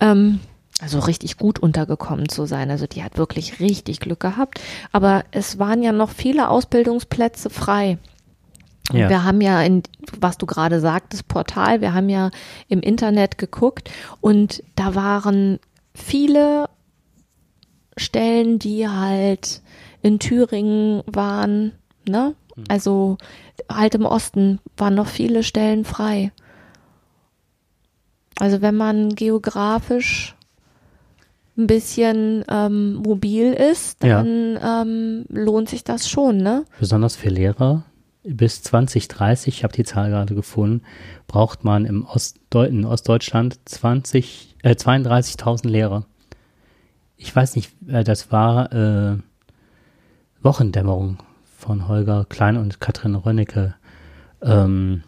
Ähm, 0.02 0.42
also 0.82 1.00
richtig 1.00 1.38
gut 1.38 1.60
untergekommen 1.60 2.28
zu 2.28 2.46
sein. 2.46 2.70
Also 2.70 2.86
die 2.86 3.04
hat 3.04 3.18
wirklich 3.18 3.60
richtig 3.60 4.00
Glück 4.00 4.20
gehabt. 4.20 4.60
Aber 4.92 5.24
es 5.32 5.58
waren 5.58 5.82
ja 5.82 5.92
noch 5.92 6.10
viele 6.10 6.50
Ausbildungsplätze 6.50 7.50
frei. 7.50 7.98
Ja. 8.92 9.10
Wir 9.10 9.24
haben 9.24 9.42
ja 9.42 9.62
in, 9.62 9.84
was 10.20 10.38
du 10.38 10.46
gerade 10.46 10.80
sagtest, 10.80 11.28
Portal, 11.28 11.82
wir 11.82 11.94
haben 11.94 12.10
ja 12.10 12.30
im 12.68 12.82
Internet 12.82 13.38
geguckt 13.38 13.90
und 14.22 14.64
da 14.76 14.94
waren 14.94 15.60
viele 15.96 16.70
Stellen, 17.98 18.60
die 18.60 18.88
halt 18.88 19.62
in 20.02 20.20
Thüringen 20.20 21.02
waren, 21.08 21.72
ne? 22.08 22.36
Also 22.68 23.18
halt 23.72 23.96
im 23.96 24.06
Osten 24.06 24.60
waren 24.78 24.96
noch 24.96 25.08
viele 25.08 25.44
Stellen 25.44 25.84
frei. 25.84 26.32
Also 28.40 28.62
wenn 28.62 28.76
man 28.76 29.16
geografisch 29.16 30.35
ein 31.58 31.68
bisschen 31.68 32.44
ähm, 32.50 32.96
mobil 32.96 33.54
ist, 33.54 34.04
Ja. 34.04 34.22
dann 34.24 34.60
ähm, 34.62 35.26
lohnt 35.30 35.70
sich 35.70 35.84
das 35.84 36.10
schon, 36.10 36.38
ne? 36.38 36.66
Besonders 36.80 37.16
für 37.16 37.30
Lehrer 37.30 37.84
bis 38.24 38.64
2030, 38.64 39.58
ich 39.58 39.64
habe 39.64 39.74
die 39.74 39.84
Zahl 39.84 40.10
gerade 40.10 40.34
gefunden, 40.36 40.82
braucht 41.28 41.64
man 41.64 41.86
im 41.86 42.06
Ostdeu 42.06 42.66
in 42.66 42.84
Ostdeutschland 42.84 43.60
20, 43.66 44.56
äh, 44.64 44.72
32.000 44.72 45.68
Lehrer. 45.70 46.06
Ich 47.18 47.34
weiß 47.36 47.56
nicht, 47.56 47.72
äh, 47.88 48.04
das 48.04 48.32
war 48.32 48.74
äh, 48.74 49.18
Wochendämmerung 50.42 51.18
von 51.58 51.88
Holger 51.88 52.26
Klein 52.28 52.58
und 52.58 52.80
Katrin 52.80 53.16
Rönnecke. 53.16 53.76
Ähm, 54.42 55.04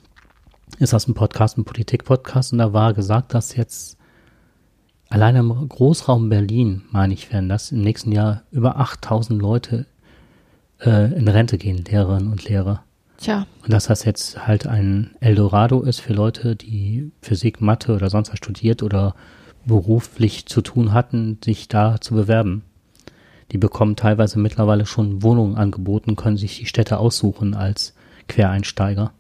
ist 0.80 0.94
aus 0.94 1.06
dem 1.06 1.14
Podcast, 1.14 1.58
ein 1.58 1.66
Politik-Podcast, 1.66 2.54
und 2.54 2.60
da 2.60 2.74
war 2.74 2.94
gesagt, 2.94 3.34
dass 3.34 3.56
jetzt 3.56 3.97
alleine 5.10 5.40
im 5.40 5.70
Großraum 5.70 6.30
Berlin, 6.30 6.84
meine 6.92 7.14
ich, 7.14 7.32
werden 7.32 7.50
das 7.50 7.72
im 7.72 7.82
nächsten 7.82 8.12
Jahr 8.12 8.44
über 8.52 8.78
8000 8.78 9.42
Leute 9.42 9.86
äh, 10.80 11.14
in 11.14 11.28
Rente 11.28 11.58
gehen, 11.58 11.84
Lehrerinnen 11.84 12.32
und 12.32 12.44
Lehrer. 12.46 12.84
Tja, 13.18 13.48
Und 13.64 13.74
dass 13.74 13.88
das 13.88 14.06
jetzt 14.06 14.46
halt 14.48 14.68
ein 14.68 15.16
Eldorado 15.20 15.82
ist 15.82 16.02
für 16.02 16.14
Leute, 16.14 16.56
die 16.56 17.12
Physik, 17.22 17.62
Mathe 17.62 17.96
oder 17.96 18.10
sonst 18.12 18.32
was 18.32 18.38
studiert 18.38 18.84
oder 18.84 19.16
beruflich 19.66 20.46
zu 20.46 20.62
tun 20.62 20.94
hatten, 20.94 21.40
sich 21.44 21.68
da 21.68 22.00
zu 22.00 22.14
bewerben. 22.14 22.64
Die 23.52 23.58
bekommen 23.58 23.96
teilweise 23.96 24.38
mittlerweile 24.40 24.86
schon 24.86 25.24
Wohnungen 25.24 25.56
angeboten, 25.56 26.16
können 26.16 26.38
sich 26.38 26.60
die 26.60 26.66
Städte 26.68 27.00
aussuchen 27.00 27.56
als 27.56 27.96
Quereinsteiger. 28.28 29.12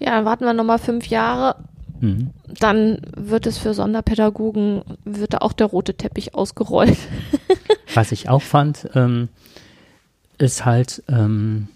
ja, 0.00 0.24
warten 0.24 0.44
wir 0.44 0.52
nochmal 0.52 0.78
fünf 0.78 1.06
Jahre, 1.06 1.56
Mhm. 2.00 2.30
dann 2.60 3.00
wird 3.16 3.46
es 3.46 3.58
für 3.58 3.74
Sonderpädagogen, 3.74 4.82
wird 5.04 5.34
da 5.34 5.38
auch 5.38 5.52
der 5.52 5.66
rote 5.66 5.94
Teppich 5.94 6.34
ausgerollt. 6.34 6.98
Was 7.94 8.12
ich 8.12 8.28
auch 8.28 8.42
fand, 8.42 8.90
ähm, 8.94 9.28
ist 10.38 10.64
halt, 10.64 11.02
ähm, 11.08 11.68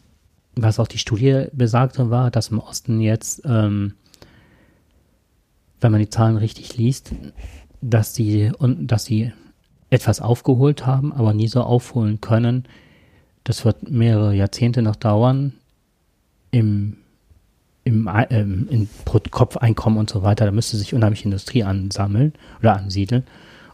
was 0.55 0.79
auch 0.79 0.89
die 0.89 0.99
Studie 0.99 1.47
besagte, 1.53 2.11
war, 2.11 2.31
dass 2.31 2.49
im 2.49 2.59
Osten 2.59 3.01
jetzt, 3.01 3.43
ähm, 3.47 3.95
wenn 5.81 5.93
man 5.93 6.01
die 6.01 6.11
Zahlen 6.11 6.37
richtig 6.37 6.77
liest, 6.77 7.13
dass 7.81 8.19
und 8.19 8.89
dass 8.89 9.05
sie 9.07 9.33
etwas 9.89 10.21
aufgeholt 10.21 10.85
haben, 10.87 11.13
aber 11.13 11.33
nie 11.33 11.49
so 11.49 11.63
aufholen 11.63 12.21
können. 12.21 12.65
Das 13.45 13.65
wird 13.65 13.91
mehrere 13.91 14.35
Jahrzehnte 14.35 14.83
noch 14.83 14.97
dauern 14.97 15.55
im 16.51 16.97
im, 17.85 18.11
ähm, 18.31 18.69
in 18.71 18.89
pro 19.05 19.21
Kopf-Einkommen 19.31 19.99
und 19.99 20.11
so 20.11 20.23
weiter, 20.23 20.45
da 20.45 20.51
müsste 20.51 20.77
sich 20.77 20.95
unheimlich 20.95 21.25
Industrie 21.25 21.65
ansammeln 21.65 22.33
oder 22.61 22.77
ansiedeln. 22.77 23.25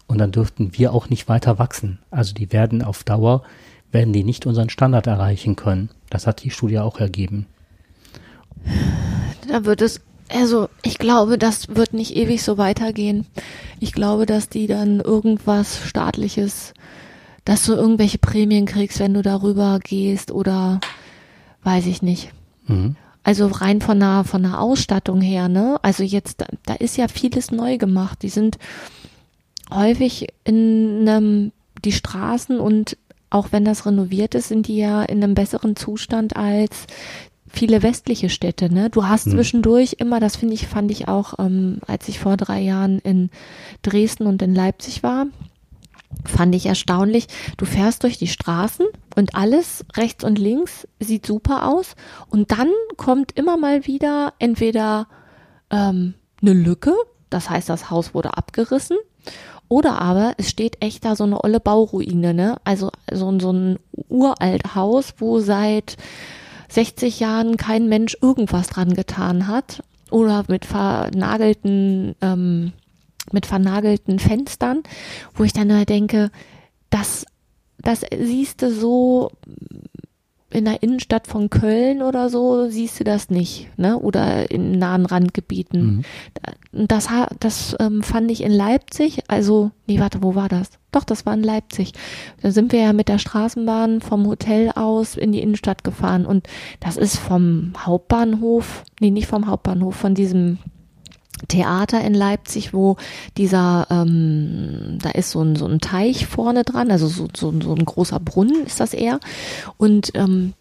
Und 0.07 0.19
dann 0.19 0.33
dürften 0.33 0.71
wir 0.75 0.93
auch 0.93 1.11
nicht 1.11 1.29
weiter 1.29 1.59
wachsen. 1.59 1.99
Also 2.11 2.33
die 2.33 2.53
werden 2.53 2.83
auf 2.83 3.03
Dauer, 3.03 3.43
werden 3.91 4.13
die 4.13 4.25
nicht 4.25 4.47
unseren 4.47 4.71
Standard 4.71 5.07
erreichen 5.07 5.57
können. 5.57 5.91
Das 6.11 6.27
hat 6.27 6.45
die 6.45 6.51
Studie 6.51 6.79
auch 6.79 7.01
ergeben. 7.01 7.47
Da 9.49 9.65
wird 9.65 9.83
es, 9.83 10.01
also 10.33 10.69
ich 10.83 10.99
glaube, 10.99 11.39
das 11.39 11.75
wird 11.75 11.93
nicht 11.93 12.17
ewig 12.17 12.43
so 12.43 12.59
weitergehen. 12.59 13.27
Ich 13.81 13.93
glaube, 13.93 14.27
dass 14.27 14.49
die 14.49 14.69
dann 14.69 15.01
irgendwas 15.01 15.81
staatliches, 15.85 16.73
dass 17.45 17.67
du 17.67 17.75
irgendwelche 17.75 18.19
Prämien 18.19 18.67
kriegst, 18.67 19.01
wenn 19.01 19.15
du 19.15 19.23
darüber 19.23 19.81
gehst 19.83 20.31
oder 20.31 20.81
weiß 21.65 21.87
ich 21.87 22.03
nicht. 22.03 22.31
Mhm. 22.69 22.97
Also 23.27 23.49
rein 23.49 23.81
von 23.81 23.99
der, 23.99 24.23
von 24.23 24.45
der 24.45 24.61
Ausstattung 24.61 25.21
her, 25.21 25.49
ne? 25.49 25.81
Also 25.83 26.05
jetzt, 26.05 26.41
da, 26.41 26.47
da 26.65 26.75
ist 26.75 26.97
ja 26.97 27.09
vieles 27.09 27.51
neu 27.51 27.77
gemacht. 27.77 28.23
Die 28.23 28.29
sind 28.29 28.57
häufig 29.69 30.29
in 30.45 31.09
einem, 31.09 31.51
die 31.85 31.91
Straßen 31.91 32.61
und 32.61 32.97
auch 33.29 33.49
wenn 33.51 33.65
das 33.65 33.85
renoviert 33.85 34.37
ist, 34.37 34.47
sind 34.47 34.69
die 34.69 34.77
ja 34.77 35.03
in 35.03 35.25
einem 35.25 35.35
besseren 35.35 35.75
Zustand 35.75 36.37
als 36.37 36.87
viele 37.49 37.83
westliche 37.83 38.29
Städte, 38.29 38.73
ne? 38.73 38.91
Du 38.91 39.07
hast 39.07 39.27
Hm. 39.27 39.33
zwischendurch 39.33 39.97
immer, 39.99 40.21
das 40.21 40.37
finde 40.37 40.55
ich, 40.55 40.69
fand 40.69 40.93
ich 40.93 41.09
auch, 41.09 41.35
ähm, 41.41 41.81
als 41.85 42.07
ich 42.07 42.21
vor 42.21 42.37
drei 42.37 42.61
Jahren 42.61 43.01
in 43.01 43.31
Dresden 43.83 44.29
und 44.29 44.41
in 44.41 44.55
Leipzig 44.55 45.03
war, 45.03 45.27
fand 46.29 46.55
ich 46.55 46.67
erstaunlich. 46.67 47.27
Du 47.57 47.65
fährst 47.65 48.03
durch 48.03 48.19
die 48.19 48.27
Straßen 48.29 48.87
und 49.17 49.35
alles 49.35 49.85
rechts 49.97 50.25
und 50.25 50.39
links 50.39 50.87
sieht 51.01 51.27
super 51.27 51.69
aus 51.69 51.95
und 52.29 52.51
dann 52.53 52.69
kommt 52.97 53.33
immer 53.33 53.57
mal 53.57 53.87
wieder 53.87 54.35
entweder 54.39 55.07
ähm, 55.71 56.15
eine 56.43 56.53
Lücke, 56.53 56.93
das 57.31 57.51
heißt, 57.51 57.69
das 57.69 57.91
Haus 57.91 58.15
wurde 58.15 58.37
abgerissen, 58.37 58.97
oder 59.69 60.01
aber 60.01 60.35
es 60.37 60.49
steht 60.51 60.77
echt 60.81 61.05
da 61.05 61.17
so 61.17 61.25
eine 61.25 61.43
olle 61.43 61.59
Bauruine, 61.59 62.35
ne? 62.35 62.57
Also 62.63 62.91
so, 63.13 63.29
ein- 63.29 63.41
so 63.41 63.53
ein 63.53 63.79
uralt 64.09 64.77
Haus, 64.77 65.15
wo 65.19 65.41
seit 65.41 65.97
60 66.69 67.19
Jahren 67.21 67.57
kein 67.57 67.89
Mensch 67.89 68.17
irgendwas 68.21 68.69
dran 68.69 68.95
getan 68.95 69.49
hat 69.49 69.83
oder 70.13 70.45
mit 70.47 70.65
vernagelten 70.65 72.15
ähm, 72.21 72.73
mit 73.33 73.47
vernagelten 73.47 74.19
Fenstern, 74.19 74.83
wo 75.35 75.45
ich 75.45 75.53
dann 75.53 75.73
halt 75.73 75.89
denke, 75.89 76.31
das, 76.91 77.27
das 77.79 78.03
siehst 78.17 78.63
du 78.63 78.73
so 78.73 79.31
in 80.51 80.65
der 80.65 80.83
Innenstadt 80.83 81.27
von 81.27 81.51
Köln 81.51 82.03
oder 82.03 82.31
so, 82.31 82.69
siehst 82.69 83.01
du 83.01 83.05
das 83.05 83.31
nicht, 83.31 83.69
ne? 83.77 83.99
Oder 83.99 84.51
in 84.51 84.79
nahen 84.79 85.05
Randgebieten. 85.05 86.05
Mhm. 86.73 86.87
Das, 86.87 87.09
das 87.41 87.77
ähm, 87.81 88.03
fand 88.03 88.31
ich 88.31 88.43
in 88.43 88.53
Leipzig, 88.53 89.23
also, 89.29 89.71
nee, 89.87 89.99
warte, 89.99 90.23
wo 90.23 90.35
war 90.35 90.49
das? 90.49 90.71
Doch, 90.93 91.05
das 91.05 91.27
war 91.27 91.35
in 91.35 91.43
Leipzig. 91.43 91.93
Da 92.43 92.53
sind 92.53 92.73
wir 92.73 92.81
ja 92.81 92.93
mit 92.93 93.09
der 93.09 93.19
Straßenbahn 93.19 94.01
vom 94.01 94.27
Hotel 94.27 94.71
aus 94.75 95.17
in 95.17 95.33
die 95.33 95.41
Innenstadt 95.41 95.85
gefahren 95.85 96.25
und 96.25 96.47
das 96.81 96.97
ist 96.97 97.19
vom 97.19 97.73
Hauptbahnhof, 97.79 98.85
nee, 99.01 99.11
nicht 99.11 99.27
vom 99.27 99.49
Hauptbahnhof, 99.49 99.97
von 99.97 100.15
diesem 100.15 100.59
Theater 101.49 102.01
in 102.03 102.15
Leipzig, 102.15 102.73
wo 102.73 102.97
dieser, 103.37 103.87
ähm, 103.91 104.99
da 105.03 105.11
ist 105.11 105.31
so 105.31 105.43
ein, 105.43 105.55
so 105.57 105.67
ein 105.67 105.81
Teich 105.81 106.27
vorne 106.27 106.65
dran, 106.65 106.91
also 106.91 107.07
so, 107.09 107.29
so, 107.37 107.53
so 107.61 107.75
ein 107.75 107.85
großer 107.85 108.19
Brunnen 108.21 108.65
ist 108.67 108.81
das 108.81 108.95
eher. 108.95 109.21
Und 109.77 110.13
ähm, 110.15 110.55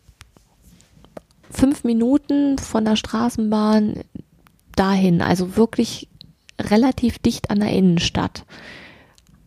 fünf 1.49 1.83
Minuten 1.83 2.57
von 2.57 2.83
der 2.85 2.95
Straßenbahn 2.95 4.01
dahin, 4.75 5.21
also 5.21 5.55
wirklich 5.55 6.09
relativ 6.59 7.19
dicht 7.19 7.49
an 7.49 7.59
der 7.59 7.71
Innenstadt. 7.71 8.45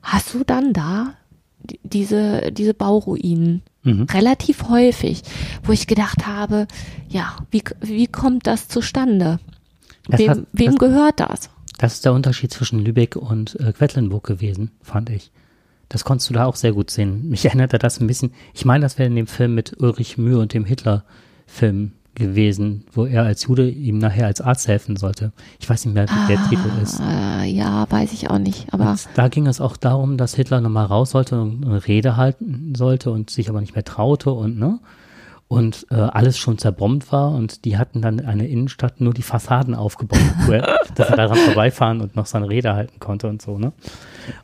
Hast 0.03 0.33
du 0.33 0.45
dann 0.45 0.73
da 0.73 1.15
die- 1.63 1.81
diese, 1.83 2.53
diese 2.53 2.73
Bauruinen? 2.75 3.63
Mhm. 3.83 4.05
Relativ 4.11 4.69
häufig, 4.69 5.23
wo 5.63 5.73
ich 5.73 5.87
gedacht 5.87 6.27
habe, 6.27 6.67
ja, 7.09 7.37
wie, 7.51 7.63
wie 7.81 8.07
kommt 8.07 8.47
das 8.47 8.69
zustande? 8.69 9.39
Wem 10.09 10.31
hat- 10.31 10.43
wem 10.53 10.67
das- 10.73 10.79
gehört 10.79 11.21
das? 11.21 11.51
Das 11.79 11.95
ist 11.95 12.05
der 12.05 12.13
Unterschied 12.13 12.53
zwischen 12.53 12.81
Lübeck 12.81 13.15
und 13.17 13.59
äh, 13.61 13.73
Quedlinburg 13.73 14.25
gewesen, 14.25 14.73
fand 14.83 15.11
ich. 15.11 15.31
Das 15.89 16.05
konntest 16.05 16.29
du 16.29 16.35
da 16.35 16.45
auch 16.47 16.57
sehr 16.57 16.73
gut 16.73 16.91
sehen. 16.91 17.29
Mich 17.29 17.45
erinnerte 17.47 17.79
das 17.79 18.01
ein 18.01 18.07
bisschen. 18.09 18.33
Ich 18.53 18.65
meine, 18.65 18.83
das 18.83 18.99
wäre 18.99 19.09
in 19.09 19.15
dem 19.17 19.27
Film 19.29 19.55
mit 19.55 19.81
Ulrich 19.81 20.19
Mühe 20.19 20.39
und 20.39 20.53
dem 20.55 20.65
Hitler-Film 20.65 21.93
gewesen, 22.15 22.85
wo 22.93 23.05
er 23.07 23.23
als 23.23 23.45
Jude 23.45 23.69
ihm 23.71 23.99
nachher 23.99 24.27
als 24.27 24.41
Arzt 24.41 24.67
helfen 24.67 24.97
sollte. 24.97 25.31
Ich 25.61 25.71
weiß 25.71 25.85
nicht 25.85 25.95
mehr, 25.95 26.09
wie 26.09 26.27
der 26.27 26.43
Titel 26.49 26.69
ist. 26.83 27.01
Ah, 27.01 27.45
ja, 27.45 27.87
weiß 27.89 28.13
ich 28.13 28.29
auch 28.29 28.39
nicht. 28.41 28.67
Aber 28.75 28.91
Und 28.91 29.09
da 29.15 29.29
ging 29.29 29.47
es 29.47 29.61
auch 29.61 29.77
darum, 29.77 30.17
dass 30.17 30.35
Hitler 30.35 30.61
nochmal 30.61 30.87
raus 30.87 31.11
sollte 31.11 31.41
und 31.41 31.65
eine 31.65 31.87
Rede 31.87 32.17
halten 32.17 32.73
sollte 32.77 33.13
und 33.13 33.31
sich 33.31 33.49
aber 33.49 33.61
nicht 33.61 33.77
mehr 33.77 33.85
traute 33.85 34.33
und 34.33 34.59
ne 34.59 34.81
und 35.49 35.87
äh, 35.91 35.95
alles 35.95 36.39
schon 36.39 36.59
zerbombt 36.59 37.11
war 37.11 37.33
und 37.33 37.65
die 37.65 37.79
hatten 37.79 38.03
dann 38.03 38.21
eine 38.21 38.47
Innenstadt 38.47 39.01
nur 39.01 39.15
die 39.15 39.23
Fassaden 39.23 39.75
aufgebaut, 39.75 40.21
dass 40.95 41.09
er 41.09 41.17
daran 41.17 41.39
vorbeifahren 41.39 42.01
und 42.03 42.17
noch 42.17 42.27
seine 42.27 42.49
Rede 42.49 42.75
halten 42.75 43.01
konnte 43.01 43.29
und 43.29 43.41
so, 43.41 43.59
ne? 43.59 43.73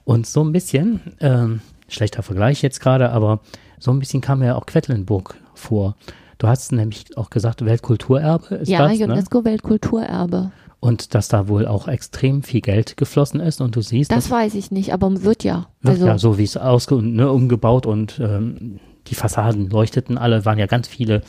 Und 0.05 0.27
so 0.27 0.43
ein 0.43 0.53
bisschen, 0.53 1.01
ähm, 1.21 1.61
schlechter 1.89 2.23
Vergleich 2.23 2.63
jetzt 2.63 2.81
gerade, 2.81 3.11
aber 3.11 3.41
so 3.79 3.91
ein 3.91 3.99
bisschen 3.99 4.23
kam 4.23 4.39
mir 4.39 4.57
auch 4.57 4.65
Quedlinburg 4.65 5.37
vor. 5.55 5.95
Du 6.39 6.49
hast 6.49 6.73
nämlich 6.73 7.17
auch 7.17 7.31
gesagt, 7.31 7.65
Weltkulturerbe 7.65 8.57
ist 8.57 8.69
ja, 8.69 8.89
das, 8.89 8.99
ne? 8.99 9.05
UNESCO-Weltkulturerbe. 9.05 10.51
Und 10.81 11.15
dass 11.15 11.29
da 11.29 11.49
wohl 11.49 11.67
auch 11.67 11.89
extrem 11.89 12.43
viel 12.43 12.61
Geld 12.61 12.97
geflossen 12.97 13.41
ist 13.41 13.61
und 13.63 13.77
du 13.77 13.81
siehst, 13.81 14.11
Das 14.11 14.31
weiß 14.31 14.55
ich 14.55 14.71
nicht, 14.71 14.93
aber 14.93 15.23
wird 15.23 15.43
ja. 15.45 15.69
wird 15.81 15.95
Also, 15.95 16.07
ja 16.07 16.19
so 16.19 16.37
wie 16.39 16.45
es 16.45 16.57
ausge 16.57 16.97
ne, 16.97 17.31
umgebaut 17.31 17.87
und 17.87 18.21
ähm, 18.21 18.81
die 19.07 19.15
Fassaden 19.15 19.71
leuchteten 19.71 20.19
alle, 20.19 20.45
waren 20.45 20.59
ja 20.59 20.67
ganz 20.67 20.89
viele 20.89 21.23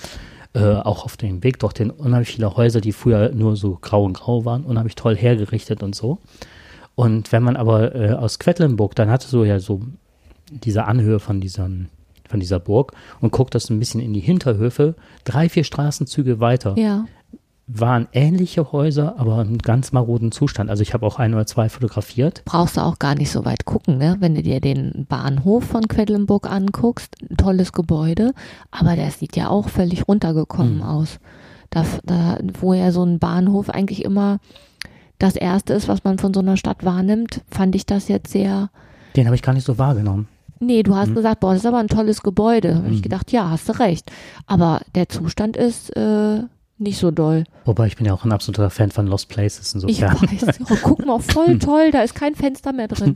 äh, 0.53 0.75
auch 0.75 1.03
auf 1.03 1.17
dem 1.17 1.43
Weg 1.43 1.59
dorthin, 1.59 1.91
unheimlich 1.91 2.29
viele 2.29 2.55
Häuser, 2.55 2.81
die 2.81 2.93
früher 2.93 3.31
nur 3.33 3.55
so 3.55 3.77
grau 3.81 4.05
und 4.05 4.13
grau 4.13 4.45
waren, 4.45 4.63
unheimlich 4.63 4.95
toll 4.95 5.15
hergerichtet 5.15 5.83
und 5.83 5.95
so. 5.95 6.19
Und 6.95 7.31
wenn 7.31 7.43
man 7.43 7.57
aber 7.57 7.93
äh, 7.93 8.11
aus 8.13 8.39
Quedlinburg, 8.39 8.95
dann 8.95 9.09
hatte 9.09 9.27
so 9.27 9.43
ja 9.43 9.59
so 9.59 9.81
diese 10.49 10.85
Anhöhe 10.85 11.19
von 11.19 11.41
diesem 11.41 11.87
von 12.27 12.39
dieser 12.39 12.59
Burg 12.59 12.93
und 13.21 13.31
guckt 13.31 13.53
das 13.53 13.69
ein 13.69 13.77
bisschen 13.77 14.01
in 14.01 14.13
die 14.13 14.19
Hinterhöfe, 14.19 14.95
drei, 15.25 15.47
vier 15.47 15.63
Straßenzüge 15.63 16.39
weiter 16.39 16.75
ja. 16.75 17.05
Waren 17.67 18.07
ähnliche 18.13 18.71
Häuser, 18.71 19.15
aber 19.17 19.41
in 19.41 19.57
ganz 19.57 19.91
maroden 19.91 20.31
Zustand. 20.31 20.69
Also 20.69 20.83
ich 20.83 20.93
habe 20.93 21.05
auch 21.05 21.17
ein 21.17 21.33
oder 21.33 21.47
zwei 21.47 21.67
fotografiert. 21.69 22.43
brauchst 22.45 22.77
du 22.77 22.81
auch 22.81 22.99
gar 22.99 23.15
nicht 23.15 23.31
so 23.31 23.43
weit 23.43 23.65
gucken, 23.65 23.97
ne? 23.97 24.17
Wenn 24.19 24.35
du 24.35 24.43
dir 24.43 24.59
den 24.61 25.05
Bahnhof 25.09 25.63
von 25.63 25.87
Quedlinburg 25.87 26.49
anguckst, 26.49 27.15
ein 27.27 27.37
tolles 27.37 27.71
Gebäude, 27.73 28.33
aber 28.69 28.95
der 28.95 29.09
sieht 29.09 29.35
ja 29.35 29.49
auch 29.49 29.69
völlig 29.69 30.07
runtergekommen 30.07 30.77
Mhm. 30.77 30.83
aus. 30.83 31.19
Da, 31.71 31.83
da, 32.05 32.37
wo 32.61 32.73
ja 32.73 32.91
so 32.91 33.03
ein 33.03 33.17
Bahnhof 33.19 33.69
eigentlich 33.71 34.05
immer 34.05 34.37
das 35.17 35.35
erste 35.35 35.73
ist, 35.73 35.87
was 35.87 36.03
man 36.03 36.19
von 36.19 36.33
so 36.33 36.41
einer 36.41 36.57
Stadt 36.57 36.85
wahrnimmt, 36.85 37.41
fand 37.49 37.73
ich 37.75 37.85
das 37.87 38.07
jetzt 38.09 38.31
sehr. 38.31 38.69
Den 39.15 39.25
habe 39.25 39.35
ich 39.35 39.41
gar 39.41 39.53
nicht 39.53 39.65
so 39.65 39.77
wahrgenommen. 39.79 40.27
Nee, 40.59 40.83
du 40.83 40.95
hast 40.95 41.13
gesagt, 41.13 41.39
boah, 41.41 41.51
das 41.53 41.63
ist 41.63 41.65
aber 41.65 41.79
ein 41.79 41.87
tolles 41.89 42.21
Gebäude. 42.21 42.69
Da 42.69 42.75
hab 42.77 42.85
ich 42.91 42.97
Mhm. 42.99 43.01
gedacht, 43.01 43.31
ja, 43.31 43.49
hast 43.49 43.67
du 43.67 43.77
recht. 43.79 44.09
Aber 44.45 44.81
der 44.93 45.09
Zustand 45.09 45.57
ist 45.57 45.95
äh, 45.97 46.41
nicht 46.77 46.97
so 46.97 47.11
doll. 47.11 47.45
Wobei 47.63 47.87
ich 47.87 47.95
bin 47.95 48.05
ja 48.05 48.13
auch 48.13 48.25
ein 48.25 48.31
absoluter 48.31 48.69
Fan 48.69 48.91
von 48.91 49.07
Lost 49.07 49.29
Places 49.29 49.69
Ich 49.87 50.01
insofern. 50.01 50.21
weiß. 50.21 50.59
Oh, 50.69 50.77
guck 50.83 51.05
mal, 51.05 51.19
voll 51.19 51.57
toll, 51.59 51.91
da 51.91 52.01
ist 52.01 52.15
kein 52.15 52.35
Fenster 52.35 52.73
mehr 52.73 52.87
drin. 52.87 53.15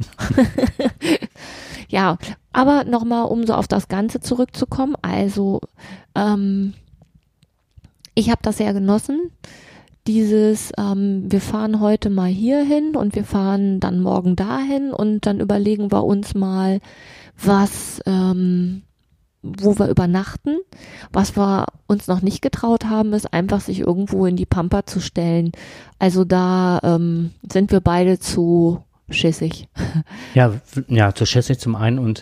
ja, 1.89 2.17
aber 2.53 2.85
nochmal, 2.85 3.25
um 3.25 3.45
so 3.45 3.53
auf 3.53 3.67
das 3.67 3.87
Ganze 3.89 4.21
zurückzukommen. 4.21 4.95
Also, 5.01 5.59
ähm, 6.15 6.73
ich 8.15 8.29
habe 8.29 8.39
das 8.41 8.57
sehr 8.57 8.73
genossen. 8.73 9.31
Dieses, 10.07 10.71
ähm, 10.77 11.25
wir 11.29 11.41
fahren 11.41 11.81
heute 11.81 12.09
mal 12.09 12.29
hier 12.29 12.63
hin 12.63 12.95
und 12.95 13.13
wir 13.15 13.25
fahren 13.25 13.79
dann 13.79 13.99
morgen 13.99 14.35
dahin 14.35 14.91
und 14.91 15.25
dann 15.25 15.39
überlegen 15.39 15.91
wir 15.91 16.03
uns 16.05 16.33
mal, 16.33 16.79
was, 17.41 18.01
ähm, 18.05 18.83
wo 19.41 19.77
wir 19.79 19.87
übernachten. 19.87 20.57
Was 21.11 21.37
wir 21.37 21.67
uns 21.87 22.07
noch 22.07 22.21
nicht 22.21 22.41
getraut 22.41 22.85
haben, 22.85 23.13
ist 23.13 23.33
einfach 23.33 23.61
sich 23.61 23.79
irgendwo 23.79 24.25
in 24.25 24.35
die 24.35 24.45
Pampa 24.45 24.85
zu 24.85 24.99
stellen. 24.99 25.51
Also 25.97 26.25
da 26.25 26.79
ähm, 26.83 27.31
sind 27.49 27.71
wir 27.71 27.79
beide 27.79 28.19
zu 28.19 28.83
schissig. 29.09 29.67
Ja, 30.35 30.53
ja, 30.87 31.13
zu 31.15 31.25
Chessy 31.25 31.57
zum 31.57 31.75
einen 31.75 31.97
und 31.97 32.21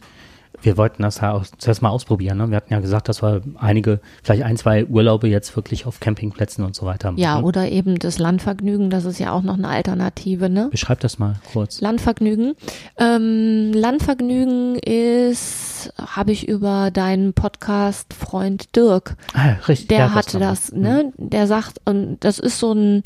wir 0.62 0.78
wollten 0.78 1.04
das 1.04 1.22
ja 1.22 1.34
auch 1.34 1.46
zuerst 1.58 1.82
mal 1.82 1.90
ausprobieren. 1.90 2.38
Ne? 2.38 2.50
Wir 2.50 2.58
hatten 2.58 2.74
ja 2.74 2.80
gesagt, 2.80 3.10
dass 3.10 3.22
wir 3.22 3.42
einige, 3.58 4.00
vielleicht 4.24 4.44
ein, 4.44 4.58
zwei 4.58 4.86
Urlaube 4.86 5.28
jetzt 5.28 5.56
wirklich 5.56 5.86
auf 5.86 6.00
Campingplätzen 6.00 6.64
und 6.66 6.76
so 6.76 6.86
weiter 6.86 7.12
machen. 7.12 7.22
Ja, 7.22 7.40
oder 7.42 7.70
eben 7.70 8.00
das 8.00 8.18
Landvergnügen, 8.18 8.90
das 8.90 9.06
ist 9.06 9.20
ja 9.20 9.32
auch 9.32 9.44
noch 9.44 9.56
eine 9.58 9.68
Alternative, 9.68 10.50
ne? 10.50 10.70
Beschreib 10.72 11.00
das 11.02 11.20
mal 11.20 11.36
kurz. 11.54 11.80
Landvergnügen. 11.82 12.56
Ähm, 12.98 13.72
Landvergnügen 13.74 14.76
ist, 14.80 15.94
habe 15.98 16.32
ich 16.32 16.48
über 16.48 16.90
deinen 16.92 17.34
Podcast-Freund 17.34 18.76
Dirk 18.76 19.16
Ah, 19.34 19.56
richtig. 19.68 19.90
der 19.90 19.98
ja, 20.00 20.14
hatte 20.14 20.40
noch. 20.40 20.48
das, 20.50 20.72
ne? 20.72 21.14
Der 21.18 21.48
sagt, 21.48 21.82
und 21.86 22.18
das 22.22 22.40
ist 22.40 22.60
so 22.60 22.74
ein, 22.74 23.04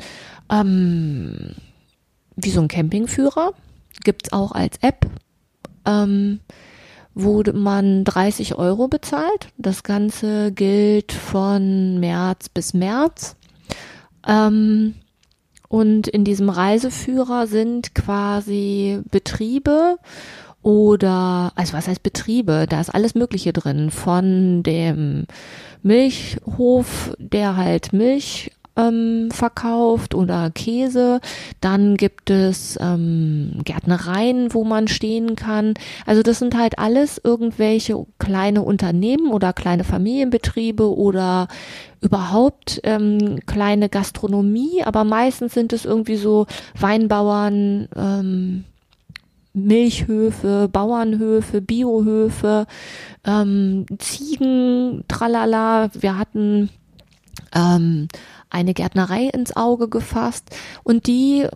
ähm, 0.52 1.56
wie 2.36 2.50
so 2.52 2.62
ein 2.62 2.68
Campingführer, 2.68 3.54
gibt's 4.04 4.32
auch 4.32 4.52
als 4.54 4.78
App, 4.82 5.06
ähm, 5.86 6.40
wo 7.14 7.44
man 7.54 8.04
30 8.04 8.56
Euro 8.56 8.88
bezahlt. 8.88 9.50
Das 9.58 9.84
Ganze 9.84 10.52
gilt 10.52 11.12
von 11.12 12.00
März 12.00 12.50
bis 12.50 12.74
März. 12.74 13.36
Ähm, 14.28 14.96
und 15.68 16.08
in 16.08 16.24
diesem 16.24 16.50
Reiseführer 16.50 17.48
sind 17.48 17.96
quasi 17.96 19.02
Betriebe 19.10 19.98
oder, 20.62 21.54
also 21.56 21.74
was 21.74 21.88
heißt 21.88 22.04
Betriebe? 22.04 22.66
Da 22.70 22.80
ist 22.82 22.94
alles 22.94 23.16
Mögliche 23.16 23.54
drin. 23.54 23.90
Von 23.90 24.64
dem 24.64 25.26
Milchhof, 25.82 27.16
der 27.18 27.56
halt 27.56 27.94
Milch 27.94 28.52
ähm, 28.76 29.30
verkauft 29.32 30.16
oder 30.16 30.50
Käse. 30.52 31.20
Dann 31.60 31.98
gibt 31.98 32.30
es 32.30 32.78
ähm, 32.82 33.62
Gärtnereien, 33.64 34.54
wo 34.54 34.64
man 34.64 34.88
stehen 34.88 35.36
kann. 35.36 35.74
Also 36.06 36.24
das 36.24 36.40
sind 36.40 36.58
halt 36.58 36.80
alles 36.80 37.20
irgendwelche 37.24 38.06
kleine 38.20 38.62
Unternehmen 38.62 39.32
oder 39.32 39.54
kleine 39.54 39.84
Familienbetriebe 39.84 40.96
oder 40.96 41.48
überhaupt 42.02 42.82
ähm, 42.84 43.40
kleine 43.46 43.88
Gastronomie, 43.88 44.84
aber 44.84 45.04
meistens 45.04 45.54
sind 45.54 45.72
es 45.72 45.86
irgendwie 45.86 46.16
so 46.16 46.48
Weinbauern, 46.80 47.88
ähm, 47.96 48.64
Milchhöfe, 49.54 50.70
Bauernhöfe, 50.72 51.62
Biohöfe, 51.62 52.66
ähm, 53.26 53.86
Ziegen, 54.00 55.04
tralala. 55.08 55.90
Wir 55.94 56.18
hatten 56.18 56.70
ähm, 57.54 58.08
eine 58.52 58.74
Gärtnerei 58.74 59.26
ins 59.28 59.56
Auge 59.56 59.90
gefasst. 59.90 60.50
Und 60.84 61.08
die, 61.08 61.48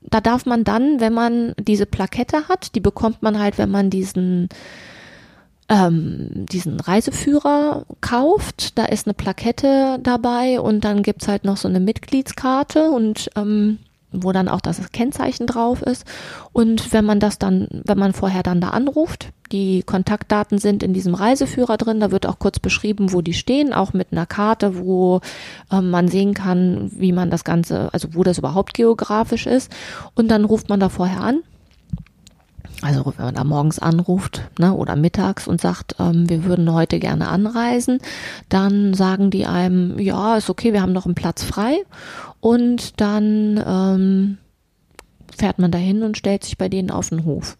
da 0.00 0.20
darf 0.20 0.46
man 0.46 0.64
dann, 0.64 1.00
wenn 1.00 1.12
man 1.12 1.54
diese 1.58 1.86
Plakette 1.86 2.48
hat, 2.48 2.74
die 2.74 2.80
bekommt 2.80 3.22
man 3.22 3.38
halt, 3.38 3.58
wenn 3.58 3.70
man 3.70 3.90
diesen 3.90 4.48
ähm, 5.68 6.46
diesen 6.50 6.80
Reiseführer 6.80 7.84
kauft, 8.00 8.78
da 8.78 8.86
ist 8.86 9.06
eine 9.06 9.14
Plakette 9.14 9.98
dabei 10.02 10.60
und 10.60 10.84
dann 10.84 11.02
gibt's 11.02 11.28
halt 11.28 11.44
noch 11.44 11.58
so 11.58 11.68
eine 11.68 11.80
Mitgliedskarte 11.80 12.90
und 12.90 13.28
ähm, 13.36 13.78
wo 14.12 14.32
dann 14.32 14.48
auch 14.48 14.60
das 14.60 14.90
Kennzeichen 14.92 15.46
drauf 15.46 15.82
ist. 15.82 16.04
Und 16.52 16.92
wenn 16.92 17.04
man 17.04 17.20
das 17.20 17.38
dann, 17.38 17.68
wenn 17.84 17.98
man 17.98 18.12
vorher 18.12 18.42
dann 18.42 18.60
da 18.60 18.70
anruft, 18.70 19.30
die 19.52 19.82
Kontaktdaten 19.82 20.58
sind 20.58 20.82
in 20.82 20.92
diesem 20.92 21.14
Reiseführer 21.14 21.76
drin, 21.76 22.00
da 22.00 22.10
wird 22.10 22.26
auch 22.26 22.38
kurz 22.38 22.58
beschrieben, 22.58 23.12
wo 23.12 23.22
die 23.22 23.34
stehen, 23.34 23.72
auch 23.72 23.92
mit 23.92 24.08
einer 24.12 24.26
Karte, 24.26 24.78
wo 24.78 25.20
ähm, 25.72 25.90
man 25.90 26.08
sehen 26.08 26.34
kann, 26.34 26.90
wie 26.94 27.12
man 27.12 27.30
das 27.30 27.44
Ganze, 27.44 27.92
also 27.92 28.14
wo 28.14 28.22
das 28.24 28.38
überhaupt 28.38 28.74
geografisch 28.74 29.46
ist. 29.46 29.72
Und 30.14 30.30
dann 30.30 30.44
ruft 30.44 30.68
man 30.68 30.80
da 30.80 30.88
vorher 30.88 31.20
an. 31.20 31.40
Also 32.80 33.04
wenn 33.16 33.24
man 33.24 33.34
da 33.34 33.42
morgens 33.42 33.80
anruft 33.80 34.42
ne, 34.58 34.72
oder 34.72 34.94
mittags 34.94 35.48
und 35.48 35.60
sagt, 35.60 35.96
ähm, 35.98 36.28
wir 36.28 36.44
würden 36.44 36.72
heute 36.72 37.00
gerne 37.00 37.28
anreisen, 37.28 37.98
dann 38.48 38.94
sagen 38.94 39.30
die 39.30 39.46
einem, 39.46 39.98
ja, 39.98 40.36
ist 40.36 40.48
okay, 40.48 40.72
wir 40.72 40.80
haben 40.80 40.92
noch 40.92 41.06
einen 41.06 41.16
Platz 41.16 41.42
frei. 41.42 41.78
Und 42.40 43.00
dann 43.00 43.62
ähm, 43.66 44.38
fährt 45.36 45.58
man 45.58 45.70
dahin 45.70 46.02
und 46.02 46.16
stellt 46.16 46.44
sich 46.44 46.58
bei 46.58 46.68
denen 46.68 46.90
auf 46.90 47.08
den 47.08 47.24
Hof. 47.24 47.58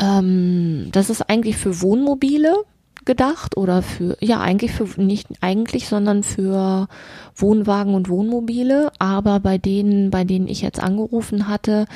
Ähm, 0.00 0.88
das 0.92 1.10
ist 1.10 1.22
eigentlich 1.28 1.56
für 1.56 1.80
Wohnmobile 1.80 2.64
gedacht 3.04 3.56
oder 3.56 3.82
für, 3.82 4.16
ja, 4.20 4.40
eigentlich 4.40 4.72
für, 4.72 5.00
nicht 5.00 5.28
eigentlich, 5.40 5.88
sondern 5.88 6.22
für 6.22 6.88
Wohnwagen 7.34 7.94
und 7.94 8.08
Wohnmobile. 8.08 8.90
Aber 8.98 9.40
bei 9.40 9.58
denen, 9.58 10.10
bei 10.10 10.24
denen 10.24 10.48
ich 10.48 10.62
jetzt 10.62 10.80
angerufen 10.82 11.48
hatte, 11.48 11.86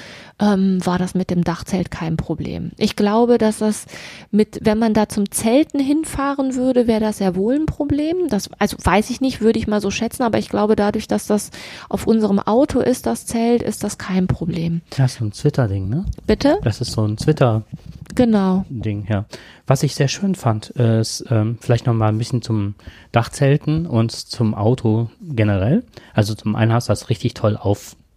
ähm, 0.41 0.85
war 0.85 0.99
das 0.99 1.15
mit 1.15 1.31
dem 1.31 1.45
Dachzelt 1.45 1.91
kein 1.91 2.17
Problem. 2.17 2.73
Ich 2.79 2.97
glaube, 2.97 3.39
dass 3.39 3.59
das 3.59 3.87
mit, 4.31 4.61
wenn 4.63 4.79
man 4.79 4.95
da 4.95 5.09
zum 5.09 5.31
Zelten 5.31 5.81
hinfahren 5.81 6.55
würde, 6.55 6.87
wäre 6.87 7.01
das 7.01 7.19
ja 7.19 7.35
wohl 7.37 7.55
ein 7.55 7.67
Problem. 7.67 8.29
Das, 8.29 8.49
also 8.59 8.77
weiß 8.83 9.11
ich 9.11 9.21
nicht, 9.21 9.41
würde 9.41 9.59
ich 9.59 9.67
mal 9.67 9.81
so 9.81 9.91
schätzen, 9.91 10.23
aber 10.23 10.39
ich 10.39 10.49
glaube, 10.49 10.77
dadurch, 10.77 11.09
dass 11.09 11.27
das 11.27 11.51
auf 11.89 12.07
unserem 12.07 12.39
Auto 12.39 12.81
ist, 12.81 13.07
das 13.07 13.27
Zelt, 13.27 13.63
ist 13.63 13.85
das 13.85 13.99
kein 13.99 14.27
Problem. 14.27 14.81
Ja, 14.97 15.09
so 15.09 15.25
ein 15.25 15.33
Twitter-Ding, 15.33 15.89
ne? 15.89 16.05
Bitte? 16.27 16.59
Das 16.63 16.81
ist 16.81 16.93
so 16.93 17.05
ein 17.07 17.17
Twitter-Ding, 17.17 18.03
Genau. 18.15 18.65
ja. 19.09 19.25
Was 19.73 19.83
ich 19.83 19.95
sehr 19.95 20.09
schön 20.09 20.35
fand, 20.35 20.69
ist 20.69 21.25
ähm, 21.31 21.57
vielleicht 21.59 21.87
noch 21.87 21.95
mal 21.95 22.09
ein 22.09 22.19
bisschen 22.19 22.43
zum 22.43 22.75
Dachzelten 23.11 23.87
und 23.87 24.13
zum 24.13 24.55
Auto 24.55 25.09
generell. 25.23 25.83
Also 26.13 26.35
zum 26.35 26.57
einen 26.57 26.75
hast 26.75 26.91
du 26.91 26.93
das 26.93 27.09
richtig 27.09 27.33
toll 27.33 27.57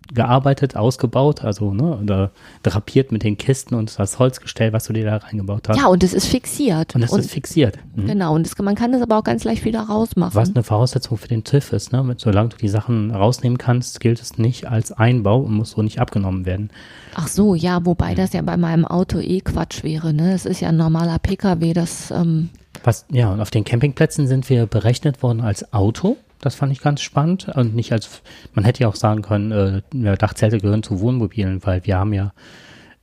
aufgearbeitet, 0.10 0.76
ausgebaut, 0.76 1.44
also 1.44 1.74
ne, 1.74 1.98
oder 1.98 2.32
drapiert 2.64 3.12
mit 3.12 3.24
den 3.24 3.38
Kisten 3.38 3.76
und 3.76 3.98
das 3.98 4.20
Holzgestell, 4.20 4.74
was 4.74 4.86
du 4.86 4.94
dir 4.94 5.06
da 5.06 5.18
reingebaut 5.18 5.68
hast. 5.70 5.78
Ja, 5.78 5.88
und 5.88 6.04
es 6.04 6.14
ist 6.14 6.28
fixiert. 6.28 6.96
und 6.96 7.02
das 7.02 7.14
ist 7.14 7.32
fixiert. 7.32 7.78
Mhm. 7.96 8.08
Genau, 8.08 8.36
und 8.36 8.46
das, 8.46 8.58
man 8.58 8.76
kann 8.76 8.92
das 8.92 9.02
aber 9.02 9.18
auch 9.18 9.24
ganz 9.24 9.44
leicht 9.44 9.66
wieder 9.66 9.82
rausmachen. 9.82 10.36
Was 10.36 10.50
eine 10.50 10.64
Voraussetzung 10.64 11.18
für 11.18 11.28
den 11.28 11.44
TÜV 11.44 11.74
ist, 11.74 11.92
ne? 11.92 12.04
Mit, 12.04 12.20
solange 12.20 12.50
du 12.50 12.58
die 12.58 12.68
Sachen 12.68 13.12
rausnehmen 13.12 13.58
kannst, 13.58 14.00
gilt 14.00 14.22
es 14.22 14.38
nicht 14.38 14.68
als 14.68 14.92
Einbau 14.92 15.42
und 15.42 15.54
muss 15.54 15.72
so 15.72 15.82
nicht 15.82 16.00
abgenommen 16.00 16.46
werden. 16.46 16.70
Ach 17.16 17.28
so, 17.28 17.56
ja, 17.56 17.86
wobei 17.86 18.14
das 18.14 18.34
ja 18.34 18.42
bei 18.42 18.58
meinem 18.58 18.86
Auto 18.86 19.20
eh 19.20 19.42
Quatsch 19.42 19.84
wäre. 19.84 20.14
Ne? 20.14 20.34
Es 20.34 20.46
ist 20.46 20.62
ja 20.62 20.70
ein 20.70 20.78
normaler 20.78 21.18
PKW, 21.20 21.74
das 21.74 22.12
ähm, 22.12 22.50
Was, 22.84 23.06
ja, 23.12 23.32
und 23.32 23.42
auf 23.42 23.52
den 23.52 23.64
Campingplätzen 23.64 24.28
sind 24.28 24.50
wir 24.50 24.66
berechnet 24.66 25.24
worden 25.24 25.42
als 25.42 25.74
Auto. 25.74 26.18
Das 26.46 26.54
fand 26.54 26.72
ich 26.72 26.80
ganz 26.80 27.02
spannend. 27.02 27.50
Und 27.56 27.74
nicht 27.76 27.92
als, 27.92 28.22
man 28.54 28.64
hätte 28.66 28.84
ja 28.84 28.88
auch 28.88 28.96
sagen 28.96 29.24
können, 29.24 29.52
äh, 29.52 29.82
ja, 29.96 30.16
Dachzelte 30.16 30.60
gehören 30.60 30.84
zu 30.84 31.00
Wohnmobilen, 31.00 31.66
weil 31.66 31.84
wir 31.86 31.98
haben 31.98 32.14
ja, 32.14 32.34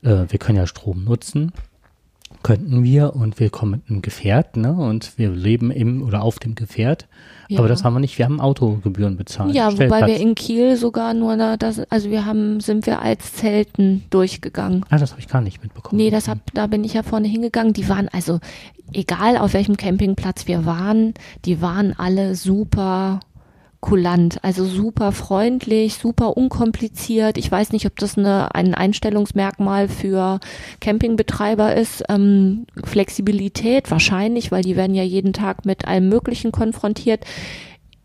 äh, 0.03 0.27
wir 0.29 0.39
können 0.39 0.59
ja 0.59 0.67
Strom 0.69 1.03
nutzen. 1.03 1.51
Könnten 2.45 2.85
wir 2.85 3.15
und 3.15 3.41
wir 3.41 3.51
kommen 3.51 3.73
mit 3.73 3.91
einem 3.91 4.01
Gefährt, 4.01 4.57
ne? 4.57 4.73
Und 4.73 5.19
wir 5.19 5.31
leben 5.31 5.73
im 5.73 6.03
oder 6.03 6.23
auf 6.23 6.39
dem 6.39 6.55
Gefährt. 6.55 7.09
Ja. 7.49 7.59
Aber 7.59 7.69
das 7.69 7.83
haben 7.83 7.95
wir 7.95 8.01
nicht, 8.01 8.17
wir 8.17 8.25
haben 8.25 8.41
Autogebühren 8.41 9.17
bezahlt. 9.17 9.55
Ja, 9.55 9.73
wobei 9.73 10.07
wir 10.07 10.17
in 10.19 10.37
Kiel 10.37 10.77
sogar 10.77 11.13
nur 11.13 11.37
da, 11.37 11.57
das, 11.57 11.81
also 11.91 12.11
wir 12.11 12.25
haben, 12.25 12.61
sind 12.61 12.87
wir 12.87 13.03
als 13.03 13.35
Zelten 13.35 14.05
durchgegangen. 14.11 14.85
Ah, 14.89 14.99
das 14.99 15.11
habe 15.11 15.21
ich 15.21 15.29
gar 15.29 15.41
nicht 15.41 15.63
mitbekommen. 15.63 15.97
Nee, 16.01 16.11
das 16.11 16.29
hab, 16.29 16.39
da 16.55 16.69
bin 16.69 16.85
ich 16.85 16.95
ja 16.95 17.03
vorne 17.03 17.29
hingegangen. 17.29 17.73
Die 17.73 17.89
waren 17.89 18.09
also, 18.09 18.39
egal 18.93 19.37
auf 19.37 19.53
welchem 19.53 19.77
Campingplatz 19.77 20.47
wir 20.47 20.65
waren, 20.65 21.15
die 21.45 21.61
waren 21.61 21.93
alle 21.99 22.35
super 22.37 23.21
kulant, 23.83 24.43
also 24.45 24.65
super 24.65 25.11
freundlich, 25.11 25.95
super 25.95 26.37
unkompliziert. 26.37 27.37
Ich 27.37 27.51
weiß 27.51 27.73
nicht, 27.73 27.85
ob 27.85 27.97
das 27.97 28.17
eine, 28.17 28.55
ein 28.55 28.75
Einstellungsmerkmal 28.75 29.89
für 29.89 30.39
Campingbetreiber 30.81 31.75
ist. 31.75 32.05
Ähm, 32.09 32.65
Flexibilität 32.85 33.91
wahrscheinlich, 33.91 34.53
weil 34.53 34.63
die 34.63 34.77
werden 34.77 34.95
ja 34.95 35.03
jeden 35.03 35.33
Tag 35.33 35.67
mit 35.67 35.87
allem 35.87 36.09
Möglichen 36.09 36.53
konfrontiert. 36.53 37.25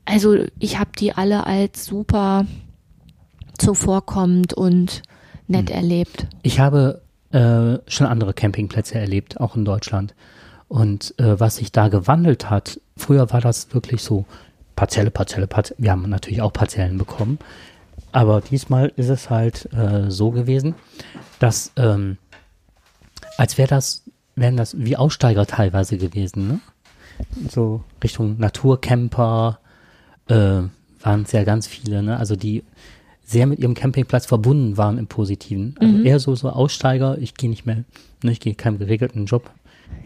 Also 0.04 0.38
ich 0.58 0.80
habe 0.80 0.90
die 0.98 1.14
alle 1.14 1.46
als 1.46 1.86
super 1.86 2.48
zuvorkommend 3.60 4.56
und 4.56 5.04
nett 5.48 5.70
erlebt. 5.70 6.26
Ich 6.42 6.60
habe 6.60 7.04
äh, 7.32 7.78
schon 7.88 8.08
andere 8.08 8.34
Campingplätze 8.34 8.96
erlebt, 8.96 9.40
auch 9.40 9.56
in 9.56 9.64
Deutschland. 9.64 10.16
Und 10.70 11.14
äh, 11.20 11.40
was 11.40 11.58
sich 11.58 11.72
da 11.72 11.88
gewandelt 11.88 12.50
hat, 12.50 12.82
früher 12.98 13.32
war 13.32 13.42
das 13.42 13.74
wirklich 13.76 14.02
so 14.02 14.26
Parzelle, 14.78 15.12
Parzelle, 15.12 15.48
Parzelle. 15.48 15.80
Wir 15.80 15.92
haben 15.92 16.08
natürlich 16.08 16.42
auch 16.42 16.54
Parzellen 16.54 16.98
bekommen. 16.98 17.40
Aber 18.14 18.40
diesmal 18.40 18.94
ist 18.96 19.10
es 19.10 19.30
halt 19.30 19.68
äh, 19.74 20.10
so 20.10 20.32
gewesen, 20.32 20.76
dass 21.40 21.74
ähm, 21.76 22.18
als 23.38 23.58
wäre 23.58 23.68
das, 23.68 24.04
wären 24.36 24.56
das 24.56 24.78
wie 24.78 24.96
Aussteiger 24.96 25.46
teilweise 25.46 25.98
gewesen, 25.98 26.48
ne? 26.48 26.60
So 27.50 27.84
Richtung 28.04 28.38
Naturcamper 28.38 29.60
äh, 30.28 30.62
waren 31.02 31.22
es 31.24 31.32
ja 31.32 31.44
ganz 31.44 31.68
viele, 31.68 32.04
ne? 32.04 32.18
Also 32.18 32.36
die 32.36 32.64
sehr 33.26 33.48
mit 33.48 33.60
ihrem 33.60 33.74
Campingplatz 33.74 34.26
verbunden 34.26 34.78
waren 34.78 34.98
im 34.98 35.08
Positiven. 35.08 35.76
Also 35.80 35.98
eher 36.04 36.20
so, 36.20 36.34
so 36.36 36.50
Aussteiger, 36.50 37.18
ich 37.18 37.34
gehe 37.34 37.50
nicht 37.50 37.66
mehr, 37.66 37.84
ne, 38.24 38.32
ich 38.32 38.40
gehe 38.40 38.56
keinem 38.56 38.80
geregelten 38.80 39.26
Job. 39.26 39.52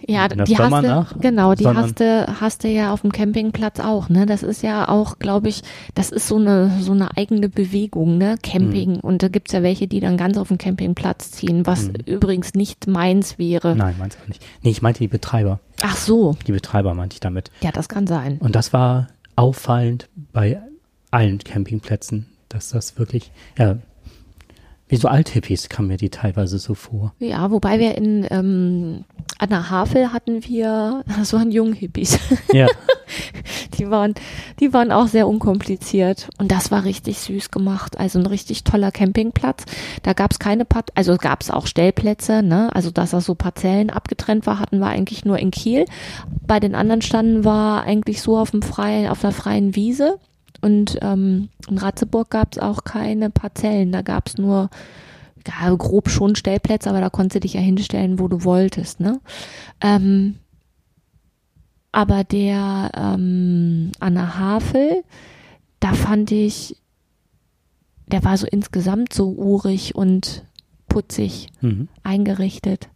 Ja, 0.08 0.28
die 0.28 0.58
hast 0.58 0.84
du, 0.84 1.20
genau, 1.20 1.54
die 1.54 1.68
hast 1.68 2.00
du, 2.00 2.28
hast 2.42 2.64
du 2.64 2.68
ja 2.68 2.92
auf 2.92 3.02
dem 3.02 3.12
Campingplatz 3.12 3.80
auch, 3.80 4.10
ne? 4.10 4.26
Das 4.26 4.42
ist 4.42 4.64
ja 4.64 4.90
auch, 4.90 5.20
glaube 5.20 5.48
ich, 5.48 5.62
das 5.94 6.10
ist 6.10 6.28
so 6.28 6.38
eine, 6.38 6.72
so 6.82 6.92
eine 6.92 7.16
eigene 7.18 7.50
Bewegung, 7.50 8.18
ne? 8.18 8.36
Camping. 8.42 8.94
Mhm. 8.94 9.00
Und 9.00 9.22
da 9.22 9.28
gibt's 9.28 9.54
ja 9.54 9.62
welche, 9.62 9.88
die 9.88 10.00
dann 10.00 10.18
ganz 10.18 10.38
auf 10.38 10.48
den 10.48 10.58
Campingplatz 10.58 11.32
ziehen, 11.32 11.68
was 11.68 11.92
übrigens 12.06 12.56
nicht 12.56 12.88
meins 12.88 13.38
wäre. 13.38 13.74
Mhm. 13.74 13.78
Nein, 13.78 13.96
meins 14.00 14.18
auch 14.22 14.28
nicht. 14.28 14.44
Nee, 14.64 14.72
ich 14.72 14.82
meinte 14.82 15.00
die 15.00 15.08
Betreiber. 15.08 15.60
Ach 15.84 15.96
so, 15.96 16.36
Die 16.48 16.52
Betreiber 16.52 16.94
meinte 16.96 17.14
ich 17.14 17.20
damit. 17.20 17.52
ja, 17.62 17.72
das 17.72 17.88
kann 17.88 18.08
sein. 18.08 18.38
Und 18.40 18.56
das 18.56 18.74
war 18.74 19.08
auffallend 19.36 20.10
bei 20.34 20.60
allen 21.12 21.38
Campingplätzen, 21.40 22.26
dass 22.50 22.70
das 22.70 22.98
wirklich, 22.98 23.32
ja, 23.58 23.78
wie 24.92 24.98
so 24.98 25.08
Althippies 25.08 25.70
kam 25.70 25.88
mir 25.88 25.98
die 25.98 26.10
teilweise 26.10 26.60
so 26.60 26.74
vor. 26.74 27.14
Ja, 27.20 27.50
wobei 27.50 27.80
wir 27.80 27.96
in 27.96 28.28
ähm, 28.30 29.06
an 29.40 29.50
der 29.50 29.70
Havel 29.70 30.14
hatten 30.14 30.46
wir, 30.46 31.04
das 31.18 31.34
waren 31.34 31.52
Junghippies. 31.52 32.20
Ja, 32.54 32.68
Die 33.78 33.90
waren, 33.90 34.14
die 34.60 34.74
waren 34.74 34.92
auch 34.92 35.08
sehr 35.08 35.28
unkompliziert. 35.28 36.30
Und 36.38 36.52
das 36.52 36.72
war 36.72 36.84
richtig 36.84 37.20
süß 37.20 37.52
gemacht. 37.52 37.98
Also 37.98 38.20
ein 38.20 38.26
richtig 38.26 38.64
toller 38.64 38.92
Campingplatz. 38.92 39.64
Da 40.04 40.14
gab's 40.14 40.40
keine 40.40 40.66
Part 40.66 40.92
also 40.96 41.18
gab's 41.18 41.50
auch 41.50 41.68
Stellplätze, 41.68 42.44
ne? 42.44 42.70
Also 42.74 42.92
dass 42.92 43.12
das 43.12 43.26
so 43.26 43.36
Parzellen 43.36 43.90
abgetrennt 43.90 44.46
war, 44.46 44.60
hatten 44.60 44.80
wir 44.80 44.88
eigentlich 44.88 45.26
nur 45.26 45.40
in 45.40 45.52
Kiel. 45.52 45.86
Bei 46.46 46.60
den 46.60 46.76
anderen 46.76 47.02
standen 47.02 47.46
wir 47.46 47.84
eigentlich 47.84 48.22
so 48.22 48.38
auf 48.38 48.52
dem 48.52 48.62
freien, 48.62 49.10
auf 49.10 49.22
der 49.22 49.32
freien 49.32 49.76
Wiese. 49.76 50.20
Und 50.62 51.00
ähm, 51.02 51.50
in 51.68 51.78
Ratzeburg 51.78 52.30
gab's 52.30 52.58
auch 52.58 52.84
keine 52.84 53.30
Parzellen. 53.30 53.92
Da 53.92 54.02
gab's 54.02 54.38
nur 54.38 54.70
ja, 55.48 55.74
grob 55.76 56.10
schon 56.10 56.36
Stellplätze, 56.36 56.90
aber 56.90 57.02
da 57.02 57.10
konntest 57.10 57.36
du 57.36 57.40
dich 57.40 57.54
ja 57.54 57.62
hinstellen, 57.62 58.20
wo 58.20 58.28
du 58.28 58.44
wolltest, 58.44 59.00
ne? 59.00 59.20
Ähm, 59.82 60.36
aber 61.92 62.24
der 62.24 62.92
ähm, 62.96 63.92
Anna 64.00 64.38
Havel, 64.38 65.04
da 65.80 65.94
fand 65.94 66.32
ich, 66.32 66.78
der 68.08 68.24
war 68.24 68.38
so 68.38 68.48
insgesamt 68.48 69.14
so 69.14 69.32
urig 69.32 69.96
und 69.96 70.44
putzig 70.88 71.48
mhm. 71.62 71.88
eingerichtet. 72.04 72.90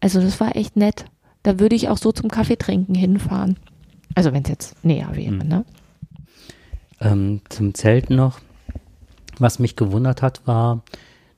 Also 0.00 0.20
das 0.20 0.38
war 0.38 0.54
echt 0.54 0.76
nett. 0.76 1.06
Da 1.42 1.58
würde 1.58 1.76
ich 1.76 1.88
auch 1.88 1.98
so 1.98 2.12
zum 2.12 2.30
Kaffee 2.30 2.56
trinken 2.56 2.94
hinfahren. 2.94 3.56
Also 4.14 4.32
wenn 4.32 4.42
es 4.42 4.48
jetzt 4.48 4.84
näher 4.84 5.14
wäre, 5.14 5.32
Mhm. 5.32 5.48
ne? 5.48 5.64
Ähm, 7.00 7.40
zum 7.48 7.74
Zelten 7.74 8.16
noch. 8.16 8.40
Was 9.38 9.58
mich 9.58 9.76
gewundert 9.76 10.20
hat, 10.22 10.40
war, 10.46 10.82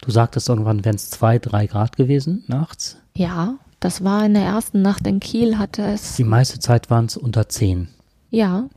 du 0.01 0.11
sagtest 0.11 0.49
irgendwann, 0.49 0.85
wären 0.85 0.97
es 0.97 1.11
zwei, 1.11 1.39
drei 1.39 1.67
Grad 1.67 1.97
gewesen 1.97 2.45
nachts. 2.47 2.97
Ja, 3.15 3.55
das 3.79 4.03
war 4.05 4.25
in 4.25 4.35
der 4.35 4.45
ersten 4.45 4.81
Nacht 4.83 5.07
in 5.07 5.21
Kiel, 5.21 5.59
hatte 5.59 5.83
es. 5.83 6.17
Die 6.17 6.25
meiste 6.25 6.59
Zeit 6.61 6.89
waren 6.91 7.07
es 7.07 7.17
unter 7.17 7.49
zehn. 7.49 7.89
Ja, 8.31 8.69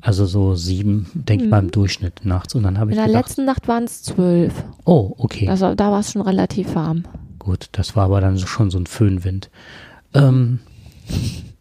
Also 0.00 0.26
so 0.26 0.54
sieben, 0.54 1.06
denke 1.14 1.44
ich 1.44 1.50
mal, 1.50 1.58
im 1.60 1.70
Durchschnitt 1.70 2.24
nachts. 2.24 2.54
Und 2.54 2.62
dann 2.64 2.78
habe 2.78 2.90
in 2.90 2.92
ich 2.92 2.96
der 2.98 3.06
gedacht, 3.06 3.26
letzten 3.28 3.44
Nacht 3.44 3.68
waren 3.68 3.84
es 3.84 4.02
zwölf. 4.02 4.64
oh, 4.84 5.14
okay. 5.18 5.48
Also 5.48 5.74
da 5.74 5.90
war 5.90 6.00
es 6.00 6.12
schon 6.12 6.22
relativ 6.22 6.74
warm. 6.74 7.04
Gut, 7.38 7.68
das 7.72 7.94
war 7.94 8.04
aber 8.06 8.20
dann 8.20 8.38
schon 8.38 8.70
so 8.70 8.78
ein 8.78 8.86
Föhnwind. 8.86 9.50
Ähm, 10.14 10.60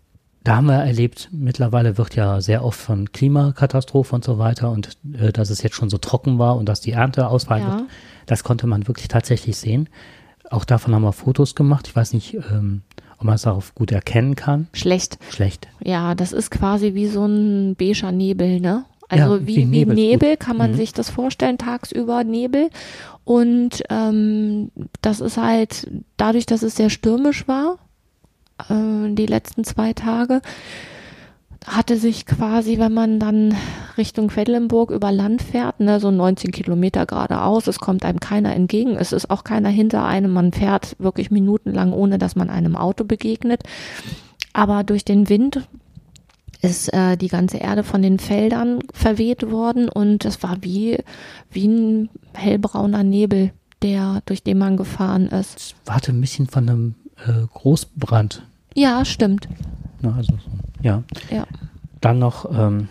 da 0.44 0.58
haben 0.58 0.66
wir 0.68 0.74
erlebt, 0.76 1.30
mittlerweile 1.32 1.98
wird 1.98 2.16
ja 2.16 2.42
sehr 2.42 2.64
oft 2.66 2.80
von 2.80 3.12
Klimakatastrophe 3.12 4.14
und 4.16 4.24
so 4.24 4.38
weiter 4.38 4.72
und 4.72 4.90
äh, 5.18 5.32
dass 5.32 5.50
es 5.50 5.62
jetzt 5.64 5.76
schon 5.76 5.90
so 5.90 5.98
trocken 5.98 6.38
war 6.40 6.58
und 6.58 6.68
dass 6.68 6.82
die 6.82 6.92
Ernte 6.92 7.28
ausfallen 7.28 7.64
Ja. 7.64 7.78
wird. 7.80 7.84
Das 8.26 8.44
konnte 8.44 8.68
man 8.68 8.88
wirklich 8.88 9.08
tatsächlich 9.08 9.58
sehen. 9.58 9.90
Auch 10.50 10.66
davon 10.66 10.94
haben 10.94 11.04
wir 11.04 11.14
Fotos 11.14 11.56
gemacht. 11.56 11.88
Ich 11.88 11.96
weiß 11.96 12.14
nicht, 12.14 12.34
ähm, 12.34 12.82
ob 13.18 13.24
man 13.26 13.36
es 13.36 13.44
darauf 13.44 13.74
gut 13.76 13.92
erkennen 13.92 14.36
kann. 14.36 14.68
Schlecht. 14.74 15.18
Schlecht. 15.30 15.68
Ja, 15.84 16.14
das 16.16 16.34
ist 16.34 16.52
quasi 16.52 16.94
wie 16.94 17.08
so 17.08 17.26
ein 17.26 17.76
beiger 17.76 18.12
Nebel, 18.12 18.60
ne? 18.60 18.86
Also 19.10 19.36
Ja, 19.38 19.42
wie, 19.42 19.48
wie 19.48 19.56
wie 19.58 19.66
Nebel, 19.66 19.96
Nebel, 19.96 20.30
gut. 20.32 20.40
kann 20.40 20.58
man 20.58 20.72
Mhm. 20.72 20.76
sich 20.76 20.94
das 20.94 21.10
vorstellen, 21.10 21.58
tagsüber 21.58 22.24
Nebel. 22.24 22.70
Und 23.24 23.84
ähm, 23.90 24.72
das 25.02 25.22
ist 25.22 25.38
halt 25.38 25.90
dadurch, 26.18 26.46
dass 26.46 26.64
es 26.64 26.76
sehr 26.76 26.90
stürmisch 26.90 27.48
war, 27.48 27.78
äh, 28.70 29.14
die 29.14 29.26
letzten 29.26 29.64
zwei 29.64 29.94
Tage, 29.94 30.42
hatte 31.66 31.98
sich 31.98 32.26
quasi, 32.26 32.78
wenn 32.78 32.94
man 32.94 33.20
dann 33.20 33.56
Richtung 33.98 34.28
Quedlinburg 34.28 34.92
über 34.92 35.12
Land 35.12 35.42
fährt, 35.42 35.80
ne, 35.80 36.00
so 36.00 36.12
19 36.12 36.52
Kilometer 36.52 37.06
geradeaus, 37.06 37.68
es 37.68 37.80
kommt 37.80 38.04
einem 38.04 38.20
keiner 38.20 38.54
entgegen, 38.54 38.96
es 38.96 39.14
ist 39.14 39.30
auch 39.30 39.44
keiner 39.44 39.70
hinter 39.70 40.06
einem, 40.06 40.34
man 40.34 40.52
fährt 40.52 40.96
wirklich 41.00 41.32
minutenlang, 41.32 41.94
ohne 41.94 42.18
dass 42.18 42.36
man 42.36 42.50
einem 42.50 42.76
Auto 42.76 43.06
begegnet. 43.06 43.64
Aber 44.52 44.84
durch 44.84 45.06
den 45.06 45.30
Wind 45.30 45.68
ist 46.62 46.94
äh, 46.94 47.18
die 47.18 47.28
ganze 47.28 47.58
Erde 47.58 47.84
von 47.84 48.02
den 48.02 48.20
Feldern 48.20 48.80
verweht 48.94 49.50
worden 49.52 49.90
und 49.90 50.26
es 50.26 50.44
war 50.44 50.58
wie, 50.62 50.98
wie 51.52 51.68
ein 51.68 52.10
hellbrauner 52.34 53.04
Nebel, 53.04 53.52
der, 53.82 54.22
durch 54.26 54.44
den 54.44 54.58
man 54.58 54.78
gefahren 54.78 55.28
ist. 55.28 55.58
Es 55.58 55.76
warte 55.86 56.12
ein 56.12 56.22
bisschen 56.22 56.48
von 56.48 56.70
einem 56.70 56.96
äh, 57.26 57.46
Großbrand. 57.54 58.44
Ja, 58.76 59.06
stimmt. 59.06 59.48
Ne, 60.02 60.14
also 60.14 60.34
so, 60.34 60.52
ja. 60.82 61.04
Ja. 61.30 61.46
Dann 62.02 62.20
noch, 62.20 62.52
ähm, 62.52 62.90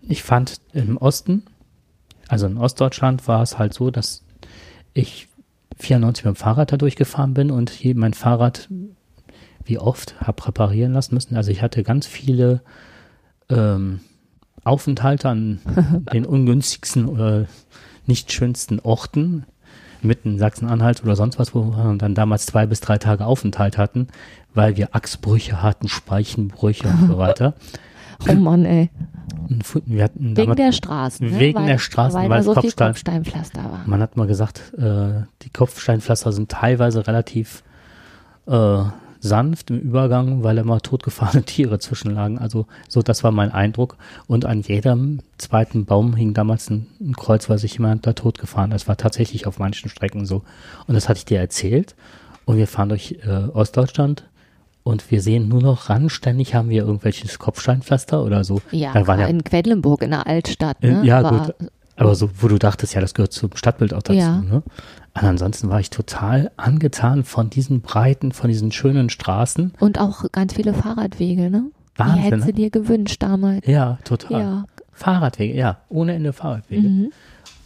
ich 0.00 0.22
fand 0.22 0.60
im 0.72 0.96
Osten, 0.96 1.44
also 2.28 2.46
in 2.46 2.56
Ostdeutschland 2.56 3.26
war 3.28 3.42
es 3.42 3.58
halt 3.58 3.74
so, 3.74 3.90
dass 3.90 4.24
ich 4.94 5.28
94 5.78 6.24
mit 6.24 6.34
dem 6.34 6.36
Fahrrad 6.36 6.72
da 6.72 6.76
durchgefahren 6.76 7.34
bin 7.34 7.50
und 7.50 7.70
hier 7.70 7.94
mein 7.94 8.14
Fahrrad 8.14 8.68
wie 9.64 9.78
oft, 9.78 10.20
habe 10.20 10.46
reparieren 10.46 10.92
lassen 10.92 11.14
müssen. 11.14 11.36
Also 11.36 11.50
ich 11.50 11.62
hatte 11.62 11.82
ganz 11.82 12.06
viele 12.06 12.62
ähm, 13.48 14.00
Aufenthalte 14.64 15.28
an 15.28 15.60
den 16.12 16.24
ungünstigsten 16.24 17.06
oder 17.06 17.46
nicht 18.06 18.32
schönsten 18.32 18.80
Orten, 18.80 19.44
mitten 20.02 20.32
in 20.32 20.38
Sachsen-Anhalt 20.38 21.02
oder 21.04 21.14
sonst 21.14 21.38
was, 21.38 21.54
wo 21.54 21.62
wir 21.64 21.94
dann 21.96 22.14
damals 22.14 22.46
zwei 22.46 22.66
bis 22.66 22.80
drei 22.80 22.98
Tage 22.98 23.24
Aufenthalt 23.24 23.78
hatten, 23.78 24.08
weil 24.54 24.76
wir 24.76 24.94
Achsbrüche 24.94 25.62
hatten, 25.62 25.88
Speichenbrüche 25.88 26.88
und 26.88 27.06
so 27.08 27.18
weiter. 27.18 27.54
Oh 28.28 28.34
Mann, 28.34 28.64
ey. 28.64 28.90
Wegen 29.84 30.34
damals, 30.34 30.56
der 30.56 30.72
Straßen. 30.72 31.30
Ne? 31.30 31.38
Wegen 31.38 31.58
weil, 31.58 31.66
der 31.66 31.78
Straßen, 31.78 32.20
weil, 32.20 32.30
weil 32.30 32.42
so 32.42 32.54
Kopfstein- 32.54 32.88
Kopfsteinpflaster 32.88 33.64
war. 33.64 33.80
man 33.86 34.00
hat 34.00 34.16
mal 34.16 34.26
gesagt, 34.26 34.72
äh, 34.78 35.24
die 35.42 35.50
Kopfsteinpflaster 35.52 36.32
sind 36.32 36.50
teilweise 36.50 37.06
relativ 37.06 37.62
äh, 38.46 38.82
sanft 39.20 39.70
im 39.70 39.78
Übergang, 39.80 40.42
weil 40.42 40.58
immer 40.58 40.80
totgefahrene 40.80 41.42
Tiere 41.44 41.78
zwischenlagen. 41.78 42.38
Also 42.38 42.66
so, 42.88 43.02
das 43.02 43.22
war 43.24 43.30
mein 43.30 43.52
Eindruck. 43.52 43.96
Und 44.26 44.44
an 44.44 44.62
jedem 44.62 45.20
zweiten 45.38 45.84
Baum 45.84 46.14
hing 46.16 46.34
damals 46.34 46.70
ein, 46.70 46.86
ein 47.00 47.14
Kreuz, 47.14 47.48
weil 47.48 47.58
sich 47.58 47.74
jemand 47.74 48.06
da 48.06 48.12
totgefahren. 48.14 48.70
Das 48.70 48.88
war 48.88 48.96
tatsächlich 48.96 49.46
auf 49.46 49.58
manchen 49.58 49.88
Strecken 49.90 50.26
so. 50.26 50.42
Und 50.86 50.94
das 50.94 51.08
hatte 51.08 51.18
ich 51.18 51.24
dir 51.24 51.38
erzählt. 51.38 51.94
Und 52.44 52.56
wir 52.56 52.66
fahren 52.66 52.88
durch 52.88 53.18
äh, 53.24 53.48
Ostdeutschland 53.52 54.24
und 54.84 55.10
wir 55.10 55.20
sehen 55.22 55.48
nur 55.48 55.62
noch 55.62 55.88
randständig 55.88 56.54
haben 56.54 56.68
wir 56.68 56.82
irgendwelches 56.82 57.38
Kopfsteinpflaster 57.38 58.22
oder 58.22 58.44
so. 58.44 58.60
Ja, 58.70 58.92
da 58.92 59.06
waren 59.06 59.20
ja 59.20 59.26
in 59.26 59.44
Quedlinburg 59.44 60.02
in 60.02 60.10
der 60.10 60.26
Altstadt. 60.26 60.82
Ne? 60.82 61.02
äh, 61.02 61.06
Ja, 61.06 61.22
war, 61.22 61.46
gut. 61.46 61.54
Aber 61.96 62.14
so, 62.14 62.30
wo 62.40 62.48
du 62.48 62.58
dachtest, 62.58 62.94
ja, 62.94 63.00
das 63.00 63.14
gehört 63.14 63.32
zum 63.32 63.50
Stadtbild 63.54 63.94
auch 63.94 64.02
dazu. 64.02 64.18
Ja. 64.18 64.40
Ne? 64.40 64.62
Und 65.14 65.24
ansonsten 65.24 65.68
war 65.68 65.78
ich 65.78 65.90
total 65.90 66.50
angetan 66.56 67.22
von 67.24 67.50
diesen 67.50 67.82
breiten, 67.82 68.32
von 68.32 68.48
diesen 68.48 68.72
schönen 68.72 69.10
Straßen. 69.10 69.74
Und 69.78 70.00
auch 70.00 70.24
ganz 70.32 70.54
viele 70.54 70.72
Fahrradwege, 70.72 71.50
ne? 71.50 71.64
Wahnsinn, 71.96 72.16
Die 72.16 72.22
hättest 72.22 72.42
du 72.44 72.46
ne? 72.46 72.52
dir 72.54 72.70
gewünscht 72.70 73.22
damals. 73.22 73.66
Ja, 73.66 73.98
total. 74.04 74.40
Ja. 74.40 74.64
Fahrradwege, 74.92 75.54
ja, 75.54 75.78
ohne 75.90 76.14
Ende 76.14 76.32
Fahrradwege. 76.32 76.88
Mhm. 76.88 77.12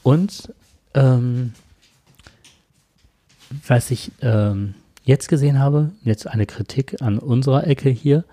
Und 0.02 0.52
ähm, 0.94 1.52
was 3.66 3.90
ich 3.90 4.10
ähm, 4.22 4.74
jetzt 5.06 5.28
gesehen 5.28 5.58
habe, 5.58 5.92
jetzt 6.02 6.26
eine 6.26 6.46
Kritik 6.46 7.00
an 7.00 7.18
unserer 7.18 7.66
Ecke 7.66 7.88
hier. 7.88 8.24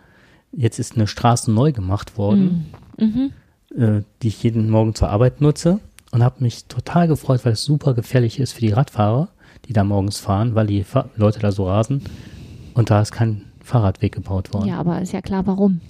Jetzt 0.52 0.80
ist 0.80 0.96
eine 0.96 1.08
Straße 1.08 1.52
neu 1.52 1.72
gemacht 1.72 2.18
worden. 2.18 2.74
Mhm. 2.98 3.32
äh, 3.76 4.04
die 4.22 4.28
ich 4.28 4.44
jeden 4.44 4.70
Morgen 4.70 4.94
zur 4.94 5.10
Arbeit 5.10 5.42
nutze 5.42 5.80
und 6.12 6.24
habe 6.24 6.44
mich 6.44 6.66
total 6.66 7.08
gefreut, 7.08 7.44
weil 7.44 7.54
es 7.54 7.64
super 7.64 7.94
gefährlich 7.96 8.40
ist 8.40 8.54
für 8.54 8.62
die 8.62 8.72
Radfahrer, 8.72 9.30
die 9.66 9.74
da 9.74 9.84
morgens 9.84 10.20
fahren, 10.20 10.54
weil 10.54 10.68
die 10.68 10.84
Fa 10.84 11.10
Leute 11.16 11.40
da 11.40 11.52
so 11.52 11.68
rasen 11.68 12.04
und 12.76 12.92
da 12.92 13.02
ist 13.02 13.12
kein 13.12 13.46
Fahrradweg 13.64 14.14
gebaut 14.14 14.54
worden. 14.54 14.68
Ja, 14.68 14.80
aber 14.80 15.02
ist 15.02 15.14
ja 15.14 15.22
klar, 15.22 15.48
warum. 15.48 15.82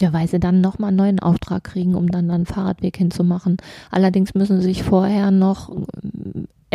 Ja, 0.00 0.12
weil 0.12 0.28
sie 0.28 0.40
dann 0.40 0.60
nochmal 0.60 0.88
einen 0.88 0.96
neuen 0.96 1.20
Auftrag 1.20 1.64
kriegen, 1.64 1.94
um 1.94 2.10
dann 2.10 2.30
einen 2.30 2.46
Fahrradweg 2.46 2.96
hinzumachen. 2.96 3.56
Allerdings 3.90 4.34
müssen 4.34 4.60
sich 4.60 4.82
vorher 4.82 5.30
noch 5.30 5.70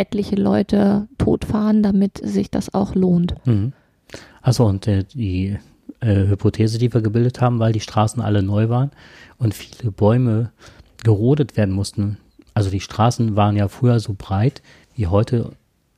etliche 0.00 0.36
Leute 0.36 1.06
totfahren, 1.18 1.82
damit 1.82 2.18
sich 2.22 2.50
das 2.50 2.72
auch 2.72 2.94
lohnt. 2.94 3.34
Mhm. 3.44 3.72
Achso, 4.42 4.66
und 4.66 4.86
äh, 4.86 5.04
die 5.04 5.58
äh, 6.00 6.26
Hypothese, 6.26 6.78
die 6.78 6.92
wir 6.92 7.02
gebildet 7.02 7.40
haben, 7.40 7.58
weil 7.58 7.72
die 7.72 7.80
Straßen 7.80 8.22
alle 8.22 8.42
neu 8.42 8.68
waren 8.70 8.90
und 9.38 9.54
viele 9.54 9.92
Bäume 9.92 10.50
gerodet 11.04 11.56
werden 11.56 11.74
mussten. 11.74 12.16
Also 12.54 12.70
die 12.70 12.80
Straßen 12.80 13.36
waren 13.36 13.56
ja 13.56 13.68
früher 13.68 14.00
so 14.00 14.14
breit 14.16 14.62
wie 14.94 15.06
heute 15.06 15.52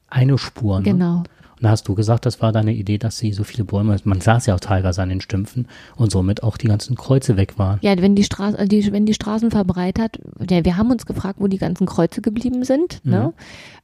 eine 0.09 0.37
Spur. 0.37 0.79
Ne? 0.79 0.85
Genau. 0.85 1.23
Und 1.63 1.67
da 1.67 1.71
hast 1.71 1.87
du 1.87 1.95
gesagt, 1.95 2.27
das 2.27 2.43
war 2.43 2.51
deine 2.51 2.73
Idee, 2.73 2.99
dass 2.99 3.19
sie 3.19 3.33
so 3.33 3.45
viele 3.45 3.63
Bäume, 3.63 3.97
man 4.03 4.21
saß 4.21 4.47
ja 4.47 4.57
auch 4.57 4.61
teilweise 4.61 5.01
an 5.01 5.11
den 5.11 5.21
Stümpfen 5.21 5.69
und 5.95 6.11
somit 6.11 6.43
auch 6.43 6.57
die 6.57 6.67
ganzen 6.67 6.97
Kreuze 6.97 7.37
weg 7.37 7.57
waren. 7.57 7.79
Ja, 7.83 7.97
wenn 8.03 8.17
die, 8.17 8.25
Straße, 8.25 8.67
die, 8.67 8.93
wenn 8.93 9.07
die 9.07 9.15
Straßen 9.15 9.53
verbreitert, 9.53 10.19
ja, 10.51 10.65
wir 10.65 10.77
haben 10.77 10.91
uns 10.91 11.07
gefragt, 11.07 11.37
wo 11.39 11.47
die 11.47 11.59
ganzen 11.59 11.87
Kreuze 11.87 12.21
geblieben 12.21 12.65
sind. 12.65 13.01
Ne? 13.05 13.33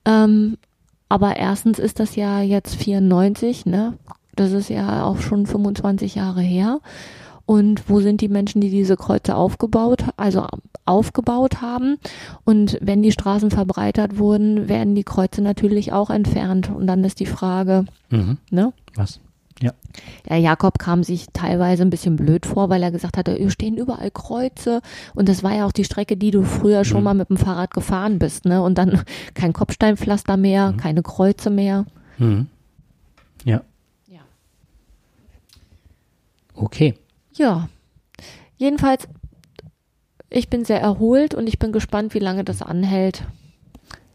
Ähm, 0.04 0.56
aber 1.08 1.36
erstens 1.36 1.78
ist 1.78 2.00
das 2.00 2.16
ja 2.16 2.42
jetzt 2.42 2.74
94, 2.74 3.64
ne? 3.64 3.94
Das 4.34 4.50
ist 4.50 4.70
ja 4.70 5.04
auch 5.04 5.20
schon 5.20 5.46
25 5.46 6.16
Jahre 6.16 6.40
her. 6.40 6.80
Und 7.48 7.88
wo 7.88 8.00
sind 8.00 8.20
die 8.20 8.28
Menschen, 8.28 8.60
die 8.60 8.68
diese 8.68 8.98
Kreuze 8.98 9.34
aufgebaut, 9.34 10.04
also 10.18 10.46
aufgebaut 10.84 11.62
haben? 11.62 11.96
Und 12.44 12.76
wenn 12.82 13.02
die 13.02 13.10
Straßen 13.10 13.50
verbreitert 13.50 14.18
wurden, 14.18 14.68
werden 14.68 14.94
die 14.94 15.02
Kreuze 15.02 15.40
natürlich 15.40 15.90
auch 15.94 16.10
entfernt. 16.10 16.68
Und 16.70 16.86
dann 16.86 17.02
ist 17.04 17.20
die 17.20 17.26
Frage, 17.26 17.86
Mhm. 18.10 18.36
ne? 18.50 18.74
Was? 18.96 19.18
Ja. 19.62 19.72
Ja, 20.28 20.36
Jakob 20.36 20.78
kam 20.78 21.02
sich 21.02 21.28
teilweise 21.32 21.82
ein 21.84 21.88
bisschen 21.90 22.16
blöd 22.16 22.44
vor, 22.44 22.68
weil 22.68 22.82
er 22.82 22.90
gesagt 22.90 23.16
hatte, 23.16 23.34
hier 23.34 23.48
stehen 23.50 23.78
überall 23.78 24.10
Kreuze. 24.10 24.82
Und 25.14 25.26
das 25.30 25.42
war 25.42 25.54
ja 25.56 25.64
auch 25.64 25.72
die 25.72 25.84
Strecke, 25.84 26.18
die 26.18 26.30
du 26.30 26.42
früher 26.42 26.84
schon 26.84 26.98
Mhm. 26.98 27.04
mal 27.04 27.14
mit 27.14 27.30
dem 27.30 27.38
Fahrrad 27.38 27.70
gefahren 27.72 28.18
bist, 28.18 28.44
ne? 28.44 28.60
Und 28.62 28.76
dann 28.76 29.04
kein 29.32 29.54
Kopfsteinpflaster 29.54 30.36
mehr, 30.36 30.74
keine 30.76 31.02
Kreuze 31.02 31.48
mehr. 31.48 31.86
Mhm. 32.18 32.46
Ja. 33.46 33.62
Ja. 34.06 34.20
Okay. 36.54 36.94
Ja. 37.38 37.68
Jedenfalls, 38.56 39.08
ich 40.28 40.48
bin 40.50 40.64
sehr 40.64 40.80
erholt 40.80 41.34
und 41.34 41.46
ich 41.46 41.58
bin 41.58 41.72
gespannt, 41.72 42.12
wie 42.14 42.18
lange 42.18 42.44
das 42.44 42.60
anhält. 42.60 43.24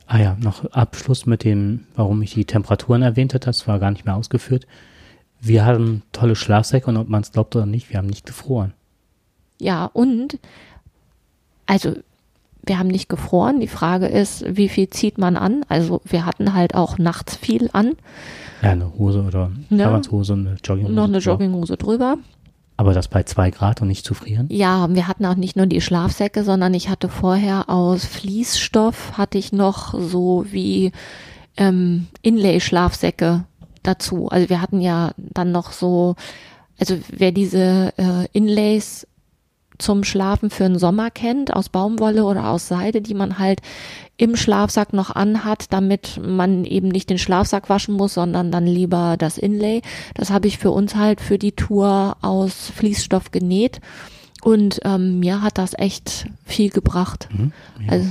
Ah 0.05 0.19
ja, 0.19 0.37
noch 0.39 0.65
Abschluss 0.71 1.25
mit 1.25 1.43
dem, 1.43 1.85
warum 1.95 2.21
ich 2.21 2.33
die 2.33 2.45
Temperaturen 2.45 3.01
erwähnt 3.01 3.33
hatte, 3.33 3.45
das 3.45 3.67
war 3.67 3.79
gar 3.79 3.89
nicht 3.91 4.05
mehr 4.05 4.15
ausgeführt. 4.15 4.67
Wir 5.39 5.65
hatten 5.65 6.03
tolle 6.11 6.35
Schlafsäcke 6.35 6.87
und 6.87 6.97
ob 6.97 7.09
man 7.09 7.21
es 7.21 7.31
glaubt 7.31 7.55
oder 7.55 7.65
nicht, 7.65 7.89
wir 7.89 7.97
haben 7.97 8.07
nicht 8.07 8.25
gefroren. 8.25 8.73
Ja, 9.59 9.85
und, 9.85 10.39
also, 11.65 11.95
wir 12.65 12.79
haben 12.79 12.87
nicht 12.87 13.09
gefroren. 13.09 13.59
Die 13.59 13.67
Frage 13.67 14.07
ist, 14.07 14.45
wie 14.47 14.69
viel 14.69 14.89
zieht 14.89 15.17
man 15.17 15.35
an? 15.37 15.65
Also, 15.69 16.01
wir 16.05 16.25
hatten 16.25 16.53
halt 16.53 16.75
auch 16.75 16.97
nachts 16.97 17.35
viel 17.35 17.69
an. 17.73 17.93
Ja, 18.61 18.71
eine 18.71 18.93
Hose 18.97 19.23
oder 19.23 19.51
Ja. 19.69 19.87
Arbeitshose, 19.87 20.33
eine 20.33 20.57
Jogginghose. 20.63 20.93
Noch 20.95 21.05
eine. 21.05 21.17
Jogginghose 21.17 21.77
drüber. 21.77 22.17
Aber 22.75 22.93
das 22.93 23.07
bei 23.07 23.23
zwei 23.23 23.51
Grad 23.51 23.81
und 23.81 23.87
nicht 23.87 24.05
zu 24.05 24.13
frieren? 24.13 24.47
Ja, 24.49 24.87
wir 24.93 25.07
hatten 25.07 25.25
auch 25.25 25.35
nicht 25.35 25.55
nur 25.55 25.67
die 25.67 25.81
Schlafsäcke, 25.81 26.43
sondern 26.43 26.73
ich 26.73 26.89
hatte 26.89 27.07
vorher 27.07 27.69
aus 27.69 28.05
Fließstoff, 28.05 29.17
hatte 29.17 29.37
ich 29.37 29.53
noch 29.53 29.93
so 29.99 30.45
wie 30.49 30.91
ähm, 31.57 32.07
Inlay-Schlafsäcke 32.23 33.45
dazu. 33.83 34.29
Also 34.29 34.49
wir 34.49 34.61
hatten 34.61 34.81
ja 34.81 35.11
dann 35.17 35.51
noch 35.51 35.71
so, 35.71 36.15
also 36.79 36.97
wer 37.09 37.31
diese 37.31 37.93
äh, 37.97 38.27
Inlays 38.33 39.07
zum 39.77 40.03
Schlafen 40.03 40.49
für 40.49 40.63
den 40.63 40.79
Sommer 40.79 41.11
kennt, 41.11 41.53
aus 41.53 41.69
Baumwolle 41.69 42.23
oder 42.25 42.49
aus 42.49 42.67
Seide, 42.67 43.01
die 43.01 43.13
man 43.13 43.39
halt 43.39 43.61
im 44.17 44.35
Schlafsack 44.35 44.93
noch 44.93 45.09
anhat, 45.15 45.73
damit 45.73 46.19
man 46.23 46.65
eben 46.65 46.87
nicht 46.89 47.09
den 47.09 47.17
Schlafsack 47.17 47.69
waschen 47.69 47.95
muss, 47.95 48.13
sondern 48.13 48.51
dann 48.51 48.65
lieber 48.67 49.15
das 49.17 49.37
Inlay. 49.37 49.81
Das 50.13 50.29
habe 50.29 50.47
ich 50.47 50.59
für 50.59 50.71
uns 50.71 50.95
halt 50.95 51.19
für 51.19 51.39
die 51.39 51.53
Tour 51.53 52.17
aus 52.21 52.71
Fließstoff 52.75 53.31
genäht 53.31 53.81
und 54.43 54.79
ähm, 54.83 55.19
mir 55.19 55.41
hat 55.41 55.57
das 55.57 55.73
echt 55.77 56.27
viel 56.45 56.69
gebracht. 56.69 57.27
Mhm. 57.31 57.51
Ja. 57.81 57.91
Also 57.91 58.09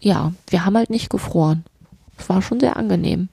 ja, 0.00 0.32
wir 0.48 0.64
haben 0.64 0.76
halt 0.76 0.90
nicht 0.90 1.10
gefroren. 1.10 1.64
Es 2.16 2.28
war 2.28 2.40
schon 2.40 2.60
sehr 2.60 2.76
angenehm. 2.76 3.28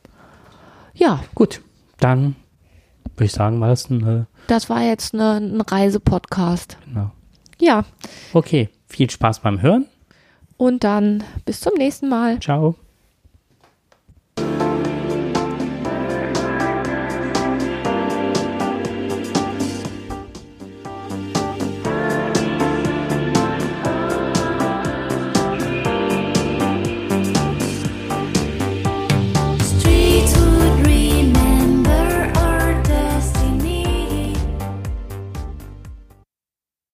Ja, 0.96 1.24
Gut, 1.36 1.62
dann 2.00 2.36
würde 3.16 3.26
ich 3.26 3.32
sagen, 3.34 3.60
war 3.62 3.68
das 3.70 3.90
ein, 3.90 4.08
äh, 4.08 4.26
das 4.48 4.70
war 4.70 4.82
jetzt 4.82 5.14
eine, 5.14 5.34
ein 5.34 5.62
Reisepodcast. 5.62 6.78
genau. 6.88 7.12
Ja, 7.62 7.86
Okay, 8.34 8.70
viel 8.88 9.10
Spaß 9.10 9.40
beim 9.40 9.62
Hören. 9.62 9.86
Und 10.58 10.84
dann 10.84 11.24
bis 11.46 11.62
zum 11.62 11.74
nächsten 11.76 12.10
Mal. 12.10 12.40
Ciao. 12.40 12.76